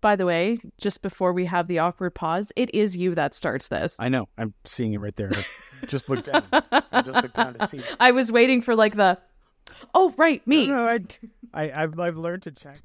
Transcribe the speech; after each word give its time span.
by 0.00 0.16
the 0.16 0.26
way, 0.26 0.58
just 0.78 1.02
before 1.02 1.32
we 1.32 1.46
have 1.46 1.66
the 1.66 1.78
awkward 1.78 2.14
pause, 2.14 2.52
it 2.56 2.74
is 2.74 2.96
you 2.96 3.14
that 3.14 3.34
starts 3.34 3.68
this. 3.68 3.98
I 3.98 4.08
know. 4.08 4.28
I'm 4.36 4.54
seeing 4.64 4.92
it 4.92 5.00
right 5.00 5.14
there. 5.16 5.30
I 5.32 5.44
just 5.86 6.08
looked 6.08 6.26
down. 6.32 6.44
I 6.52 7.02
just 7.02 7.22
looked 7.22 7.34
down 7.34 7.54
to 7.54 7.66
see. 7.66 7.82
I 8.00 8.12
was 8.12 8.30
waiting 8.30 8.62
for 8.62 8.74
like 8.74 8.96
the, 8.96 9.18
oh 9.94 10.14
right, 10.16 10.46
me. 10.46 10.66
No, 10.66 10.74
no, 10.74 10.86
I, 10.86 11.00
I, 11.52 11.82
I've, 11.82 11.98
I've 11.98 12.16
learned 12.16 12.42
to 12.42 12.52
check. 12.52 12.78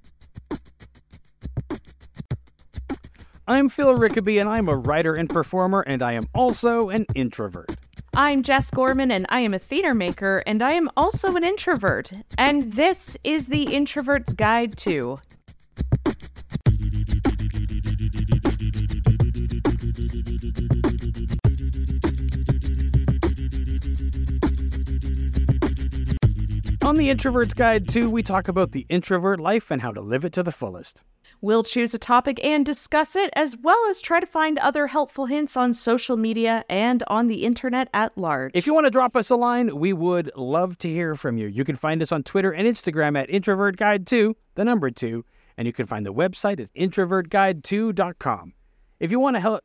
I'm 3.46 3.68
Phil 3.68 3.98
Rickaby, 3.98 4.40
and 4.40 4.50
I'm 4.50 4.70
a 4.70 4.76
writer 4.76 5.14
and 5.14 5.30
performer, 5.30 5.82
and 5.82 6.02
I 6.02 6.14
am 6.14 6.30
also 6.34 6.90
an 6.90 7.06
introvert. 7.14 7.76
I'm 8.16 8.42
Jess 8.42 8.72
Gorman, 8.72 9.12
and 9.12 9.26
I 9.28 9.40
am 9.42 9.54
a 9.54 9.60
theater 9.60 9.94
maker, 9.94 10.44
and 10.48 10.64
I 10.64 10.74
am 10.74 10.90
also 10.96 11.36
an 11.36 11.44
introvert. 11.44 12.14
And 12.38 12.72
this 12.74 13.18
is 13.24 13.48
the 13.48 13.64
Introvert's 13.64 14.34
Guide 14.34 14.78
to. 14.78 15.18
On 26.84 26.98
the 26.98 27.10
Introvert's 27.10 27.54
Guide 27.54 27.88
to, 27.90 28.10
we 28.10 28.24
talk 28.24 28.50
about 28.50 28.74
the 28.74 28.86
introvert 28.90 29.40
life 29.40 29.72
and 29.72 29.82
how 29.82 29.94
to 29.94 30.02
live 30.02 30.26
it 30.26 30.34
to 30.34 30.44
the 30.44 30.52
fullest. 30.52 31.02
We'll 31.40 31.64
choose 31.64 31.94
a 31.94 31.98
topic 31.98 32.44
and 32.44 32.66
discuss 32.66 33.16
it, 33.16 33.30
as 33.38 33.56
well 33.56 33.80
as 33.90 34.02
try 34.02 34.20
to 34.20 34.26
find 34.26 34.60
other 34.60 34.88
helpful 34.88 35.28
hints 35.28 35.56
on 35.56 35.74
social 35.74 36.18
media 36.18 36.66
and 36.70 37.04
on 37.08 37.28
the 37.28 37.46
internet 37.46 37.88
at 37.94 38.18
large. 38.18 38.52
If 38.54 38.68
you 38.68 38.74
want 38.74 38.86
to 38.86 38.92
drop 38.92 39.16
us 39.16 39.30
a 39.30 39.38
line, 39.38 39.78
we 39.78 39.94
would 39.94 40.30
love 40.36 40.78
to 40.80 40.90
hear 40.90 41.16
from 41.16 41.38
you. 41.38 41.48
You 41.48 41.64
can 41.64 41.78
find 41.78 42.02
us 42.02 42.12
on 42.12 42.22
Twitter 42.22 42.52
and 42.52 42.68
Instagram 42.68 43.18
at 43.18 43.30
Introvert 43.30 43.78
Guide 43.78 44.06
2, 44.06 44.36
the 44.56 44.66
number 44.66 44.92
2, 44.92 45.24
and 45.58 45.68
you 45.68 45.72
can 45.72 45.86
find 45.86 46.06
the 46.06 46.14
website 46.14 46.60
at 46.60 46.74
introvertguide2.com. 46.74 48.54
If 49.00 49.10
you 49.10 49.20
want 49.22 49.38
to 49.38 49.40
help 49.40 49.64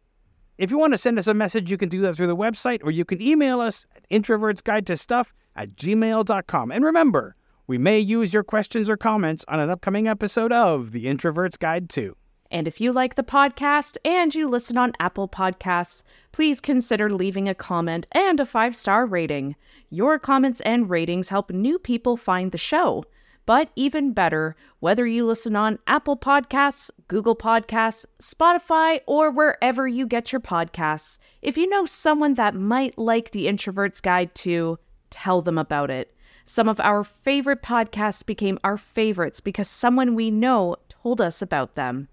if 0.58 0.70
you 0.70 0.78
want 0.78 0.92
to 0.92 0.98
send 0.98 1.18
us 1.18 1.28
a 1.28 1.34
message, 1.34 1.70
you 1.70 1.78
can 1.78 1.88
do 1.88 2.00
that 2.02 2.16
through 2.16 2.26
the 2.26 2.36
website 2.36 2.80
or 2.82 2.90
you 2.90 3.04
can 3.04 3.22
email 3.22 3.60
us 3.60 3.86
at 3.94 4.08
introvertsguide2stuff 4.10 5.32
at 5.56 5.76
gmail.com. 5.76 6.72
And 6.72 6.84
remember, 6.84 7.36
we 7.68 7.78
may 7.78 7.98
use 7.98 8.34
your 8.34 8.42
questions 8.42 8.90
or 8.90 8.96
comments 8.96 9.44
on 9.46 9.60
an 9.60 9.70
upcoming 9.70 10.08
episode 10.08 10.52
of 10.52 10.92
The 10.92 11.06
Introvert's 11.06 11.56
Guide 11.56 11.88
to. 11.90 12.16
And 12.50 12.66
if 12.66 12.80
you 12.80 12.92
like 12.92 13.14
the 13.14 13.22
podcast 13.22 13.98
and 14.04 14.34
you 14.34 14.48
listen 14.48 14.78
on 14.78 14.94
Apple 15.00 15.28
Podcasts, 15.28 16.02
please 16.32 16.60
consider 16.60 17.12
leaving 17.12 17.48
a 17.48 17.54
comment 17.54 18.06
and 18.12 18.40
a 18.40 18.46
five 18.46 18.74
star 18.74 19.04
rating. 19.04 19.54
Your 19.90 20.18
comments 20.18 20.60
and 20.62 20.88
ratings 20.88 21.28
help 21.28 21.50
new 21.50 21.78
people 21.78 22.16
find 22.16 22.50
the 22.50 22.58
show. 22.58 23.04
But 23.48 23.70
even 23.76 24.12
better, 24.12 24.56
whether 24.80 25.06
you 25.06 25.24
listen 25.24 25.56
on 25.56 25.78
Apple 25.86 26.18
Podcasts, 26.18 26.90
Google 27.08 27.34
Podcasts, 27.34 28.04
Spotify, 28.20 29.00
or 29.06 29.30
wherever 29.30 29.88
you 29.88 30.06
get 30.06 30.32
your 30.32 30.40
podcasts, 30.42 31.18
if 31.40 31.56
you 31.56 31.66
know 31.66 31.86
someone 31.86 32.34
that 32.34 32.54
might 32.54 32.98
like 32.98 33.30
the 33.30 33.48
Introvert's 33.48 34.02
Guide 34.02 34.34
to, 34.34 34.78
tell 35.08 35.40
them 35.40 35.56
about 35.56 35.90
it. 35.90 36.14
Some 36.44 36.68
of 36.68 36.78
our 36.78 37.02
favorite 37.02 37.62
podcasts 37.62 38.24
became 38.24 38.58
our 38.64 38.76
favorites 38.76 39.40
because 39.40 39.66
someone 39.66 40.14
we 40.14 40.30
know 40.30 40.76
told 40.90 41.22
us 41.22 41.40
about 41.40 41.74
them. 41.74 42.08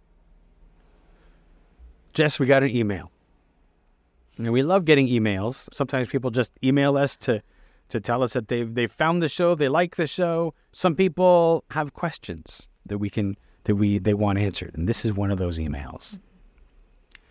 Jess, 2.14 2.39
we 2.39 2.45
got 2.45 2.64
an 2.64 2.70
email. 2.70 3.11
And 4.38 4.53
we 4.53 4.64
love 4.64 4.86
getting 4.86 5.09
emails. 5.09 5.67
Sometimes 5.73 6.08
people 6.08 6.31
just 6.31 6.53
email 6.64 6.95
us 6.95 7.17
to 7.17 7.44
to 7.89 8.00
tell 8.00 8.23
us 8.23 8.33
that 8.33 8.47
they've 8.47 8.73
they've 8.73 8.91
found 8.91 9.22
the 9.22 9.30
show, 9.30 9.55
they 9.55 9.69
like 9.69 9.95
the 9.95 10.08
show. 10.08 10.53
Some 10.72 10.95
people 10.95 11.64
have 11.72 11.94
questions 11.94 12.69
that 12.86 12.97
we 12.97 13.09
can 13.09 13.36
that 13.66 13.75
we 13.75 13.97
they 14.00 14.14
want 14.14 14.39
answered, 14.39 14.72
and 14.75 14.88
this 14.88 15.05
is 15.05 15.14
one 15.14 15.31
of 15.31 15.38
those 15.38 15.58
emails. 15.59 16.19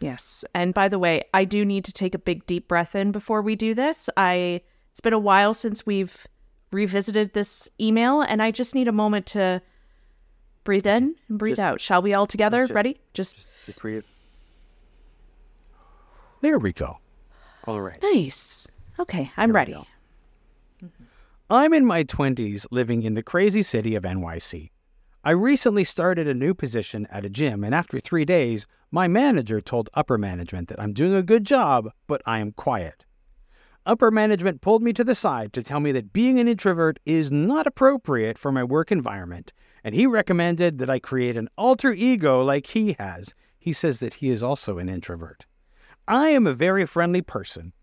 Yes. 0.00 0.44
And 0.54 0.74
by 0.74 0.88
the 0.88 0.98
way, 0.98 1.22
I 1.32 1.44
do 1.44 1.64
need 1.64 1.84
to 1.86 1.92
take 1.92 2.14
a 2.14 2.18
big 2.18 2.44
deep 2.46 2.68
breath 2.68 2.94
in 2.94 3.12
before 3.12 3.40
we 3.42 3.56
do 3.56 3.74
this. 3.74 4.10
I 4.16 4.60
it's 4.90 5.00
been 5.00 5.12
a 5.12 5.18
while 5.18 5.54
since 5.54 5.86
we've 5.86 6.26
revisited 6.72 7.32
this 7.34 7.68
email 7.80 8.20
and 8.20 8.42
I 8.42 8.50
just 8.50 8.74
need 8.74 8.88
a 8.88 8.92
moment 8.92 9.26
to 9.26 9.62
breathe 10.64 10.86
in 10.86 11.14
and 11.28 11.38
breathe 11.38 11.56
Just- 11.56 11.64
out. 11.64 11.80
Shall 11.80 12.02
we 12.02 12.14
all 12.14 12.26
together? 12.26 12.62
just- 12.62 12.72
Ready? 12.74 13.00
Just 13.12 13.36
Just 13.66 13.78
breathe. 13.78 14.04
There 16.40 16.58
we 16.58 16.72
go. 16.72 16.98
All 17.66 17.80
right. 17.80 18.02
nice. 18.02 18.66
Okay, 18.98 19.30
I'm 19.36 19.50
we 19.50 19.54
ready. 19.54 19.76
I'm 21.50 21.74
in 21.74 21.84
my 21.84 22.04
20s 22.04 22.66
living 22.70 23.02
in 23.02 23.12
the 23.12 23.22
crazy 23.22 23.62
city 23.62 23.94
of 23.96 24.04
NYC. 24.04 24.70
I 25.22 25.32
recently 25.32 25.84
started 25.84 26.26
a 26.26 26.32
new 26.32 26.54
position 26.54 27.06
at 27.10 27.26
a 27.26 27.28
gym, 27.28 27.62
and 27.64 27.74
after 27.74 28.00
three 28.00 28.24
days, 28.24 28.64
my 28.90 29.08
manager 29.08 29.60
told 29.60 29.90
upper 29.92 30.16
management 30.16 30.68
that 30.68 30.80
I'm 30.80 30.94
doing 30.94 31.14
a 31.14 31.22
good 31.22 31.44
job, 31.44 31.90
but 32.06 32.22
I 32.24 32.38
am 32.38 32.52
quiet. 32.52 33.04
Upper 33.84 34.10
management 34.10 34.62
pulled 34.62 34.82
me 34.82 34.94
to 34.94 35.04
the 35.04 35.14
side 35.14 35.52
to 35.52 35.62
tell 35.62 35.80
me 35.80 35.92
that 35.92 36.14
being 36.14 36.40
an 36.40 36.48
introvert 36.48 36.98
is 37.04 37.30
not 37.30 37.66
appropriate 37.66 38.38
for 38.38 38.50
my 38.50 38.64
work 38.64 38.90
environment, 38.90 39.52
and 39.84 39.94
he 39.94 40.06
recommended 40.06 40.78
that 40.78 40.88
I 40.88 40.98
create 40.98 41.36
an 41.36 41.50
alter 41.58 41.92
ego 41.92 42.42
like 42.42 42.68
he 42.68 42.96
has. 42.98 43.34
He 43.58 43.74
says 43.74 44.00
that 44.00 44.14
he 44.14 44.30
is 44.30 44.42
also 44.42 44.78
an 44.78 44.88
introvert. 44.88 45.44
I 46.08 46.30
am 46.30 46.46
a 46.46 46.54
very 46.54 46.86
friendly 46.86 47.20
person, 47.20 47.74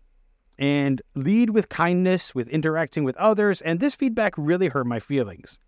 and 0.62 1.02
lead 1.16 1.50
with 1.50 1.68
kindness 1.68 2.36
with 2.36 2.48
interacting 2.48 3.02
with 3.02 3.16
others, 3.16 3.60
and 3.62 3.80
this 3.80 3.96
feedback 3.96 4.32
really 4.38 4.68
hurt 4.68 4.86
my 4.86 5.00
feelings. 5.00 5.58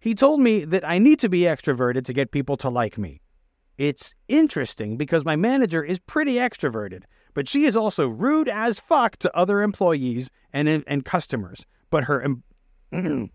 He 0.00 0.14
told 0.14 0.40
me 0.40 0.66
that 0.66 0.86
I 0.86 0.98
need 0.98 1.18
to 1.20 1.30
be 1.30 1.40
extroverted 1.40 2.04
to 2.04 2.12
get 2.12 2.30
people 2.30 2.58
to 2.58 2.68
like 2.68 2.98
me. 2.98 3.22
It's 3.78 4.14
interesting 4.28 4.98
because 4.98 5.24
my 5.24 5.34
manager 5.34 5.82
is 5.82 5.98
pretty 5.98 6.34
extroverted, 6.34 7.04
but 7.32 7.48
she 7.48 7.64
is 7.64 7.74
also 7.74 8.06
rude 8.06 8.50
as 8.50 8.78
fuck 8.78 9.16
to 9.20 9.34
other 9.34 9.62
employees 9.62 10.28
and 10.52 10.68
and 10.68 11.06
customers. 11.06 11.64
But 11.88 12.04
her 12.04 12.20
em- 12.20 12.42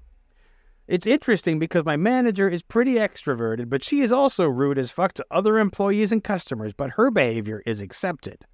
It's 0.88 1.08
interesting 1.08 1.58
because 1.58 1.86
my 1.86 1.98
manager 1.98 2.48
is 2.48 2.62
pretty 2.62 2.96
extroverted, 2.96 3.68
but 3.68 3.84
she 3.84 4.02
is 4.02 4.12
also 4.12 4.48
rude 4.48 4.78
as 4.78 4.92
fuck 4.92 5.14
to 5.14 5.26
other 5.32 5.58
employees 5.58 6.12
and 6.12 6.24
customers, 6.24 6.76
but 6.76 6.92
her 6.92 7.10
behavior 7.10 7.64
is 7.66 7.82
accepted. 7.82 8.46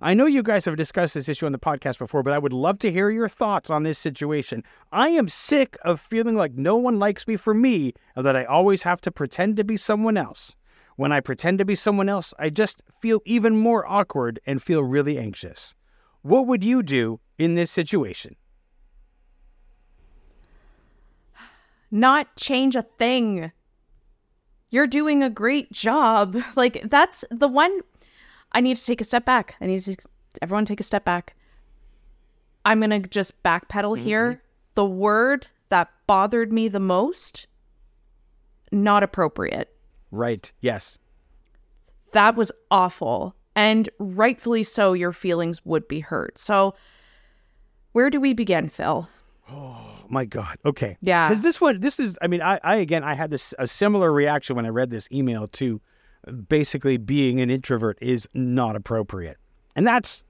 I 0.00 0.14
know 0.14 0.26
you 0.26 0.44
guys 0.44 0.64
have 0.66 0.76
discussed 0.76 1.14
this 1.14 1.28
issue 1.28 1.46
on 1.46 1.52
the 1.52 1.58
podcast 1.58 1.98
before, 1.98 2.22
but 2.22 2.32
I 2.32 2.38
would 2.38 2.52
love 2.52 2.78
to 2.80 2.92
hear 2.92 3.10
your 3.10 3.28
thoughts 3.28 3.68
on 3.68 3.82
this 3.82 3.98
situation. 3.98 4.62
I 4.92 5.08
am 5.08 5.28
sick 5.28 5.76
of 5.84 6.00
feeling 6.00 6.36
like 6.36 6.54
no 6.54 6.76
one 6.76 7.00
likes 7.00 7.26
me 7.26 7.36
for 7.36 7.52
me 7.52 7.94
and 8.14 8.24
that 8.24 8.36
I 8.36 8.44
always 8.44 8.82
have 8.82 9.00
to 9.02 9.10
pretend 9.10 9.56
to 9.56 9.64
be 9.64 9.76
someone 9.76 10.16
else. 10.16 10.54
When 10.94 11.10
I 11.10 11.20
pretend 11.20 11.58
to 11.58 11.64
be 11.64 11.74
someone 11.74 12.08
else, 12.08 12.32
I 12.38 12.50
just 12.50 12.82
feel 13.00 13.20
even 13.24 13.56
more 13.56 13.86
awkward 13.90 14.40
and 14.46 14.62
feel 14.62 14.82
really 14.82 15.18
anxious. 15.18 15.74
What 16.22 16.46
would 16.46 16.62
you 16.62 16.82
do 16.82 17.20
in 17.36 17.56
this 17.56 17.70
situation? 17.70 18.36
Not 21.90 22.36
change 22.36 22.76
a 22.76 22.82
thing. 22.82 23.52
You're 24.70 24.86
doing 24.86 25.22
a 25.22 25.30
great 25.30 25.72
job. 25.72 26.36
Like 26.56 26.82
that's 26.90 27.24
the 27.30 27.48
one 27.48 27.80
I 28.52 28.60
need 28.60 28.76
to 28.76 28.84
take 28.84 29.00
a 29.00 29.04
step 29.04 29.24
back. 29.24 29.56
I 29.60 29.66
need 29.66 29.80
to 29.82 29.96
everyone 30.42 30.64
take 30.64 30.80
a 30.80 30.84
step 30.84 31.04
back. 31.04 31.34
I'm 32.64 32.80
going 32.80 32.90
to 33.02 33.08
just 33.08 33.42
backpedal 33.42 33.96
mm-hmm. 33.96 34.04
here. 34.04 34.42
The 34.74 34.84
word 34.84 35.46
that 35.70 35.90
bothered 36.06 36.52
me 36.52 36.68
the 36.68 36.80
most 36.80 37.46
not 38.70 39.02
appropriate. 39.02 39.74
Right. 40.10 40.50
Yes. 40.60 40.98
That 42.12 42.36
was 42.36 42.52
awful. 42.70 43.34
And 43.54 43.88
rightfully 43.98 44.62
so, 44.62 44.92
your 44.92 45.12
feelings 45.12 45.64
would 45.64 45.88
be 45.88 46.00
hurt. 46.00 46.38
So, 46.38 46.74
where 47.92 48.10
do 48.10 48.20
we 48.20 48.32
begin, 48.32 48.68
Phil? 48.68 49.08
Oh 49.50 50.04
my 50.08 50.24
God. 50.24 50.58
Okay. 50.64 50.96
Yeah. 51.00 51.28
Because 51.28 51.42
this 51.42 51.60
one, 51.60 51.80
this 51.80 51.98
is, 51.98 52.18
I 52.22 52.28
mean, 52.28 52.42
I, 52.42 52.60
I 52.62 52.76
again, 52.76 53.02
I 53.02 53.14
had 53.14 53.30
this 53.30 53.54
a 53.58 53.66
similar 53.66 54.12
reaction 54.12 54.56
when 54.56 54.66
I 54.66 54.68
read 54.68 54.90
this 54.90 55.08
email 55.10 55.48
to 55.48 55.80
basically 56.48 56.96
being 56.96 57.40
an 57.40 57.50
introvert 57.50 57.98
is 58.00 58.28
not 58.34 58.76
appropriate. 58.76 59.36
And 59.76 59.86
that's 59.86 60.24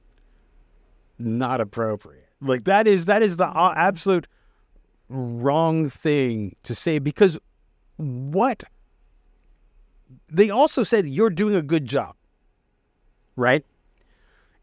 not 1.19 1.61
appropriate. 1.61 2.29
Like 2.41 2.65
that 2.65 2.87
is, 2.87 3.07
that 3.07 3.23
is 3.23 3.37
the 3.37 3.51
absolute 3.57 4.27
wrong 5.09 5.89
thing 5.89 6.55
to 6.63 6.75
say 6.75 6.99
because 6.99 7.39
what 7.97 8.63
they 10.29 10.51
also 10.51 10.83
said 10.83 11.09
you're 11.09 11.31
doing 11.31 11.55
a 11.55 11.63
good 11.63 11.87
job, 11.87 12.15
right? 13.37 13.65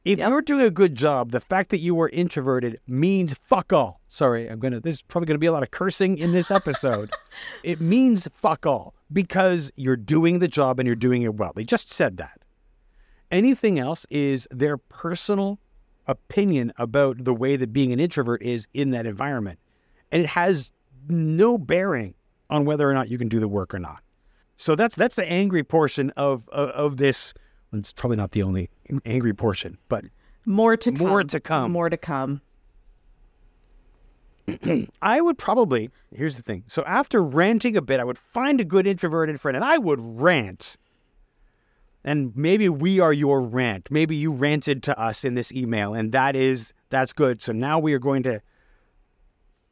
If 0.06 0.20
Yep. 0.20 0.30
you're 0.30 0.42
doing 0.44 0.66
a 0.66 0.70
good 0.70 0.94
job, 0.94 1.32
the 1.32 1.40
fact 1.40 1.72
that 1.72 1.80
you 1.80 1.96
were 1.96 2.10
introverted 2.10 2.80
means 2.88 3.34
fuck 3.34 3.74
all. 3.74 4.02
Sorry, 4.08 4.48
I'm 4.48 4.60
gonna. 4.60 4.80
There's 4.80 5.02
probably 5.02 5.26
gonna 5.26 5.40
be 5.40 5.48
a 5.48 5.52
lot 5.52 5.64
of 5.64 5.72
cursing 5.72 6.20
in 6.20 6.32
this 6.32 6.52
episode. 6.52 7.10
it 7.64 7.82
means 7.82 8.28
fuck 8.32 8.68
all 8.68 8.94
because 9.12 9.72
you're 9.76 9.96
doing 9.98 10.40
the 10.40 10.48
job 10.48 10.80
and 10.80 10.86
you're 10.86 10.96
doing 10.96 11.24
it 11.24 11.34
well. 11.34 11.52
They 11.56 11.64
just 11.64 11.90
said 11.92 12.18
that. 12.18 12.40
Anything 13.32 13.80
else 13.80 14.06
is 14.12 14.48
their 14.52 14.78
personal 14.78 15.58
opinion 16.08 16.72
about 16.78 17.24
the 17.26 17.34
way 17.34 17.56
that 17.56 17.74
being 17.74 17.92
an 17.92 18.00
introvert 18.00 18.44
is 18.44 18.68
in 18.76 18.92
that 18.92 19.08
environment, 19.08 19.58
and 20.12 20.22
it 20.22 20.28
has 20.28 20.72
no 21.10 21.58
bearing 21.58 22.14
on 22.52 22.66
whether 22.66 22.88
or 22.88 22.94
not 22.94 23.10
you 23.10 23.18
can 23.18 23.28
do 23.28 23.40
the 23.40 23.48
work 23.48 23.74
or 23.74 23.80
not. 23.80 24.04
So 24.58 24.76
that's 24.76 24.94
that's 24.96 25.16
the 25.16 25.26
angry 25.28 25.64
portion 25.64 26.12
of 26.12 26.48
of, 26.50 26.70
of 26.70 26.98
this. 26.98 27.34
It's 27.74 27.92
probably 27.92 28.18
not 28.18 28.32
the 28.32 28.44
only 28.44 28.70
angry 29.06 29.34
portion, 29.34 29.78
but 29.90 30.06
More 30.46 30.78
to 30.78 30.92
come. 30.92 31.08
More 31.08 31.24
to 31.24 31.40
come. 31.40 31.72
More 31.72 31.90
to 31.90 31.98
come. 31.98 32.42
I 35.02 35.22
would 35.22 35.38
probably, 35.38 35.90
here's 36.14 36.38
the 36.38 36.44
thing. 36.44 36.64
So 36.68 36.84
after 36.86 37.24
ranting 37.24 37.76
a 37.76 37.82
bit, 37.82 38.00
I 38.00 38.04
would 38.04 38.18
find 38.18 38.62
a 38.62 38.66
good 38.66 38.86
introverted 38.86 39.42
friend 39.42 39.56
and 39.56 39.66
I 39.66 39.78
would 39.78 40.00
rant. 40.00 40.78
And 42.04 42.36
maybe 42.36 42.70
we 42.70 43.00
are 43.00 43.12
your 43.12 43.42
rant. 43.42 43.90
Maybe 43.90 44.16
you 44.16 44.32
ranted 44.32 44.84
to 44.84 45.00
us 45.00 45.24
in 45.26 45.34
this 45.34 45.52
email 45.52 45.94
and 45.96 46.12
that 46.12 46.36
is 46.36 46.74
that's 46.90 47.14
good. 47.14 47.42
So 47.42 47.52
now 47.52 47.80
we 47.80 47.94
are 47.94 48.00
going 48.00 48.24
to 48.24 48.42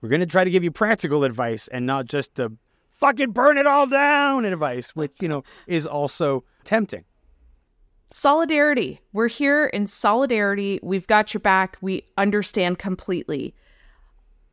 we're 0.01 0.09
going 0.09 0.21
to 0.21 0.25
try 0.25 0.43
to 0.43 0.49
give 0.49 0.63
you 0.63 0.71
practical 0.71 1.23
advice 1.23 1.67
and 1.69 1.85
not 1.85 2.05
just 2.05 2.35
the 2.35 2.51
fucking 2.91 3.31
burn 3.31 3.57
it 3.57 3.67
all 3.67 3.87
down 3.87 4.43
advice, 4.43 4.95
which, 4.95 5.13
you 5.21 5.27
know, 5.27 5.43
is 5.67 5.85
also 5.85 6.43
tempting. 6.63 7.05
Solidarity. 8.15 9.01
We're 9.12 9.27
here 9.27 9.65
in 9.65 9.88
solidarity. 9.88 10.80
We've 10.83 11.07
got 11.07 11.33
your 11.33 11.42
back. 11.42 11.77
We 11.81 12.04
understand 12.15 12.77
completely. 12.77 13.56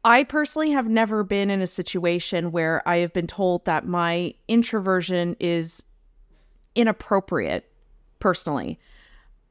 I 0.03 0.25
personally 0.25 0.71
have 0.71 0.89
never 0.89 1.23
been 1.23 1.51
in 1.51 1.61
a 1.61 1.67
situation 1.67 2.53
where 2.53 2.83
I 2.89 2.97
have 3.01 3.13
been 3.13 3.27
told 3.27 3.67
that 3.67 3.87
my 3.87 4.33
introversion 4.49 5.37
is 5.41 5.85
inappropriate, 6.75 7.71
personally. 8.19 8.81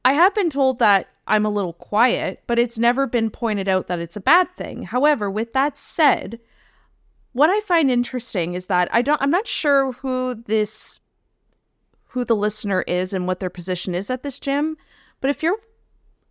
I 0.04 0.14
have 0.14 0.34
been 0.34 0.50
told 0.50 0.80
that 0.80 1.10
I'm 1.28 1.46
a 1.46 1.52
little 1.52 1.74
quiet, 1.74 2.42
but 2.48 2.58
it's 2.58 2.80
never 2.80 3.06
been 3.06 3.30
pointed 3.30 3.70
out 3.70 3.86
that 3.90 4.00
it's 4.00 4.16
a 4.16 4.22
bad 4.22 4.48
thing. 4.58 4.82
However, 4.82 5.30
with 5.30 5.54
that 5.54 5.78
said, 5.78 6.40
what 7.34 7.52
I 7.52 7.60
find 7.60 7.92
interesting 7.92 8.56
is 8.56 8.66
that 8.66 8.90
I 8.92 9.04
don't 9.04 9.22
I'm 9.22 9.30
not 9.30 9.48
sure 9.48 9.92
who 9.92 10.34
this 10.34 11.00
who 12.10 12.26
the 12.26 12.36
listener 12.36 12.82
is 12.88 13.14
and 13.14 13.28
what 13.28 13.40
their 13.40 13.50
position 13.50 13.96
is 13.96 14.10
at 14.10 14.24
this 14.24 14.40
gym, 14.40 14.78
but 15.22 15.30
if 15.30 15.42
you're 15.44 15.58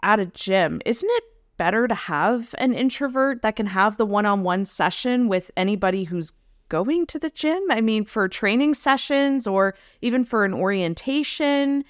at 0.02 0.20
a 0.20 0.26
gym, 0.26 0.80
isn't 0.84 1.08
it 1.10 1.24
better 1.56 1.88
to 1.88 1.94
have 1.94 2.54
an 2.58 2.72
introvert 2.72 3.42
that 3.42 3.56
can 3.56 3.66
have 3.66 3.96
the 3.96 4.06
one-on-one 4.06 4.64
session 4.64 5.28
with 5.28 5.50
anybody 5.56 6.04
who's 6.04 6.32
going 6.68 7.06
to 7.06 7.18
the 7.18 7.30
gym? 7.30 7.62
I 7.70 7.80
mean, 7.80 8.04
for 8.04 8.28
training 8.28 8.74
sessions 8.74 9.46
or 9.46 9.74
even 10.02 10.24
for 10.24 10.44
an 10.44 10.54
orientation, 10.54 11.84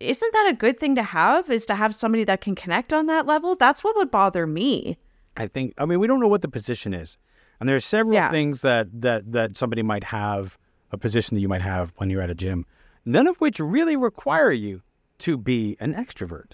isn't 0.00 0.32
that 0.32 0.50
a 0.50 0.56
good 0.56 0.78
thing 0.78 0.94
to 0.96 1.02
have 1.02 1.50
is 1.50 1.66
to 1.66 1.74
have 1.74 1.94
somebody 1.94 2.24
that 2.24 2.40
can 2.40 2.54
connect 2.54 2.92
on 2.92 3.06
that 3.06 3.26
level? 3.26 3.56
That's 3.56 3.84
what 3.84 3.96
would 3.96 4.10
bother 4.10 4.46
me. 4.46 4.98
I 5.36 5.46
think 5.46 5.74
I 5.78 5.84
mean 5.84 5.98
we 5.98 6.06
don't 6.06 6.20
know 6.20 6.28
what 6.28 6.42
the 6.42 6.48
position 6.48 6.94
is. 6.94 7.16
And 7.60 7.68
there 7.68 7.76
are 7.76 7.80
several 7.80 8.14
Yeah. 8.14 8.30
things 8.30 8.62
that 8.62 8.88
that 9.00 9.32
that 9.32 9.56
somebody 9.56 9.82
might 9.82 10.04
have 10.04 10.58
a 10.92 10.98
position 10.98 11.34
that 11.34 11.40
you 11.40 11.48
might 11.48 11.62
have 11.62 11.92
when 11.96 12.10
you're 12.10 12.22
at 12.22 12.30
a 12.30 12.34
gym, 12.34 12.66
none 13.04 13.26
of 13.26 13.36
which 13.36 13.60
really 13.60 13.96
require 13.96 14.52
you 14.52 14.82
to 15.18 15.36
be 15.36 15.76
an 15.80 15.94
extrovert. 15.94 16.52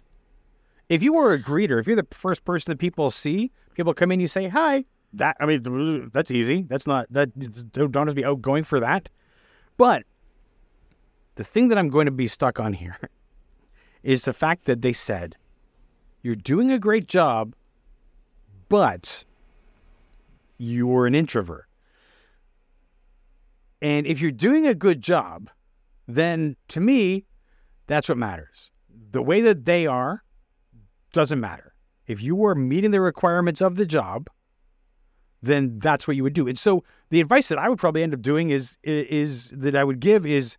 If 0.88 1.02
you 1.02 1.12
were 1.12 1.32
a 1.32 1.38
greeter, 1.38 1.78
if 1.78 1.86
you're 1.86 1.96
the 1.96 2.06
first 2.10 2.44
person 2.44 2.72
that 2.72 2.78
people 2.78 3.10
see, 3.10 3.52
people 3.74 3.94
come 3.94 4.10
in, 4.12 4.20
you 4.20 4.28
say 4.28 4.48
hi. 4.48 4.84
That 5.12 5.36
I 5.40 5.46
mean, 5.46 6.10
that's 6.12 6.30
easy. 6.30 6.62
That's 6.62 6.86
not 6.86 7.06
that. 7.10 7.36
Don't 7.72 7.94
have 7.94 8.08
to 8.08 8.14
be 8.14 8.24
outgoing 8.24 8.64
for 8.64 8.80
that. 8.80 9.08
But 9.76 10.04
the 11.34 11.44
thing 11.44 11.68
that 11.68 11.78
I'm 11.78 11.88
going 11.88 12.06
to 12.06 12.12
be 12.12 12.28
stuck 12.28 12.60
on 12.60 12.72
here 12.72 12.98
is 14.02 14.22
the 14.22 14.32
fact 14.32 14.66
that 14.66 14.82
they 14.82 14.92
said 14.92 15.36
you're 16.22 16.36
doing 16.36 16.70
a 16.70 16.78
great 16.78 17.06
job, 17.06 17.54
but 18.68 19.24
you're 20.58 21.06
an 21.06 21.14
introvert. 21.14 21.66
And 23.80 24.06
if 24.06 24.20
you're 24.20 24.30
doing 24.30 24.66
a 24.66 24.74
good 24.74 25.00
job, 25.00 25.48
then 26.06 26.56
to 26.68 26.80
me, 26.80 27.26
that's 27.86 28.08
what 28.08 28.18
matters. 28.18 28.70
The 29.10 29.22
way 29.22 29.40
that 29.42 29.64
they 29.64 29.86
are 29.86 30.22
doesn't 31.12 31.40
matter. 31.40 31.74
If 32.06 32.22
you 32.22 32.34
were 32.34 32.54
meeting 32.54 32.90
the 32.90 33.00
requirements 33.00 33.60
of 33.60 33.76
the 33.76 33.86
job, 33.86 34.28
then 35.42 35.78
that's 35.78 36.06
what 36.06 36.16
you 36.16 36.22
would 36.22 36.32
do. 36.32 36.48
And 36.48 36.58
so 36.58 36.84
the 37.10 37.20
advice 37.20 37.48
that 37.48 37.58
I 37.58 37.68
would 37.68 37.78
probably 37.78 38.02
end 38.02 38.14
up 38.14 38.22
doing 38.22 38.50
is 38.50 38.78
is 38.82 39.50
that 39.56 39.74
I 39.76 39.84
would 39.84 40.00
give 40.00 40.26
is 40.26 40.56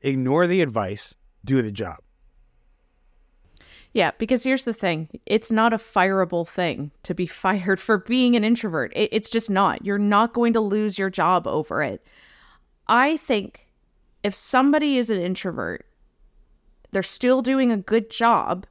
ignore 0.00 0.46
the 0.46 0.60
advice, 0.60 1.14
do 1.44 1.62
the 1.62 1.72
job. 1.72 1.98
Yeah, 3.94 4.12
because 4.16 4.42
here's 4.42 4.64
the 4.64 4.72
thing 4.72 5.08
it's 5.26 5.52
not 5.52 5.72
a 5.72 5.78
fireable 5.78 6.46
thing 6.48 6.92
to 7.02 7.14
be 7.14 7.26
fired 7.44 7.80
for 7.80 7.98
being 7.98 8.36
an 8.36 8.44
introvert. 8.44 8.92
It, 8.94 9.10
it's 9.12 9.30
just 9.30 9.50
not. 9.50 9.84
You're 9.84 9.98
not 9.98 10.32
going 10.32 10.52
to 10.54 10.60
lose 10.60 10.98
your 10.98 11.10
job 11.10 11.46
over 11.46 11.82
it. 11.82 12.04
I 12.88 13.16
think 13.18 13.66
if 14.22 14.34
somebody 14.34 14.96
is 14.96 15.10
an 15.10 15.20
introvert, 15.20 15.86
they're 16.90 17.02
still 17.02 17.42
doing 17.42 17.72
a 17.72 17.76
good 17.76 18.10
job, 18.10 18.66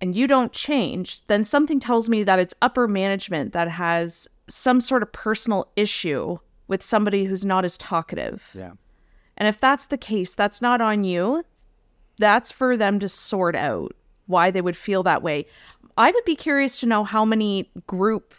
and 0.00 0.14
you 0.14 0.26
don't 0.26 0.52
change, 0.52 1.26
then 1.26 1.42
something 1.42 1.80
tells 1.80 2.08
me 2.08 2.22
that 2.22 2.38
it's 2.38 2.54
upper 2.60 2.86
management 2.86 3.52
that 3.54 3.68
has 3.68 4.28
some 4.46 4.80
sort 4.80 5.02
of 5.02 5.10
personal 5.12 5.70
issue 5.74 6.38
with 6.68 6.82
somebody 6.82 7.24
who's 7.24 7.44
not 7.44 7.64
as 7.64 7.78
talkative. 7.78 8.50
Yeah. 8.54 8.72
And 9.36 9.48
if 9.48 9.58
that's 9.58 9.86
the 9.86 9.98
case, 9.98 10.34
that's 10.34 10.60
not 10.60 10.80
on 10.80 11.04
you. 11.04 11.44
That's 12.18 12.52
for 12.52 12.76
them 12.76 12.98
to 13.00 13.08
sort 13.08 13.56
out 13.56 13.94
why 14.26 14.50
they 14.50 14.60
would 14.60 14.76
feel 14.76 15.02
that 15.04 15.22
way. 15.22 15.46
I 15.96 16.10
would 16.10 16.24
be 16.24 16.36
curious 16.36 16.80
to 16.80 16.86
know 16.86 17.04
how 17.04 17.24
many 17.24 17.70
group, 17.86 18.34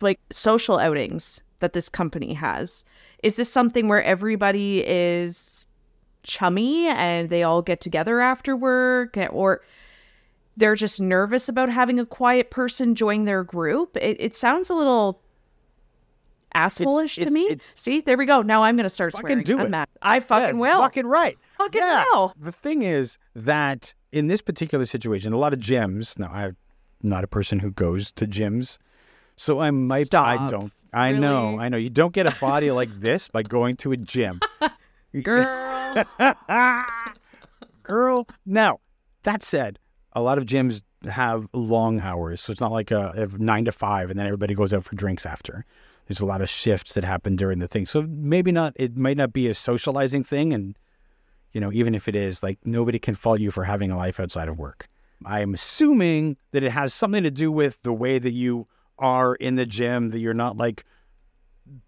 like 0.00 0.20
social 0.30 0.78
outings 0.78 1.42
that 1.60 1.72
this 1.72 1.88
company 1.88 2.34
has. 2.34 2.84
Is 3.24 3.36
this 3.36 3.50
something 3.50 3.88
where 3.88 4.02
everybody 4.02 4.84
is 4.86 5.64
chummy 6.22 6.88
and 6.88 7.30
they 7.30 7.42
all 7.42 7.62
get 7.62 7.80
together 7.80 8.20
after 8.20 8.54
work 8.54 9.16
or 9.30 9.62
they're 10.58 10.74
just 10.74 11.00
nervous 11.00 11.48
about 11.48 11.70
having 11.70 11.98
a 11.98 12.04
quiet 12.04 12.50
person 12.50 12.94
join 12.94 13.24
their 13.24 13.42
group? 13.42 13.96
It, 13.96 14.18
it 14.20 14.34
sounds 14.34 14.68
a 14.68 14.74
little 14.74 15.22
assholeish 16.54 17.14
to 17.16 17.22
it's- 17.22 17.32
me. 17.32 17.44
it's- 17.46 17.72
See, 17.76 18.00
there 18.00 18.16
we 18.18 18.26
go. 18.26 18.42
Now 18.42 18.62
I'm 18.62 18.76
going 18.76 18.84
to 18.84 18.90
start 18.90 19.12
Fucking 19.12 19.26
swearing. 19.26 19.44
do 19.44 19.58
I'm 19.58 19.66
it. 19.66 19.70
mad. 19.70 19.88
I 20.02 20.20
fucking 20.20 20.56
Yeah, 20.56 20.60
will. 20.60 20.80
Fucking 20.82 21.06
right. 21.06 21.38
Fucking 21.58 21.80
yeah. 21.80 22.04
will. 22.12 22.34
The 22.38 22.52
thing 22.52 22.82
is 22.82 23.16
that 23.34 23.94
in 24.12 24.28
this 24.28 24.42
particular 24.42 24.86
situation, 24.86 25.32
a 25.32 25.38
lot 25.38 25.52
of 25.52 25.58
gyms. 25.60 26.18
Now, 26.18 26.30
I'm 26.30 26.56
not 27.02 27.24
a 27.24 27.26
person 27.26 27.58
who 27.58 27.70
goes 27.70 28.12
to 28.12 28.26
gyms, 28.26 28.78
so 29.36 29.60
I 29.60 29.70
might. 29.70 30.14
I 30.14 30.34
Stop. 30.36 30.50
don't. 30.50 30.72
I 30.94 31.12
know. 31.12 31.58
I 31.58 31.68
know. 31.68 31.76
You 31.76 31.90
don't 31.90 32.12
get 32.12 32.26
a 32.26 32.36
body 32.40 32.70
like 32.70 32.88
this 33.00 33.28
by 33.28 33.42
going 33.42 33.76
to 33.76 33.92
a 33.92 33.96
gym, 33.96 34.40
Girl. 35.22 36.04
girl. 37.82 38.28
Now, 38.46 38.80
that 39.22 39.42
said, 39.42 39.78
a 40.12 40.22
lot 40.22 40.38
of 40.38 40.46
gyms 40.46 40.82
have 41.08 41.46
long 41.52 42.00
hours, 42.00 42.40
so 42.40 42.52
it's 42.52 42.60
not 42.60 42.72
like 42.72 42.92
uh, 42.92 43.12
a, 43.14 43.22
a 43.22 43.38
nine 43.38 43.64
to 43.66 43.72
five, 43.72 44.10
and 44.10 44.18
then 44.18 44.26
everybody 44.26 44.54
goes 44.54 44.72
out 44.72 44.84
for 44.84 44.94
drinks 44.94 45.26
after. 45.26 45.64
There's 46.06 46.20
a 46.20 46.26
lot 46.26 46.40
of 46.40 46.48
shifts 46.48 46.94
that 46.94 47.04
happen 47.04 47.36
during 47.36 47.58
the 47.58 47.68
thing, 47.68 47.86
so 47.86 48.02
maybe 48.02 48.52
not. 48.52 48.74
It 48.76 48.96
might 48.96 49.16
not 49.16 49.32
be 49.32 49.48
a 49.48 49.54
socializing 49.54 50.22
thing, 50.22 50.52
and 50.52 50.76
you 51.52 51.60
know, 51.60 51.72
even 51.72 51.94
if 51.94 52.08
it 52.08 52.16
is, 52.16 52.42
like 52.42 52.58
nobody 52.64 52.98
can 52.98 53.14
fault 53.14 53.40
you 53.40 53.50
for 53.50 53.64
having 53.64 53.90
a 53.90 53.96
life 53.96 54.20
outside 54.20 54.48
of 54.48 54.58
work. 54.58 54.88
I 55.24 55.40
am 55.40 55.54
assuming 55.54 56.36
that 56.50 56.62
it 56.62 56.70
has 56.72 56.92
something 56.92 57.22
to 57.22 57.30
do 57.30 57.50
with 57.50 57.80
the 57.82 57.92
way 57.92 58.18
that 58.18 58.32
you 58.32 58.66
are 58.98 59.34
in 59.34 59.56
the 59.56 59.66
gym, 59.66 60.10
that 60.10 60.18
you're 60.18 60.34
not 60.34 60.56
like 60.56 60.84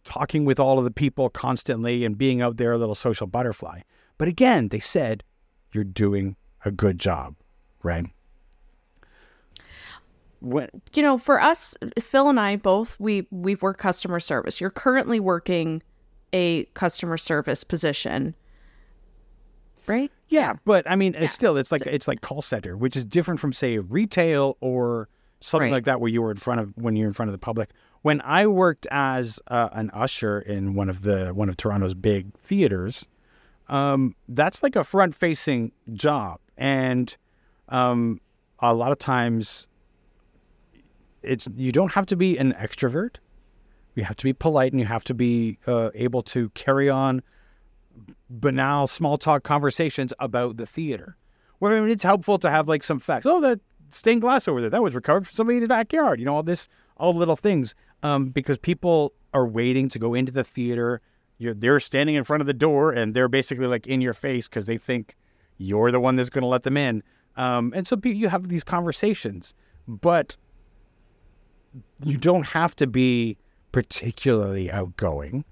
talking 0.05 0.45
with 0.45 0.59
all 0.59 0.79
of 0.79 0.85
the 0.85 0.91
people 0.91 1.29
constantly 1.29 2.05
and 2.05 2.17
being 2.17 2.41
out 2.41 2.57
there 2.57 2.73
a 2.73 2.79
little 2.79 2.95
social 2.95 3.27
butterfly. 3.27 3.81
But 4.19 4.29
again, 4.29 4.69
they 4.69 4.81
said 4.81 5.23
you're 5.73 5.85
doing 5.85 6.37
a 6.65 6.71
good 6.71 6.99
job, 6.99 7.35
right? 7.83 8.07
When, 10.41 10.69
you 10.95 11.03
know, 11.03 11.19
for 11.19 11.41
us, 11.41 11.77
Phil 11.99 12.29
and 12.29 12.39
I 12.39 12.57
both 12.57 12.99
we 13.01 13.27
we've 13.31 13.63
worked 13.63 13.81
customer 13.81 14.21
service. 14.21 14.61
You're 14.61 14.71
currently 14.71 15.21
working 15.21 15.83
a 16.33 16.65
customer 16.75 17.17
service 17.17 17.65
position, 17.65 18.35
right? 19.87 20.11
Yeah, 20.29 20.55
but 20.65 20.89
I 20.91 20.97
mean, 20.97 21.15
it's 21.15 21.33
still, 21.33 21.57
it's 21.57 21.71
like 21.71 21.87
it's 21.87 22.09
like 22.09 22.21
call 22.21 22.43
center, 22.43 22.77
which 22.77 22.97
is 22.97 23.05
different 23.05 23.41
from 23.41 23.53
say 23.53 23.79
retail 23.79 24.57
or 24.61 25.09
something 25.41 25.67
Right. 25.71 25.77
like 25.77 25.85
that, 25.85 26.01
where 26.01 26.11
you 26.11 26.23
were 26.23 26.31
in 26.31 26.37
front 26.37 26.61
of 26.61 26.73
when 26.77 26.97
you're 26.97 27.09
in 27.09 27.15
front 27.15 27.29
of 27.29 27.33
the 27.33 27.39
public. 27.39 27.71
When 28.03 28.21
I 28.23 28.47
worked 28.47 28.87
as 28.91 29.41
uh, 29.49 29.69
an 29.73 29.91
usher 29.93 30.41
in 30.41 30.75
one 30.75 30.89
of 30.89 31.03
the 31.03 31.29
one 31.35 31.49
of 31.49 31.57
Toronto's 31.57 31.95
big 31.95 32.33
theaters, 32.39 33.07
um, 33.69 34.15
that's 34.29 34.63
like 34.63 34.77
a 34.77 34.85
front 34.85 35.15
facing 35.15 35.73
job, 35.93 36.39
and 36.57 37.17
um, 37.69 38.21
a 38.61 38.75
lot 38.75 38.93
of 38.93 38.99
times, 38.99 39.67
it's 41.23 41.49
you 41.57 41.73
don't 41.73 41.93
have 41.93 42.07
to 42.07 42.17
be 42.17 42.39
an 42.39 42.53
extrovert. 42.55 43.17
You 43.95 44.05
have 44.05 44.17
to 44.17 44.25
be 44.25 44.33
polite, 44.33 44.73
and 44.73 44.81
you 44.81 44.87
have 44.87 45.05
to 45.05 45.15
be 45.15 45.59
uh, 45.67 45.91
able 45.95 46.23
to 46.23 46.51
carry 46.51 46.89
on 46.89 47.23
banal 48.29 48.87
small 48.87 49.17
talk 49.17 49.43
conversations 49.43 50.13
about 50.19 50.59
the 50.59 50.67
theater. 50.67 51.17
Where 51.59 51.77
I 51.77 51.81
mean, 51.81 51.91
it's 51.91 52.03
helpful 52.03 52.39
to 52.39 52.51
have 52.51 52.69
like 52.69 52.83
some 52.83 53.01
facts. 53.01 53.27
Oh, 53.27 53.41
that 53.41 53.61
stained 53.97 54.21
glass 54.21 54.47
over 54.49 54.61
there 54.61 54.71
that 54.71 54.83
was 54.83 54.95
recovered 54.95 55.27
from 55.27 55.35
somebody 55.35 55.57
in 55.57 55.63
the 55.63 55.69
backyard. 55.69 56.19
You 56.21 56.27
know, 56.27 56.37
all 56.37 56.43
this, 56.43 56.69
all 56.97 57.15
little 57.15 57.37
things, 57.37 57.75
um, 58.03 58.29
because 58.29 58.59
people 58.59 59.13
are 59.35 59.47
waiting 59.47 59.89
to 59.91 59.99
go 59.99 60.15
into 60.15 60.33
the 60.33 60.45
theater 60.45 61.01
you're 61.39 61.55
they're 61.55 61.81
standing 61.81 62.15
in 62.15 62.25
front 62.25 62.41
of 62.41 62.47
the 62.47 62.55
door 62.55 62.93
and 62.93 63.15
they're 63.15 63.29
basically 63.29 63.67
like 63.67 63.87
in 63.87 64.01
your 64.01 64.15
face 64.15 64.49
because 64.49 64.67
they 64.67 64.79
think 64.79 65.17
you're 65.59 65.91
the 65.91 66.01
one 66.01 66.17
that's 66.17 66.31
going 66.31 66.43
to 66.43 66.49
let 66.49 66.63
them 66.63 66.77
in. 66.77 67.03
Um, 67.37 67.73
and 67.77 67.87
so 67.87 67.99
you 68.03 68.29
have 68.29 68.49
these 68.49 68.65
conversations, 68.65 69.55
but 69.87 70.37
you 72.03 72.17
don't 72.17 72.45
have 72.45 72.75
to 72.77 72.87
be 72.87 73.37
particularly 73.73 74.71
outgoing. 74.71 75.45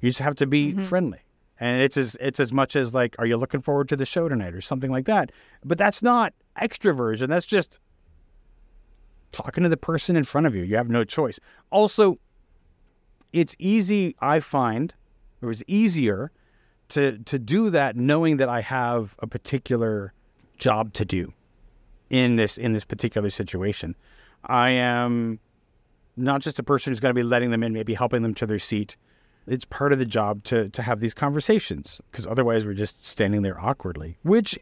You 0.00 0.10
just 0.10 0.20
have 0.20 0.34
to 0.36 0.46
be 0.46 0.72
mm-hmm. 0.72 0.82
friendly. 0.82 1.20
And 1.58 1.80
it's 1.80 1.96
as 1.96 2.16
it's 2.20 2.40
as 2.40 2.52
much 2.52 2.76
as 2.76 2.92
like, 2.92 3.14
are 3.18 3.26
you 3.26 3.36
looking 3.36 3.60
forward 3.60 3.88
to 3.90 3.96
the 3.96 4.04
show 4.04 4.28
tonight 4.28 4.54
or 4.54 4.60
something 4.60 4.90
like 4.90 5.06
that? 5.06 5.30
But 5.64 5.78
that's 5.78 6.02
not 6.02 6.34
extroversion. 6.60 7.28
That's 7.28 7.46
just 7.46 7.78
talking 9.32 9.62
to 9.62 9.68
the 9.68 9.76
person 9.76 10.16
in 10.16 10.24
front 10.24 10.46
of 10.46 10.54
you. 10.54 10.62
You 10.62 10.76
have 10.76 10.90
no 10.90 11.04
choice. 11.04 11.40
Also, 11.70 12.18
it's 13.32 13.56
easy, 13.58 14.14
I 14.20 14.40
find, 14.40 14.92
it 15.40 15.46
was 15.46 15.62
easier 15.66 16.30
to 16.90 17.18
to 17.18 17.38
do 17.38 17.70
that 17.70 17.96
knowing 17.96 18.36
that 18.36 18.48
I 18.48 18.60
have 18.60 19.16
a 19.20 19.26
particular 19.26 20.12
job 20.58 20.92
to 20.94 21.04
do 21.04 21.32
in 22.10 22.36
this 22.36 22.58
in 22.58 22.72
this 22.72 22.84
particular 22.84 23.30
situation. 23.30 23.96
I 24.44 24.70
am 24.70 25.40
not 26.16 26.42
just 26.42 26.58
a 26.58 26.62
person 26.62 26.90
who's 26.90 27.00
going 27.00 27.14
to 27.14 27.18
be 27.18 27.22
letting 27.22 27.50
them 27.50 27.62
in, 27.62 27.72
maybe 27.72 27.94
helping 27.94 28.22
them 28.22 28.34
to 28.34 28.46
their 28.46 28.58
seat. 28.58 28.96
It's 29.46 29.64
part 29.64 29.92
of 29.92 29.98
the 29.98 30.04
job 30.04 30.44
to 30.44 30.68
to 30.68 30.82
have 30.82 31.00
these 31.00 31.14
conversations 31.14 32.00
because 32.10 32.26
otherwise 32.26 32.66
we're 32.66 32.74
just 32.74 33.04
standing 33.04 33.42
there 33.42 33.58
awkwardly, 33.58 34.18
which 34.22 34.58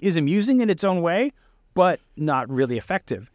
is 0.00 0.16
amusing 0.16 0.60
in 0.60 0.70
its 0.70 0.84
own 0.84 1.02
way, 1.02 1.32
but 1.74 2.00
not 2.16 2.48
really 2.50 2.78
effective. 2.78 3.30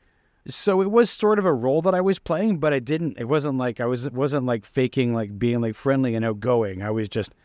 So 0.47 0.81
it 0.81 0.89
was 0.89 1.09
sort 1.11 1.37
of 1.37 1.45
a 1.45 1.53
role 1.53 1.83
that 1.83 1.93
I 1.93 2.01
was 2.01 2.17
playing, 2.17 2.57
but 2.57 2.73
I 2.73 2.79
didn't. 2.79 3.19
It 3.19 3.25
wasn't 3.25 3.57
like 3.57 3.79
I 3.79 3.85
was. 3.85 4.07
It 4.07 4.13
wasn't 4.13 4.47
like 4.47 4.65
faking, 4.65 5.13
like 5.13 5.37
being 5.37 5.61
like 5.61 5.75
friendly 5.75 6.15
and 6.15 6.25
outgoing. 6.25 6.81
I 6.81 6.89
was 6.89 7.07
just 7.07 7.35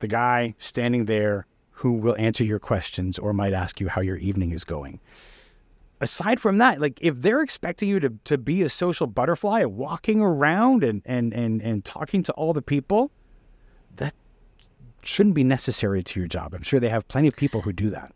the 0.00 0.08
guy 0.08 0.54
standing 0.58 1.06
there 1.06 1.46
who 1.70 1.92
will 1.92 2.16
answer 2.18 2.44
your 2.44 2.58
questions 2.58 3.18
or 3.18 3.32
might 3.32 3.54
ask 3.54 3.80
you 3.80 3.88
how 3.88 4.02
your 4.02 4.18
evening 4.18 4.52
is 4.52 4.64
going. 4.64 5.00
Aside 6.02 6.40
from 6.40 6.58
that, 6.58 6.80
like 6.80 6.98
if 7.00 7.22
they're 7.22 7.40
expecting 7.40 7.88
you 7.88 8.00
to, 8.00 8.12
to 8.24 8.36
be 8.36 8.62
a 8.62 8.68
social 8.68 9.06
butterfly, 9.06 9.64
walking 9.64 10.20
around 10.20 10.84
and, 10.84 11.00
and, 11.04 11.32
and, 11.32 11.62
and 11.62 11.84
talking 11.84 12.22
to 12.24 12.32
all 12.32 12.52
the 12.52 12.62
people, 12.62 13.10
that 13.96 14.14
shouldn't 15.02 15.34
be 15.34 15.44
necessary 15.44 16.02
to 16.02 16.20
your 16.20 16.28
job. 16.28 16.54
I'm 16.54 16.62
sure 16.62 16.80
they 16.80 16.88
have 16.88 17.08
plenty 17.08 17.28
of 17.28 17.36
people 17.36 17.62
who 17.62 17.72
do 17.72 17.88
that 17.90 18.12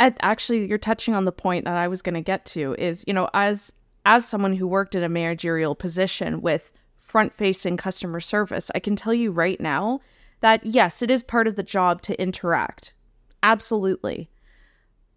actually 0.00 0.66
you're 0.66 0.78
touching 0.78 1.14
on 1.14 1.24
the 1.24 1.32
point 1.32 1.64
that 1.64 1.76
I 1.76 1.88
was 1.88 2.02
going 2.02 2.14
to 2.14 2.20
get 2.20 2.44
to 2.46 2.74
is, 2.78 3.04
you 3.06 3.12
know, 3.12 3.28
as 3.34 3.72
as 4.06 4.26
someone 4.26 4.54
who 4.54 4.66
worked 4.66 4.94
in 4.94 5.02
a 5.02 5.08
managerial 5.08 5.74
position 5.74 6.40
with 6.40 6.72
front-facing 6.96 7.76
customer 7.76 8.20
service, 8.20 8.70
I 8.74 8.78
can 8.78 8.96
tell 8.96 9.12
you 9.12 9.30
right 9.30 9.60
now 9.60 10.00
that 10.40 10.64
yes, 10.64 11.02
it 11.02 11.10
is 11.10 11.22
part 11.22 11.46
of 11.46 11.56
the 11.56 11.62
job 11.62 12.00
to 12.02 12.20
interact. 12.20 12.94
Absolutely. 13.42 14.30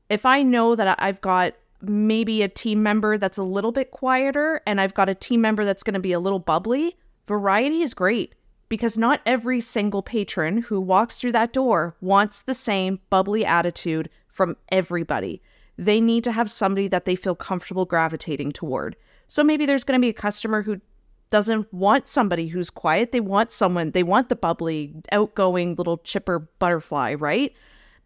If 0.09 0.25
I 0.25 0.43
know 0.43 0.75
that 0.75 1.01
I've 1.01 1.21
got 1.21 1.53
maybe 1.81 2.41
a 2.41 2.47
team 2.47 2.83
member 2.83 3.17
that's 3.17 3.37
a 3.37 3.43
little 3.43 3.71
bit 3.71 3.91
quieter 3.91 4.61
and 4.67 4.79
I've 4.79 4.93
got 4.93 5.09
a 5.09 5.15
team 5.15 5.41
member 5.41 5.65
that's 5.65 5.83
going 5.83 5.93
to 5.93 5.99
be 5.99 6.11
a 6.11 6.19
little 6.19 6.39
bubbly, 6.39 6.97
variety 7.27 7.81
is 7.81 7.93
great 7.93 8.35
because 8.69 8.97
not 8.97 9.21
every 9.25 9.59
single 9.59 10.01
patron 10.01 10.57
who 10.57 10.79
walks 10.79 11.19
through 11.19 11.31
that 11.33 11.53
door 11.53 11.95
wants 12.01 12.43
the 12.43 12.53
same 12.53 12.99
bubbly 13.09 13.45
attitude 13.45 14.09
from 14.41 14.57
everybody. 14.69 15.39
They 15.77 16.01
need 16.01 16.23
to 16.23 16.31
have 16.31 16.49
somebody 16.49 16.87
that 16.87 17.05
they 17.05 17.15
feel 17.15 17.35
comfortable 17.35 17.85
gravitating 17.85 18.53
toward. 18.53 18.95
So 19.27 19.43
maybe 19.43 19.67
there's 19.67 19.83
going 19.83 19.99
to 19.99 20.03
be 20.03 20.09
a 20.09 20.13
customer 20.13 20.63
who 20.63 20.81
doesn't 21.29 21.71
want 21.71 22.07
somebody 22.07 22.47
who's 22.47 22.71
quiet. 22.71 23.11
They 23.11 23.19
want 23.19 23.51
someone, 23.51 23.91
they 23.91 24.01
want 24.01 24.29
the 24.29 24.35
bubbly, 24.35 24.95
outgoing 25.11 25.75
little 25.75 25.99
chipper 25.99 26.39
butterfly, 26.57 27.13
right? 27.13 27.53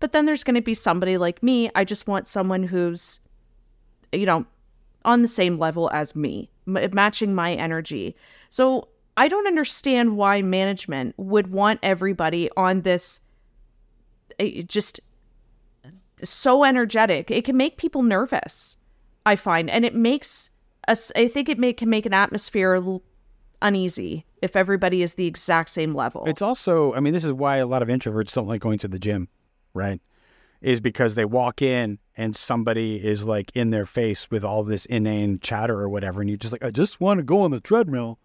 But 0.02 0.12
then 0.12 0.26
there's 0.26 0.44
going 0.44 0.56
to 0.56 0.62
be 0.62 0.74
somebody 0.74 1.18
like 1.18 1.42
me. 1.42 1.70
I 1.74 1.86
just 1.86 2.06
want 2.06 2.28
someone 2.28 2.64
who's, 2.64 3.22
you 4.12 4.26
know, 4.26 4.46
on 5.06 5.22
the 5.22 5.30
same 5.30 5.58
level 5.58 5.90
as 5.94 6.18
me, 6.18 6.50
m- 6.68 6.90
matching 6.92 7.34
my 7.34 7.54
energy. 7.54 8.14
So 8.50 8.90
I 9.16 9.30
don't 9.30 9.48
understand 9.48 10.18
why 10.18 10.42
management 10.42 11.16
would 11.16 11.48
want 11.48 11.80
everybody 11.82 12.50
on 12.58 12.82
this 12.82 13.22
eh, 14.38 14.64
just 14.68 15.00
so 16.24 16.64
energetic. 16.64 17.32
It 17.32 17.46
can 17.46 17.58
make 17.58 17.78
people 17.78 18.04
nervous, 18.04 18.78
I 19.26 19.36
find, 19.36 19.70
and 19.70 19.86
it 19.86 19.96
makes 19.96 20.50
us. 20.88 21.12
I 21.16 21.28
think 21.28 21.50
it 21.50 21.60
may, 21.60 21.74
can 21.74 21.90
make 21.90 22.06
an 22.06 22.14
atmosphere 22.14 22.82
uneasy 23.62 24.26
if 24.42 24.56
everybody 24.56 25.02
is 25.02 25.16
the 25.16 25.26
exact 25.26 25.70
same 25.70 25.94
level. 25.94 26.24
It's 26.28 26.42
also, 26.42 26.94
I 26.94 27.00
mean, 27.00 27.14
this 27.14 27.24
is 27.24 27.34
why 27.34 27.58
a 27.58 27.66
lot 27.66 27.82
of 27.82 27.88
introverts 27.88 28.34
don't 28.34 28.48
like 28.48 28.62
going 28.62 28.78
to 28.80 28.88
the 28.88 29.00
gym, 29.00 29.28
right? 29.74 30.00
Is 30.62 30.80
because 30.80 31.16
they 31.16 31.26
walk 31.26 31.62
in 31.62 32.00
and 32.16 32.36
somebody 32.36 33.06
is 33.06 33.26
like 33.26 33.52
in 33.56 33.72
their 33.72 33.86
face 33.86 34.30
with 34.32 34.44
all 34.44 34.64
this 34.64 34.86
inane 34.86 35.40
chatter 35.40 35.80
or 35.80 35.90
whatever, 35.90 36.22
and 36.22 36.30
you're 36.30 36.38
just 36.38 36.52
like, 36.52 36.64
I 36.64 36.72
just 36.72 37.00
want 37.02 37.20
to 37.20 37.24
go 37.24 37.42
on 37.42 37.52
the 37.52 37.60
treadmill. 37.60 38.20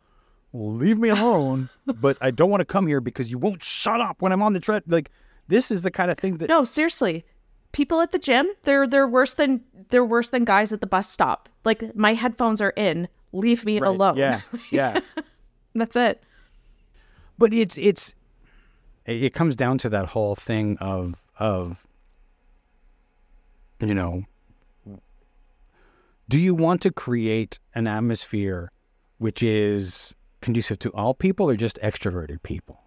Leave 0.53 0.99
me 0.99 1.11
alone. 1.11 1.69
but 1.87 2.19
I 2.21 2.33
don't 2.33 2.51
want 2.51 2.61
to 2.61 2.65
come 2.65 2.87
here 2.87 3.01
because 3.01 3.31
you 3.31 3.39
won't 3.39 3.63
shut 3.63 4.01
up 4.01 4.21
when 4.21 4.33
I'm 4.33 4.43
on 4.43 4.53
the 4.53 4.61
tread. 4.61 4.83
Like 4.87 5.11
this 5.49 5.71
is 5.71 5.83
the 5.83 5.91
kind 5.91 6.11
of 6.11 6.19
thing 6.19 6.39
that. 6.39 6.49
No, 6.49 6.65
seriously 6.65 7.25
people 7.73 8.01
at 8.01 8.13
the 8.13 8.19
gym 8.19 8.47
they're 8.63 8.87
they're 8.87 9.09
worse 9.09 9.35
than 9.35 9.61
they're 9.91 10.05
worse 10.05 10.31
than 10.31 10.45
guys 10.45 10.73
at 10.73 10.81
the 10.81 10.87
bus 10.87 11.09
stop. 11.09 11.49
Like 11.65 11.95
my 11.95 12.15
headphones 12.15 12.61
are 12.61 12.73
in. 12.77 13.09
Leave 13.33 13.65
me 13.65 13.79
right. 13.79 13.89
alone. 13.89 14.17
Yeah. 14.17 14.41
Yeah. 14.71 15.01
That's 15.75 15.97
it. 15.97 16.23
But 17.39 17.53
it's 17.53 17.79
it's 17.79 18.15
it 19.07 19.35
comes 19.35 19.57
down 19.57 19.79
to 19.79 19.89
that 19.91 20.07
whole 20.07 20.35
thing 20.35 20.77
of 20.79 21.17
of 21.39 21.87
you 23.81 23.95
know 23.95 24.25
do 26.29 26.39
you 26.39 26.55
want 26.55 26.81
to 26.83 26.93
create 26.93 27.59
an 27.75 27.89
atmosphere 27.89 28.71
which 29.19 29.43
is 29.43 30.15
conducive 30.41 30.79
to 30.79 30.91
all 30.91 31.13
people 31.13 31.51
or 31.51 31.57
just 31.57 31.79
extroverted 31.83 32.43
people? 32.43 32.81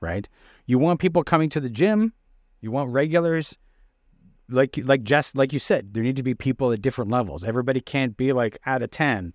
Right? 0.00 0.26
You 0.66 0.78
want 0.78 0.98
people 0.98 1.22
coming 1.22 1.50
to 1.50 1.60
the 1.60 1.68
gym. 1.68 2.14
You 2.62 2.70
want 2.70 2.90
regulars 2.90 3.58
like 4.48 4.78
like 4.84 5.02
just 5.02 5.36
like 5.36 5.52
you 5.52 5.58
said, 5.58 5.94
there 5.94 6.02
need 6.02 6.16
to 6.16 6.22
be 6.22 6.34
people 6.34 6.72
at 6.72 6.82
different 6.82 7.10
levels. 7.10 7.44
Everybody 7.44 7.80
can't 7.80 8.16
be 8.16 8.32
like 8.32 8.58
out 8.66 8.82
of 8.82 8.90
ten. 8.90 9.32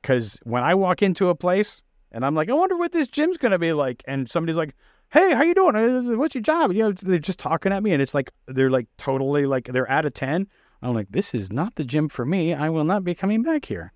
Because 0.00 0.38
when 0.42 0.62
I 0.62 0.74
walk 0.74 1.02
into 1.02 1.28
a 1.28 1.34
place 1.34 1.82
and 2.12 2.24
I'm 2.24 2.34
like, 2.34 2.50
I 2.50 2.52
wonder 2.52 2.76
what 2.76 2.92
this 2.92 3.08
gym's 3.08 3.38
gonna 3.38 3.58
be 3.58 3.72
like, 3.72 4.02
and 4.06 4.28
somebody's 4.28 4.56
like, 4.56 4.74
Hey, 5.10 5.32
how 5.32 5.42
you 5.44 5.54
doing? 5.54 6.18
What's 6.18 6.34
your 6.34 6.42
job? 6.42 6.72
You 6.72 6.84
know, 6.84 6.92
they're 6.92 7.18
just 7.18 7.38
talking 7.38 7.72
at 7.72 7.82
me, 7.82 7.92
and 7.92 8.02
it's 8.02 8.14
like 8.14 8.32
they're 8.46 8.70
like 8.70 8.88
totally 8.96 9.46
like 9.46 9.66
they're 9.66 9.90
out 9.90 10.04
of 10.04 10.14
ten. 10.14 10.48
I'm 10.82 10.94
like, 10.94 11.08
this 11.10 11.34
is 11.34 11.52
not 11.52 11.76
the 11.76 11.84
gym 11.84 12.08
for 12.08 12.26
me. 12.26 12.52
I 12.52 12.68
will 12.68 12.84
not 12.84 13.04
be 13.04 13.14
coming 13.14 13.42
back 13.42 13.64
here. 13.64 13.92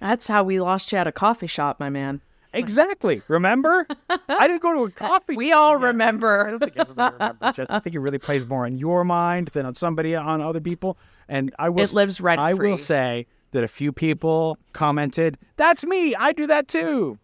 That's 0.00 0.26
how 0.26 0.42
we 0.42 0.60
lost 0.60 0.92
you 0.92 0.98
at 0.98 1.06
a 1.06 1.12
coffee 1.12 1.46
shop, 1.46 1.78
my 1.78 1.90
man. 1.90 2.20
Exactly. 2.52 3.22
Remember? 3.28 3.86
I 4.28 4.48
didn't 4.48 4.62
go 4.62 4.72
to 4.72 4.84
a 4.84 4.90
coffee. 5.08 5.36
We 5.36 5.52
all 5.52 5.76
remember. 5.76 6.46
I 6.46 6.50
don't 6.50 6.58
think 6.58 6.76
everybody 6.76 7.14
remembers. 7.14 7.54
Just, 7.54 7.70
I 7.70 7.78
think 7.78 7.94
it 7.94 8.00
really 8.00 8.18
plays 8.18 8.46
more 8.46 8.64
on 8.66 8.76
your 8.76 9.04
mind 9.04 9.48
than 9.48 9.66
on 9.66 9.74
somebody 9.74 10.14
on 10.16 10.40
other 10.40 10.60
people. 10.60 10.98
And 11.28 11.54
I 11.58 11.68
will. 11.68 11.84
It 11.84 11.92
lives 11.92 12.20
rent 12.20 12.40
I 12.40 12.54
will 12.54 12.76
say 12.76 13.26
that 13.52 13.62
a 13.62 13.68
few 13.68 13.92
people 13.92 14.58
commented, 14.72 15.38
"That's 15.56 15.84
me. 15.84 16.14
I 16.14 16.32
do 16.32 16.46
that 16.48 16.66
too." 16.66 17.18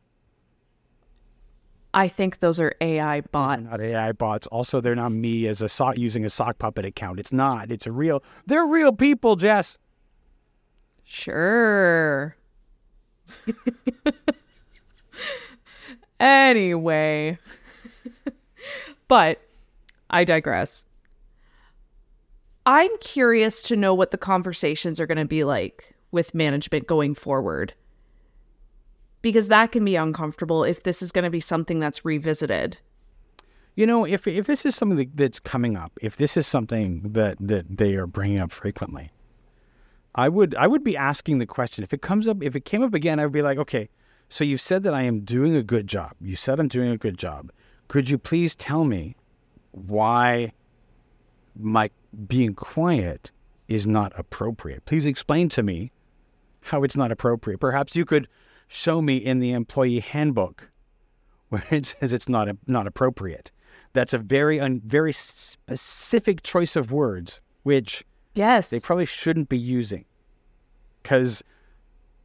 I 1.93 2.09
think 2.09 2.41
those 2.41 2.61
are 2.61 2.75
AI 2.81 3.23
bots. 3.23 3.63
Not 3.63 3.81
AI 3.81 4.13
bots. 4.13 4.47
Also, 4.49 4.81
they're 4.81 4.95
not 4.95 5.13
me 5.13 5.49
as 5.49 5.63
a 5.63 5.69
sock 5.69 5.97
using 5.97 6.25
a 6.27 6.31
sock 6.31 6.59
puppet 6.59 6.85
account. 6.85 7.19
It's 7.19 7.33
not. 7.33 7.73
It's 7.73 7.87
a 7.87 7.93
real. 7.93 8.23
They're 8.47 8.67
real 8.67 8.93
people, 8.93 9.35
Jess. 9.35 9.79
Sure. 11.05 12.37
Anyway, 16.21 17.39
but 19.09 19.41
I 20.11 20.25
digress. 20.25 20.85
I'm 22.65 22.91
curious 22.99 23.63
to 23.63 23.77
know 23.77 23.95
what 23.95 24.11
the 24.11 24.19
conversations 24.19 25.01
are 25.01 25.07
going 25.07 25.19
to 25.19 25.25
be 25.25 25.45
like 25.45 25.95
with 26.11 26.35
management 26.35 26.87
going 26.87 27.15
forward. 27.15 27.75
Because 29.23 29.49
that 29.49 29.73
can 29.73 29.85
be 29.85 29.97
uncomfortable 29.97 30.65
if 30.65 30.83
this 30.83 31.03
is 31.03 31.13
going 31.13 31.25
to 31.25 31.31
be 31.31 31.41
something 31.41 31.81
that's 31.81 32.05
revisited. 32.05 32.79
You 33.75 33.87
know, 33.87 34.07
if 34.07 34.27
if 34.27 34.47
this 34.47 34.65
is 34.65 34.75
something 34.75 35.11
that's 35.15 35.39
coming 35.39 35.77
up, 35.77 35.93
if 36.01 36.17
this 36.17 36.37
is 36.37 36.47
something 36.47 37.03
that 37.13 37.37
that 37.41 37.77
they 37.77 37.95
are 37.97 38.07
bringing 38.07 38.39
up 38.39 38.51
frequently, 38.51 39.11
I 40.15 40.29
would 40.29 40.55
I 40.55 40.67
would 40.67 40.83
be 40.83 40.97
asking 40.97 41.39
the 41.39 41.47
question. 41.47 41.85
If 41.85 41.93
it 41.93 42.01
comes 42.01 42.27
up, 42.27 42.43
if 42.43 42.57
it 42.57 42.65
came 42.65 42.83
up 42.83 42.95
again, 42.95 43.21
I 43.21 43.25
would 43.25 43.33
be 43.33 43.43
like, 43.43 43.59
okay, 43.59 43.91
so 44.29 44.45
you've 44.45 44.61
said 44.61 44.83
that 44.83 44.95
I 44.95 45.03
am 45.03 45.21
doing 45.21 45.55
a 45.55 45.63
good 45.63 45.87
job. 45.87 46.15
You 46.21 46.37
said 46.37 46.59
I'm 46.59 46.69
doing 46.69 46.91
a 46.91 46.97
good 46.97 47.19
job. 47.19 47.53
Could 47.89 48.11
you 48.11 48.19
please 48.19 48.57
tell 48.57 48.85
me 48.85 49.17
why 49.71 50.53
my 51.59 51.91
being 52.27 52.55
quiet 52.55 53.31
is 53.69 53.87
not 53.87 54.13
appropriate? 54.17 54.85
Please 54.85 55.07
explain 55.07 55.49
to 55.51 55.63
me 55.63 55.93
how 56.63 56.83
it's 56.83 56.97
not 56.97 57.13
appropriate. 57.13 57.59
Perhaps 57.59 57.95
you 57.95 58.05
could 58.05 58.27
show 58.69 59.01
me 59.01 59.17
in 59.17 59.39
the 59.39 59.53
employee 59.53 60.01
handbook 60.01 60.69
where 61.49 61.65
it 61.71 61.87
says 61.87 62.13
it's 62.13 62.29
not 62.29 62.49
not 62.67 62.87
appropriate. 62.87 63.53
That's 63.93 64.13
a 64.13 64.19
very 64.19 64.59
un, 64.59 64.83
very 64.85 65.13
specific 65.13 66.43
choice 66.43 66.75
of 66.77 66.91
words, 66.91 67.41
which 67.63 68.05
yes, 68.35 68.69
they 68.71 68.81
probably 68.81 69.07
shouldn't 69.07 69.49
be 69.49 69.59
using, 69.59 70.05
because 71.03 71.43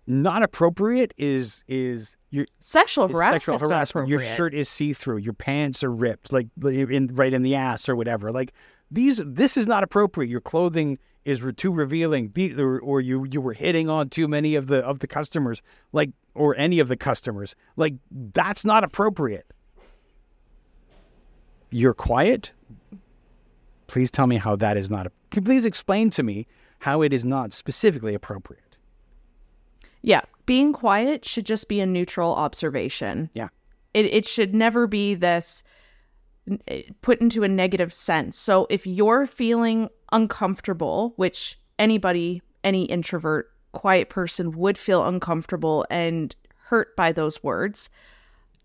not 0.08 0.43
appropriate 0.43 1.13
is 1.17 1.63
is 1.67 2.15
your 2.31 2.46
sexual 2.60 3.05
is 3.05 3.12
harassment. 3.12 3.41
sexual 3.41 3.70
harassment. 3.70 4.08
Your 4.08 4.20
shirt 4.20 4.53
is 4.53 4.67
see 4.67 4.93
through. 4.93 5.17
Your 5.17 5.34
pants 5.34 5.84
are 5.84 5.91
ripped, 5.91 6.31
like 6.31 6.48
in 6.63 7.10
right 7.13 7.34
in 7.34 7.43
the 7.43 7.55
ass 7.55 7.88
or 7.88 7.96
whatever. 7.96 8.31
Like 8.31 8.53
these, 8.89 9.22
this 9.25 9.58
is 9.58 9.67
not 9.67 9.84
appropriate. 9.84 10.29
Your 10.29 10.41
clothing 10.41 10.98
is 11.24 11.46
too 11.55 11.72
revealing, 11.72 12.34
or, 12.58 12.79
or 12.79 13.00
you 13.00 13.25
you 13.31 13.39
were 13.41 13.53
hitting 13.53 13.89
on 13.89 14.10
too 14.10 14.27
many 14.27 14.55
of 14.55 14.67
the 14.67 14.84
of 14.86 15.00
the 15.00 15.08
customers, 15.08 15.62
like 15.93 16.12
or 16.34 16.55
any 16.58 16.79
of 16.79 16.88
the 16.88 16.98
customers. 16.98 17.55
Like 17.75 17.93
that's 18.12 18.65
not 18.65 18.84
appropriate. 18.84 19.46
You're 21.70 21.93
quiet. 21.93 22.51
Please 23.88 24.10
tell 24.10 24.27
me 24.27 24.38
how 24.38 24.55
that 24.55 24.77
is 24.77 24.89
not. 24.89 25.12
Can 25.29 25.43
please 25.43 25.65
explain 25.65 26.10
to 26.12 26.24
me 26.24 26.48
how 26.79 27.01
it 27.01 27.13
is 27.13 27.24
not 27.24 27.53
specifically 27.53 28.13
appropriate? 28.13 28.71
Yeah, 30.01 30.22
being 30.46 30.74
quiet 30.74 31.25
should 31.25 31.46
just 31.46 31.67
be 31.67 31.79
a 31.79 31.86
neutral 31.86 32.34
observation. 32.36 33.29
Yeah. 33.34 33.50
It 33.93 34.05
it 34.05 34.25
should 34.25 34.55
never 34.55 34.88
be 34.88 35.15
this 35.15 35.63
eh, 36.67 36.84
put 37.01 37.22
into 37.22 37.43
a 37.43 37.48
negative 37.48 37.93
sense. 37.93 38.38
So 38.38 38.67
if 38.70 38.88
you're 38.88 39.27
feeling 39.27 39.89
uncomfortable, 40.12 41.13
which 41.17 41.60
anybody, 41.79 42.41
any 42.63 42.86
introvert, 42.86 43.51
quiet 43.72 44.10
person 44.10 44.51
would 44.51 44.77
feel 44.77 45.05
uncomfortable 45.05 45.86
and 45.89 46.36
hurt 46.58 46.96
by 46.96 47.12
those 47.12 47.43
words, 47.43 47.89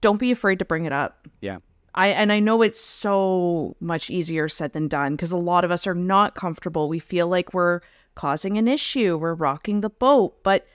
don't 0.01 0.21
be 0.21 0.31
afraid 0.31 0.59
to 0.59 0.65
bring 0.65 0.85
it 0.85 0.93
up. 0.93 1.27
Yeah. 1.41 1.59
I 1.95 2.09
and 2.09 2.31
I 2.31 2.41
know 2.41 2.63
it's 2.63 2.81
so 2.81 3.75
much 3.81 4.11
easier 4.11 4.49
said 4.49 4.73
than 4.73 4.87
done 4.89 5.17
because 5.17 5.33
a 5.33 5.39
lot 5.39 5.65
of 5.65 5.71
us 5.71 5.87
are 5.87 5.95
not 5.95 6.35
comfortable. 6.35 6.89
We 6.89 6.99
feel 6.99 7.27
like 7.29 7.55
we're 7.55 7.81
causing 8.15 8.59
an 8.59 8.69
issue, 8.69 9.17
we're 9.17 9.35
rocking 9.35 9.81
the 9.81 9.91
boat, 9.91 10.43
but 10.43 10.67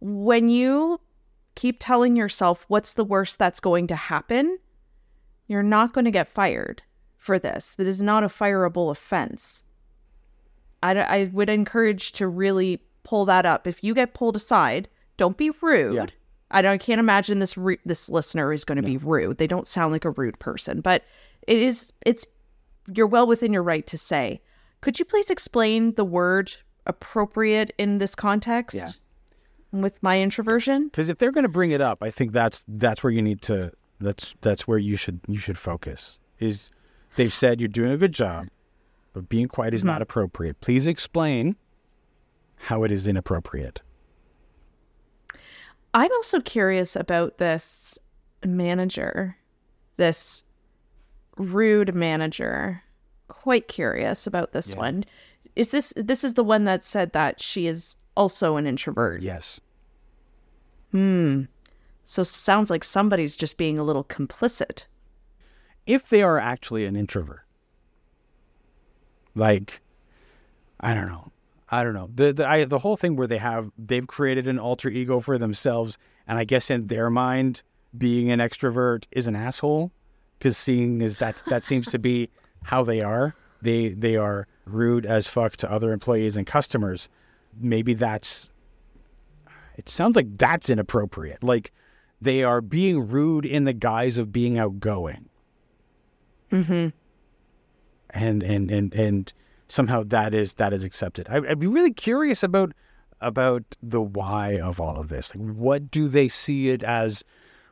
when 0.00 0.48
you 0.48 1.00
keep 1.54 1.76
telling 1.78 2.16
yourself 2.16 2.64
what's 2.68 2.94
the 2.94 3.04
worst 3.04 3.38
that's 3.38 3.60
going 3.60 3.86
to 3.88 3.96
happen, 3.96 4.58
you're 5.46 5.62
not 5.62 5.92
going 5.92 6.04
to 6.04 6.10
get 6.10 6.28
fired 6.28 6.82
for 7.16 7.38
this. 7.38 7.72
That 7.72 7.86
is 7.86 8.00
not 8.00 8.24
a 8.24 8.28
fireable 8.28 8.90
offense. 8.90 9.64
I, 10.82 10.98
I 10.98 11.30
would 11.32 11.50
encourage 11.50 12.12
to 12.12 12.26
really 12.26 12.82
pull 13.02 13.24
that 13.26 13.44
up. 13.44 13.66
If 13.66 13.84
you 13.84 13.94
get 13.94 14.14
pulled 14.14 14.36
aside, 14.36 14.88
don't 15.16 15.36
be 15.36 15.50
rude. 15.60 15.94
Yeah. 15.94 16.06
I, 16.50 16.66
I 16.66 16.78
can't 16.78 16.98
imagine 16.98 17.38
this 17.38 17.56
re- 17.56 17.78
this 17.84 18.08
listener 18.08 18.52
is 18.52 18.64
going 18.64 18.76
to 18.76 18.82
be 18.82 18.96
rude. 18.96 19.38
They 19.38 19.46
don't 19.46 19.66
sound 19.66 19.92
like 19.92 20.04
a 20.04 20.10
rude 20.10 20.38
person, 20.38 20.80
but 20.80 21.04
it 21.46 21.58
is 21.58 21.92
it's 22.06 22.24
you're 22.92 23.06
well 23.06 23.26
within 23.26 23.52
your 23.52 23.62
right 23.62 23.86
to 23.86 23.98
say. 23.98 24.40
Could 24.80 24.98
you 24.98 25.04
please 25.04 25.30
explain 25.30 25.94
the 25.94 26.04
word 26.04 26.52
appropriate 26.86 27.74
in 27.76 27.98
this 27.98 28.14
context? 28.14 28.76
Yeah. 28.76 28.92
With 29.72 30.02
my 30.02 30.20
introversion? 30.20 30.88
Because 30.88 31.08
if 31.08 31.18
they're 31.18 31.32
going 31.32 31.44
to 31.44 31.48
bring 31.48 31.70
it 31.70 31.80
up, 31.80 32.02
I 32.02 32.10
think 32.10 32.32
that's 32.32 32.64
that's 32.66 33.04
where 33.04 33.12
you 33.12 33.22
need 33.22 33.42
to 33.42 33.72
that's 34.00 34.34
that's 34.40 34.66
where 34.66 34.78
you 34.78 34.96
should 34.96 35.20
you 35.28 35.38
should 35.38 35.58
focus. 35.58 36.18
Is 36.38 36.70
they've 37.16 37.32
said 37.32 37.60
you're 37.60 37.68
doing 37.68 37.92
a 37.92 37.96
good 37.96 38.12
job 38.12 38.48
but 39.12 39.28
being 39.28 39.48
quiet 39.48 39.74
is 39.74 39.80
mm-hmm. 39.80 39.88
not 39.88 40.02
appropriate. 40.02 40.60
Please 40.60 40.86
explain 40.86 41.56
how 42.56 42.84
it 42.84 42.92
is 42.92 43.06
inappropriate. 43.06 43.80
I'm 45.92 46.12
also 46.12 46.40
curious 46.40 46.94
about 46.94 47.38
this 47.38 47.98
manager, 48.44 49.36
this 49.96 50.44
rude 51.36 51.94
manager. 51.94 52.82
Quite 53.28 53.68
curious 53.68 54.26
about 54.26 54.52
this 54.52 54.72
yeah. 54.72 54.78
one. 54.78 55.04
Is 55.56 55.70
this 55.70 55.92
this 55.96 56.22
is 56.22 56.34
the 56.34 56.44
one 56.44 56.64
that 56.64 56.84
said 56.84 57.12
that 57.12 57.40
she 57.40 57.66
is 57.66 57.96
also 58.20 58.56
an 58.56 58.66
introvert? 58.66 59.22
Yes. 59.22 59.60
Hmm. 60.90 61.44
So 62.04 62.22
sounds 62.22 62.68
like 62.68 62.84
somebody's 62.84 63.34
just 63.34 63.56
being 63.56 63.78
a 63.78 63.82
little 63.82 64.04
complicit. 64.04 64.84
If 65.86 66.10
they 66.10 66.22
are 66.22 66.38
actually 66.38 66.84
an 66.84 66.96
introvert, 66.96 67.46
like, 69.34 69.80
I 70.80 70.92
don't 70.92 71.08
know. 71.08 71.32
I 71.70 71.82
don't 71.82 71.94
know. 71.94 72.10
The 72.14 72.32
the 72.32 72.46
I, 72.46 72.64
the 72.64 72.78
whole 72.78 72.96
thing 72.96 73.16
where 73.16 73.26
they 73.26 73.38
have 73.38 73.70
they've 73.78 74.06
created 74.06 74.46
an 74.46 74.58
alter 74.58 74.90
ego 74.90 75.20
for 75.20 75.38
themselves, 75.38 75.96
and 76.26 76.36
I 76.38 76.44
guess 76.44 76.68
in 76.68 76.88
their 76.88 77.08
mind, 77.08 77.62
being 77.96 78.30
an 78.30 78.40
extrovert 78.40 79.04
is 79.12 79.26
an 79.26 79.36
asshole, 79.36 79.92
because 80.38 80.58
seeing 80.58 81.00
is 81.00 81.18
that 81.18 81.42
that 81.46 81.64
seems 81.64 81.86
to 81.88 81.98
be 81.98 82.28
how 82.64 82.82
they 82.82 83.00
are. 83.00 83.34
They 83.62 83.90
they 83.90 84.16
are 84.16 84.46
rude 84.66 85.06
as 85.06 85.26
fuck 85.26 85.56
to 85.58 85.70
other 85.70 85.92
employees 85.92 86.36
and 86.36 86.46
customers. 86.46 87.08
Maybe 87.58 87.94
that's. 87.94 88.52
It 89.76 89.88
sounds 89.88 90.16
like 90.16 90.36
that's 90.36 90.68
inappropriate. 90.68 91.42
Like 91.42 91.72
they 92.20 92.44
are 92.44 92.60
being 92.60 93.08
rude 93.08 93.46
in 93.46 93.64
the 93.64 93.72
guise 93.72 94.18
of 94.18 94.32
being 94.32 94.58
outgoing. 94.58 95.28
Mm-hmm. 96.52 96.88
and 98.10 98.42
and 98.42 98.70
and 98.70 98.92
and 98.94 99.32
somehow 99.68 100.02
that 100.08 100.34
is 100.34 100.54
that 100.54 100.72
is 100.72 100.82
accepted. 100.82 101.28
I, 101.28 101.38
would 101.40 101.60
be 101.60 101.66
really 101.66 101.92
curious 101.92 102.42
about 102.42 102.72
about 103.20 103.62
the 103.82 104.00
why 104.00 104.58
of 104.58 104.80
all 104.80 104.96
of 104.96 105.08
this. 105.08 105.34
Like, 105.34 105.54
what 105.54 105.90
do 105.90 106.08
they 106.08 106.28
see 106.28 106.70
it 106.70 106.82
as? 106.82 107.24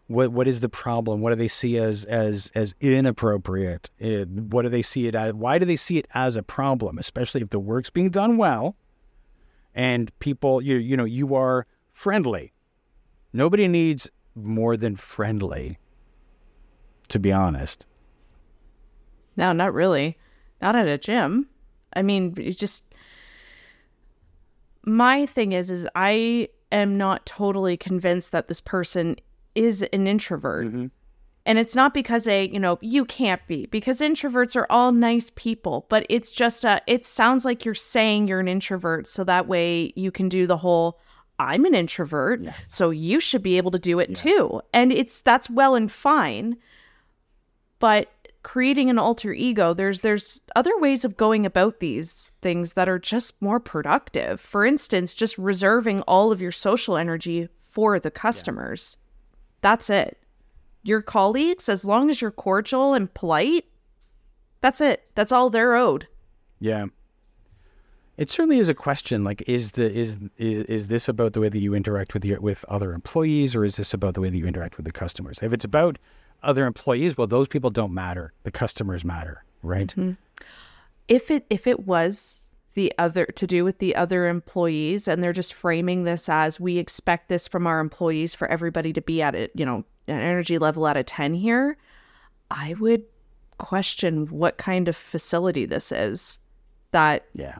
What 0.06 0.32
what 0.32 0.48
is 0.48 0.60
the 0.60 0.68
problem? 0.68 1.20
What 1.20 1.30
do 1.30 1.36
they 1.36 1.48
see 1.48 1.76
as 1.76 2.04
as 2.04 2.50
as 2.54 2.74
inappropriate? 2.80 3.90
What 3.98 4.62
do 4.62 4.68
they 4.68 4.82
see 4.82 5.06
it 5.06 5.14
as? 5.14 5.34
Why 5.34 5.58
do 5.58 5.66
they 5.66 5.76
see 5.76 5.98
it 5.98 6.06
as 6.14 6.36
a 6.36 6.42
problem? 6.42 6.98
Especially 6.98 7.42
if 7.42 7.50
the 7.50 7.58
work's 7.58 7.90
being 7.90 8.10
done 8.10 8.36
well, 8.38 8.76
and 9.74 10.16
people 10.18 10.60
you 10.60 10.76
you 10.76 10.96
know 10.96 11.04
you 11.04 11.34
are 11.34 11.66
friendly. 11.92 12.52
Nobody 13.32 13.68
needs 13.68 14.10
more 14.34 14.76
than 14.76 14.96
friendly. 14.96 15.78
To 17.08 17.18
be 17.18 17.32
honest. 17.32 17.86
No, 19.36 19.52
not 19.52 19.72
really 19.72 20.18
not 20.60 20.76
at 20.76 20.86
a 20.86 20.98
gym. 20.98 21.48
I 21.94 22.02
mean, 22.02 22.34
it 22.36 22.58
just 22.58 22.94
my 24.84 25.26
thing 25.26 25.52
is 25.52 25.70
is 25.70 25.88
I 25.94 26.48
am 26.72 26.96
not 26.96 27.26
totally 27.26 27.76
convinced 27.76 28.32
that 28.32 28.48
this 28.48 28.60
person 28.60 29.16
is 29.54 29.82
an 29.92 30.06
introvert. 30.06 30.66
Mm-hmm. 30.66 30.86
And 31.48 31.58
it's 31.58 31.74
not 31.74 31.94
because 31.94 32.28
a, 32.28 32.46
you 32.46 32.60
know, 32.60 32.78
you 32.82 33.06
can't 33.06 33.44
be 33.46 33.64
because 33.64 34.00
introverts 34.00 34.54
are 34.54 34.66
all 34.68 34.92
nice 34.92 35.30
people, 35.34 35.86
but 35.88 36.04
it's 36.10 36.30
just 36.30 36.62
a 36.62 36.82
it 36.86 37.06
sounds 37.06 37.46
like 37.46 37.64
you're 37.64 37.74
saying 37.74 38.28
you're 38.28 38.38
an 38.38 38.48
introvert 38.48 39.06
so 39.06 39.24
that 39.24 39.48
way 39.48 39.94
you 39.96 40.10
can 40.10 40.28
do 40.28 40.46
the 40.46 40.58
whole 40.58 41.00
I'm 41.38 41.64
an 41.64 41.74
introvert, 41.74 42.42
yeah. 42.42 42.52
so 42.68 42.90
you 42.90 43.18
should 43.18 43.42
be 43.42 43.56
able 43.56 43.70
to 43.70 43.78
do 43.78 43.98
it 43.98 44.10
yeah. 44.10 44.14
too. 44.14 44.60
And 44.74 44.92
it's 44.92 45.22
that's 45.22 45.48
well 45.48 45.74
and 45.74 45.90
fine. 45.90 46.58
But 47.78 48.12
creating 48.42 48.90
an 48.90 48.98
alter 48.98 49.32
ego 49.32 49.74
there's 49.74 50.00
there's 50.00 50.42
other 50.54 50.78
ways 50.78 51.04
of 51.04 51.16
going 51.16 51.44
about 51.44 51.80
these 51.80 52.32
things 52.40 52.74
that 52.74 52.88
are 52.88 52.98
just 52.98 53.40
more 53.42 53.58
productive 53.58 54.40
for 54.40 54.64
instance 54.64 55.12
just 55.12 55.36
reserving 55.36 56.00
all 56.02 56.30
of 56.30 56.40
your 56.40 56.52
social 56.52 56.96
energy 56.96 57.48
for 57.64 57.98
the 57.98 58.10
customers 58.10 58.96
yeah. 58.96 59.58
that's 59.60 59.90
it 59.90 60.18
your 60.82 61.02
colleagues 61.02 61.68
as 61.68 61.84
long 61.84 62.10
as 62.10 62.20
you're 62.20 62.30
cordial 62.30 62.94
and 62.94 63.12
polite 63.14 63.64
that's 64.60 64.80
it 64.80 65.08
that's 65.14 65.32
all 65.32 65.50
they're 65.50 65.74
owed 65.74 66.06
yeah 66.60 66.86
it 68.16 68.30
certainly 68.30 68.58
is 68.58 68.68
a 68.68 68.74
question 68.74 69.22
like 69.24 69.42
is 69.46 69.72
the 69.72 69.90
is 69.92 70.18
is 70.36 70.64
is 70.64 70.88
this 70.88 71.08
about 71.08 71.32
the 71.32 71.40
way 71.40 71.48
that 71.48 71.58
you 71.58 71.74
interact 71.74 72.14
with 72.14 72.24
your 72.24 72.40
with 72.40 72.64
other 72.68 72.92
employees 72.92 73.54
or 73.54 73.64
is 73.64 73.76
this 73.76 73.94
about 73.94 74.14
the 74.14 74.20
way 74.20 74.30
that 74.30 74.38
you 74.38 74.46
interact 74.46 74.76
with 74.76 74.86
the 74.86 74.92
customers 74.92 75.40
if 75.42 75.52
it's 75.52 75.64
about 75.64 75.98
other 76.42 76.66
employees, 76.66 77.16
well, 77.16 77.26
those 77.26 77.48
people 77.48 77.70
don't 77.70 77.92
matter. 77.92 78.32
The 78.44 78.50
customers 78.50 79.04
matter, 79.04 79.44
right? 79.62 79.88
Mm-hmm. 79.88 80.12
If 81.08 81.30
it 81.30 81.46
if 81.50 81.66
it 81.66 81.86
was 81.86 82.47
the 82.78 82.92
other 82.96 83.26
to 83.26 83.44
do 83.44 83.64
with 83.64 83.80
the 83.80 83.96
other 83.96 84.28
employees, 84.28 85.08
and 85.08 85.20
they're 85.20 85.32
just 85.32 85.52
framing 85.52 86.04
this 86.04 86.28
as 86.28 86.60
we 86.60 86.78
expect 86.78 87.28
this 87.28 87.48
from 87.48 87.66
our 87.66 87.80
employees 87.80 88.36
for 88.36 88.46
everybody 88.46 88.92
to 88.92 89.00
be 89.00 89.20
at 89.20 89.34
it, 89.34 89.50
you 89.56 89.66
know, 89.66 89.84
an 90.06 90.20
energy 90.20 90.58
level 90.58 90.86
out 90.86 90.96
of 90.96 91.04
ten 91.04 91.34
here, 91.34 91.76
I 92.52 92.74
would 92.78 93.02
question 93.58 94.26
what 94.26 94.58
kind 94.58 94.86
of 94.86 94.94
facility 94.94 95.66
this 95.66 95.90
is. 95.90 96.38
That 96.92 97.26
yeah 97.34 97.56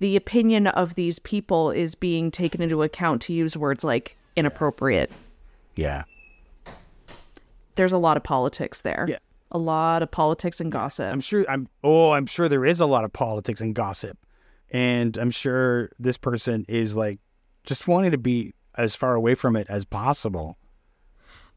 the 0.00 0.16
opinion 0.16 0.66
of 0.66 0.96
these 0.96 1.20
people 1.20 1.70
is 1.70 1.94
being 1.94 2.32
taken 2.32 2.60
into 2.60 2.82
account 2.82 3.22
to 3.22 3.32
use 3.32 3.56
words 3.56 3.84
like 3.84 4.16
inappropriate. 4.34 5.12
Yeah 5.76 6.02
there's 7.76 7.92
a 7.92 7.98
lot 7.98 8.16
of 8.16 8.24
politics 8.24 8.82
there. 8.82 9.06
Yeah. 9.08 9.18
A 9.52 9.58
lot 9.58 10.02
of 10.02 10.10
politics 10.10 10.60
and 10.60 10.70
gossip. 10.70 11.12
I'm 11.12 11.20
sure 11.20 11.44
I'm 11.48 11.68
oh, 11.82 12.12
I'm 12.12 12.26
sure 12.26 12.48
there 12.48 12.64
is 12.64 12.80
a 12.80 12.86
lot 12.86 13.04
of 13.04 13.12
politics 13.12 13.60
and 13.60 13.74
gossip. 13.74 14.18
And 14.70 15.18
I'm 15.18 15.32
sure 15.32 15.90
this 15.98 16.16
person 16.16 16.64
is 16.68 16.94
like 16.96 17.18
just 17.64 17.88
wanting 17.88 18.12
to 18.12 18.18
be 18.18 18.54
as 18.76 18.94
far 18.94 19.14
away 19.14 19.34
from 19.34 19.56
it 19.56 19.66
as 19.68 19.84
possible. 19.84 20.56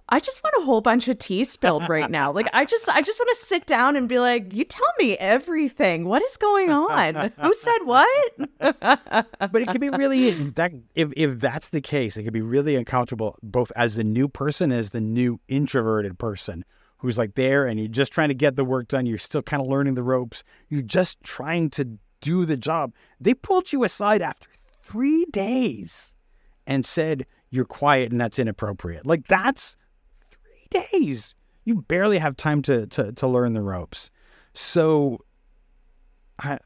I 0.10 0.20
just 0.20 0.44
want 0.44 0.54
a 0.60 0.66
whole 0.66 0.82
bunch 0.82 1.08
of 1.08 1.18
tea 1.18 1.44
spilled 1.44 1.88
right 1.88 2.12
now. 2.12 2.32
Like 2.32 2.48
I 2.54 2.66
just 2.66 2.90
I 2.90 3.02
just 3.02 3.20
want 3.20 3.38
to 3.38 3.46
sit 3.46 3.66
down 3.66 3.96
and 3.96 4.10
be 4.10 4.20
like, 4.20 4.54
"You 4.54 4.66
tell 4.66 4.92
me 5.00 5.18
everything. 5.18 6.06
What 6.06 6.22
is 6.22 6.36
going 6.36 6.70
on? 6.70 7.32
Who 7.40 7.54
said 7.54 7.80
what?" 7.86 8.34
but 8.60 9.56
it 9.56 9.70
could 9.70 9.82
be 9.82 9.90
really 9.90 10.32
that 10.52 10.74
if 10.94 11.14
if 11.16 11.40
that's 11.40 11.70
the 11.70 11.82
case, 11.82 12.18
it 12.18 12.24
could 12.24 12.34
be 12.34 12.42
really 12.42 12.76
uncomfortable 12.76 13.38
both 13.42 13.72
as 13.76 13.96
the 13.96 14.04
new 14.04 14.28
person 14.28 14.72
as 14.72 14.90
the 14.92 15.02
new 15.02 15.40
introverted 15.48 16.20
person 16.20 16.66
who's 17.04 17.18
like 17.18 17.36
there 17.36 17.68
and 17.68 17.78
you're 17.78 17.90
just 17.90 18.14
trying 18.14 18.30
to 18.30 18.34
get 18.34 18.56
the 18.56 18.64
work 18.64 18.88
done. 18.88 19.06
You're 19.06 19.18
still 19.18 19.42
kind 19.42 19.62
of 19.62 19.68
learning 19.68 19.96
the 19.96 20.02
ropes. 20.02 20.42
You're 20.70 20.82
just 20.82 21.22
trying 21.22 21.70
to 21.72 22.00
do 22.22 22.46
the 22.46 22.56
job. 22.56 22.94
They 23.20 23.34
pulled 23.34 23.74
you 23.74 23.84
aside 23.84 24.22
after 24.22 24.48
three 24.82 25.26
days 25.26 26.14
and 26.66 26.86
said 26.86 27.26
you're 27.50 27.66
quiet 27.66 28.14
and 28.14 28.22
that's 28.22 28.40
inappropriate. 28.40 29.06
Like 29.06 29.28
that's 29.28 29.76
three 30.32 30.82
days. 30.82 31.36
You 31.66 31.82
barely 31.82 32.20
have 32.20 32.38
time 32.38 32.62
to 32.64 32.88
to, 32.88 33.12
to 33.12 33.28
learn 33.28 33.54
the 33.54 33.62
ropes. 33.62 34.10
So, 34.54 35.20
I, 36.40 36.60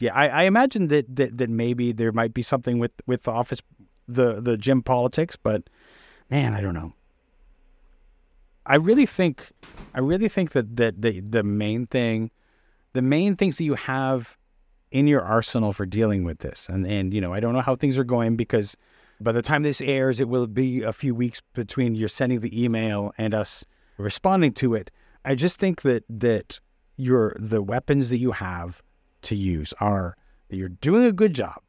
yeah, 0.00 0.14
I, 0.14 0.28
I 0.28 0.42
imagine 0.44 0.88
that, 0.88 1.14
that 1.14 1.38
that 1.38 1.48
maybe 1.48 1.92
there 1.92 2.10
might 2.10 2.34
be 2.34 2.42
something 2.42 2.80
with 2.80 2.92
with 3.06 3.22
the 3.22 3.30
office, 3.30 3.60
the 4.08 4.40
the 4.40 4.56
gym 4.56 4.82
politics, 4.82 5.36
but 5.40 5.70
man, 6.28 6.54
I 6.54 6.60
don't 6.60 6.74
know. 6.74 6.92
I 8.68 8.76
really 8.76 9.06
think, 9.06 9.50
I 9.94 10.00
really 10.00 10.28
think 10.28 10.52
that 10.52 10.76
that 10.76 11.00
the 11.00 11.20
the 11.20 11.42
main 11.42 11.86
thing, 11.86 12.30
the 12.92 13.02
main 13.02 13.34
things 13.34 13.56
that 13.56 13.64
you 13.64 13.74
have 13.74 14.36
in 14.90 15.06
your 15.06 15.22
arsenal 15.22 15.72
for 15.72 15.86
dealing 15.86 16.22
with 16.22 16.38
this, 16.40 16.68
and 16.68 16.86
and 16.86 17.12
you 17.14 17.20
know, 17.20 17.32
I 17.32 17.40
don't 17.40 17.54
know 17.54 17.62
how 17.62 17.76
things 17.76 17.98
are 17.98 18.04
going 18.04 18.36
because 18.36 18.76
by 19.20 19.32
the 19.32 19.42
time 19.42 19.62
this 19.62 19.80
airs, 19.80 20.20
it 20.20 20.28
will 20.28 20.46
be 20.46 20.82
a 20.82 20.92
few 20.92 21.14
weeks 21.14 21.40
between 21.54 21.94
you're 21.94 22.08
sending 22.08 22.40
the 22.40 22.64
email 22.64 23.12
and 23.18 23.34
us 23.34 23.64
responding 23.96 24.52
to 24.52 24.74
it. 24.74 24.90
I 25.24 25.34
just 25.34 25.58
think 25.58 25.82
that 25.82 26.04
that 26.08 26.60
your 26.96 27.36
the 27.38 27.62
weapons 27.62 28.10
that 28.10 28.18
you 28.18 28.32
have 28.32 28.82
to 29.22 29.34
use 29.34 29.72
are 29.80 30.16
that 30.48 30.56
you're 30.56 30.68
doing 30.68 31.04
a 31.04 31.12
good 31.12 31.34
job. 31.34 31.60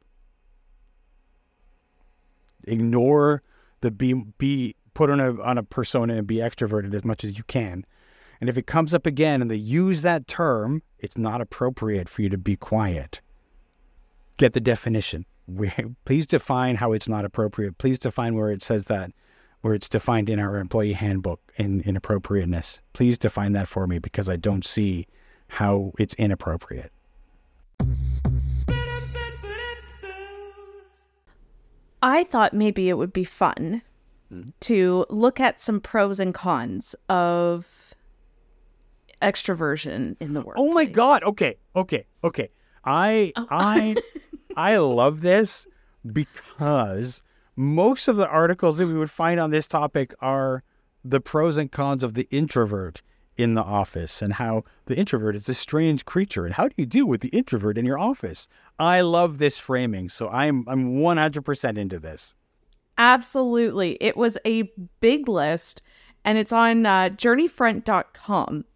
Ignore 2.64 3.42
the 3.80 3.90
be 3.90 4.14
be 4.38 4.76
put 4.94 5.10
on 5.10 5.20
a 5.20 5.40
on 5.42 5.58
a 5.58 5.62
persona 5.62 6.16
and 6.16 6.26
be 6.26 6.36
extroverted 6.36 6.94
as 6.94 7.04
much 7.04 7.24
as 7.24 7.36
you 7.36 7.44
can. 7.44 7.84
And 8.40 8.48
if 8.48 8.56
it 8.56 8.66
comes 8.66 8.94
up 8.94 9.06
again 9.06 9.42
and 9.42 9.50
they 9.50 9.56
use 9.56 10.02
that 10.02 10.26
term, 10.26 10.82
it's 10.98 11.18
not 11.18 11.40
appropriate 11.40 12.08
for 12.08 12.22
you 12.22 12.30
to 12.30 12.38
be 12.38 12.56
quiet. 12.56 13.20
Get 14.38 14.54
the 14.54 14.60
definition 14.60 15.26
we, 15.50 15.72
please 16.04 16.26
define 16.26 16.76
how 16.76 16.92
it's 16.92 17.08
not 17.08 17.24
appropriate. 17.24 17.78
Please 17.78 17.98
define 17.98 18.34
where 18.34 18.50
it 18.50 18.62
says 18.62 18.84
that, 18.84 19.12
where 19.60 19.74
it's 19.74 19.88
defined 19.88 20.30
in 20.30 20.38
our 20.38 20.58
employee 20.58 20.92
handbook 20.94 21.40
in 21.56 21.82
inappropriateness. 21.82 22.80
Please 22.92 23.18
define 23.18 23.52
that 23.52 23.68
for 23.68 23.86
me 23.86 23.98
because 23.98 24.28
I 24.28 24.36
don't 24.36 24.64
see 24.64 25.06
how 25.48 25.92
it's 25.98 26.14
inappropriate. 26.14 26.92
I 32.02 32.24
thought 32.24 32.54
maybe 32.54 32.88
it 32.88 32.94
would 32.94 33.12
be 33.12 33.24
fun 33.24 33.82
mm-hmm. 34.32 34.50
to 34.60 35.06
look 35.10 35.40
at 35.40 35.60
some 35.60 35.80
pros 35.80 36.20
and 36.20 36.34
cons 36.34 36.94
of 37.08 37.94
extroversion 39.22 40.16
in 40.20 40.32
the 40.32 40.40
work. 40.40 40.56
Oh 40.58 40.72
my 40.72 40.84
god. 40.84 41.22
Okay. 41.22 41.56
Okay. 41.76 42.06
Okay. 42.24 42.50
I 42.84 43.32
oh. 43.36 43.46
I 43.50 43.96
I 44.56 44.76
love 44.78 45.20
this 45.20 45.66
because 46.12 47.22
most 47.56 48.08
of 48.08 48.16
the 48.16 48.28
articles 48.28 48.78
that 48.78 48.86
we 48.86 48.94
would 48.94 49.10
find 49.10 49.38
on 49.38 49.50
this 49.50 49.68
topic 49.68 50.14
are 50.20 50.62
the 51.04 51.20
pros 51.20 51.56
and 51.56 51.70
cons 51.70 52.02
of 52.02 52.14
the 52.14 52.26
introvert 52.30 53.02
in 53.36 53.54
the 53.54 53.62
office 53.62 54.20
and 54.20 54.34
how 54.34 54.64
the 54.86 54.96
introvert 54.96 55.34
is 55.34 55.48
a 55.48 55.54
strange 55.54 56.04
creature 56.04 56.44
and 56.44 56.54
how 56.54 56.68
do 56.68 56.74
you 56.76 56.84
deal 56.84 57.06
with 57.06 57.22
the 57.22 57.28
introvert 57.28 57.78
in 57.78 57.86
your 57.86 57.98
office. 57.98 58.48
I 58.78 59.00
love 59.00 59.38
this 59.38 59.58
framing, 59.58 60.08
so 60.08 60.28
I'm 60.28 60.64
I'm 60.68 60.96
100% 60.96 61.78
into 61.78 61.98
this. 61.98 62.34
Absolutely. 63.00 63.96
It 63.98 64.14
was 64.14 64.36
a 64.44 64.70
big 65.00 65.26
list 65.26 65.80
and 66.22 66.36
it's 66.36 66.52
on 66.52 66.84
uh, 66.84 67.08
journeyfront.com. 67.08 68.66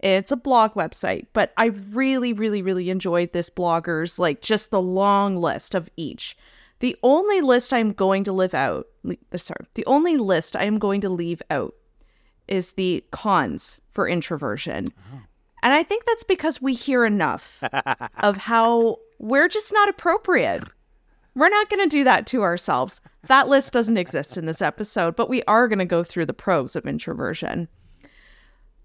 It's 0.00 0.32
a 0.32 0.36
blog 0.36 0.72
website, 0.72 1.26
but 1.34 1.52
I 1.58 1.66
really, 1.92 2.32
really, 2.32 2.62
really 2.62 2.88
enjoyed 2.88 3.34
this 3.34 3.50
blogger's 3.50 4.18
like 4.18 4.40
just 4.40 4.70
the 4.70 4.80
long 4.80 5.36
list 5.36 5.74
of 5.74 5.90
each. 5.98 6.38
The 6.78 6.96
only 7.02 7.42
list 7.42 7.74
I'm 7.74 7.92
going 7.92 8.24
to 8.24 8.32
live 8.32 8.54
out, 8.54 8.86
sorry, 9.36 9.66
the 9.74 9.84
only 9.84 10.16
list 10.16 10.56
I 10.56 10.64
am 10.64 10.78
going 10.78 11.02
to 11.02 11.10
leave 11.10 11.42
out 11.50 11.74
is 12.48 12.72
the 12.72 13.04
cons 13.10 13.78
for 13.90 14.08
introversion. 14.08 14.86
Oh. 15.12 15.20
And 15.62 15.74
I 15.74 15.82
think 15.82 16.06
that's 16.06 16.24
because 16.24 16.62
we 16.62 16.72
hear 16.72 17.04
enough 17.04 17.62
of 18.20 18.38
how 18.38 19.00
we're 19.18 19.48
just 19.48 19.70
not 19.70 19.90
appropriate. 19.90 20.64
We're 21.36 21.50
not 21.50 21.68
going 21.68 21.86
to 21.86 21.96
do 21.96 22.02
that 22.04 22.26
to 22.28 22.42
ourselves. 22.42 23.02
That 23.26 23.46
list 23.46 23.74
doesn't 23.74 23.98
exist 23.98 24.38
in 24.38 24.46
this 24.46 24.62
episode, 24.62 25.16
but 25.16 25.28
we 25.28 25.42
are 25.42 25.68
going 25.68 25.80
to 25.80 25.84
go 25.84 26.02
through 26.02 26.24
the 26.24 26.32
pros 26.32 26.74
of 26.74 26.86
introversion. 26.86 27.68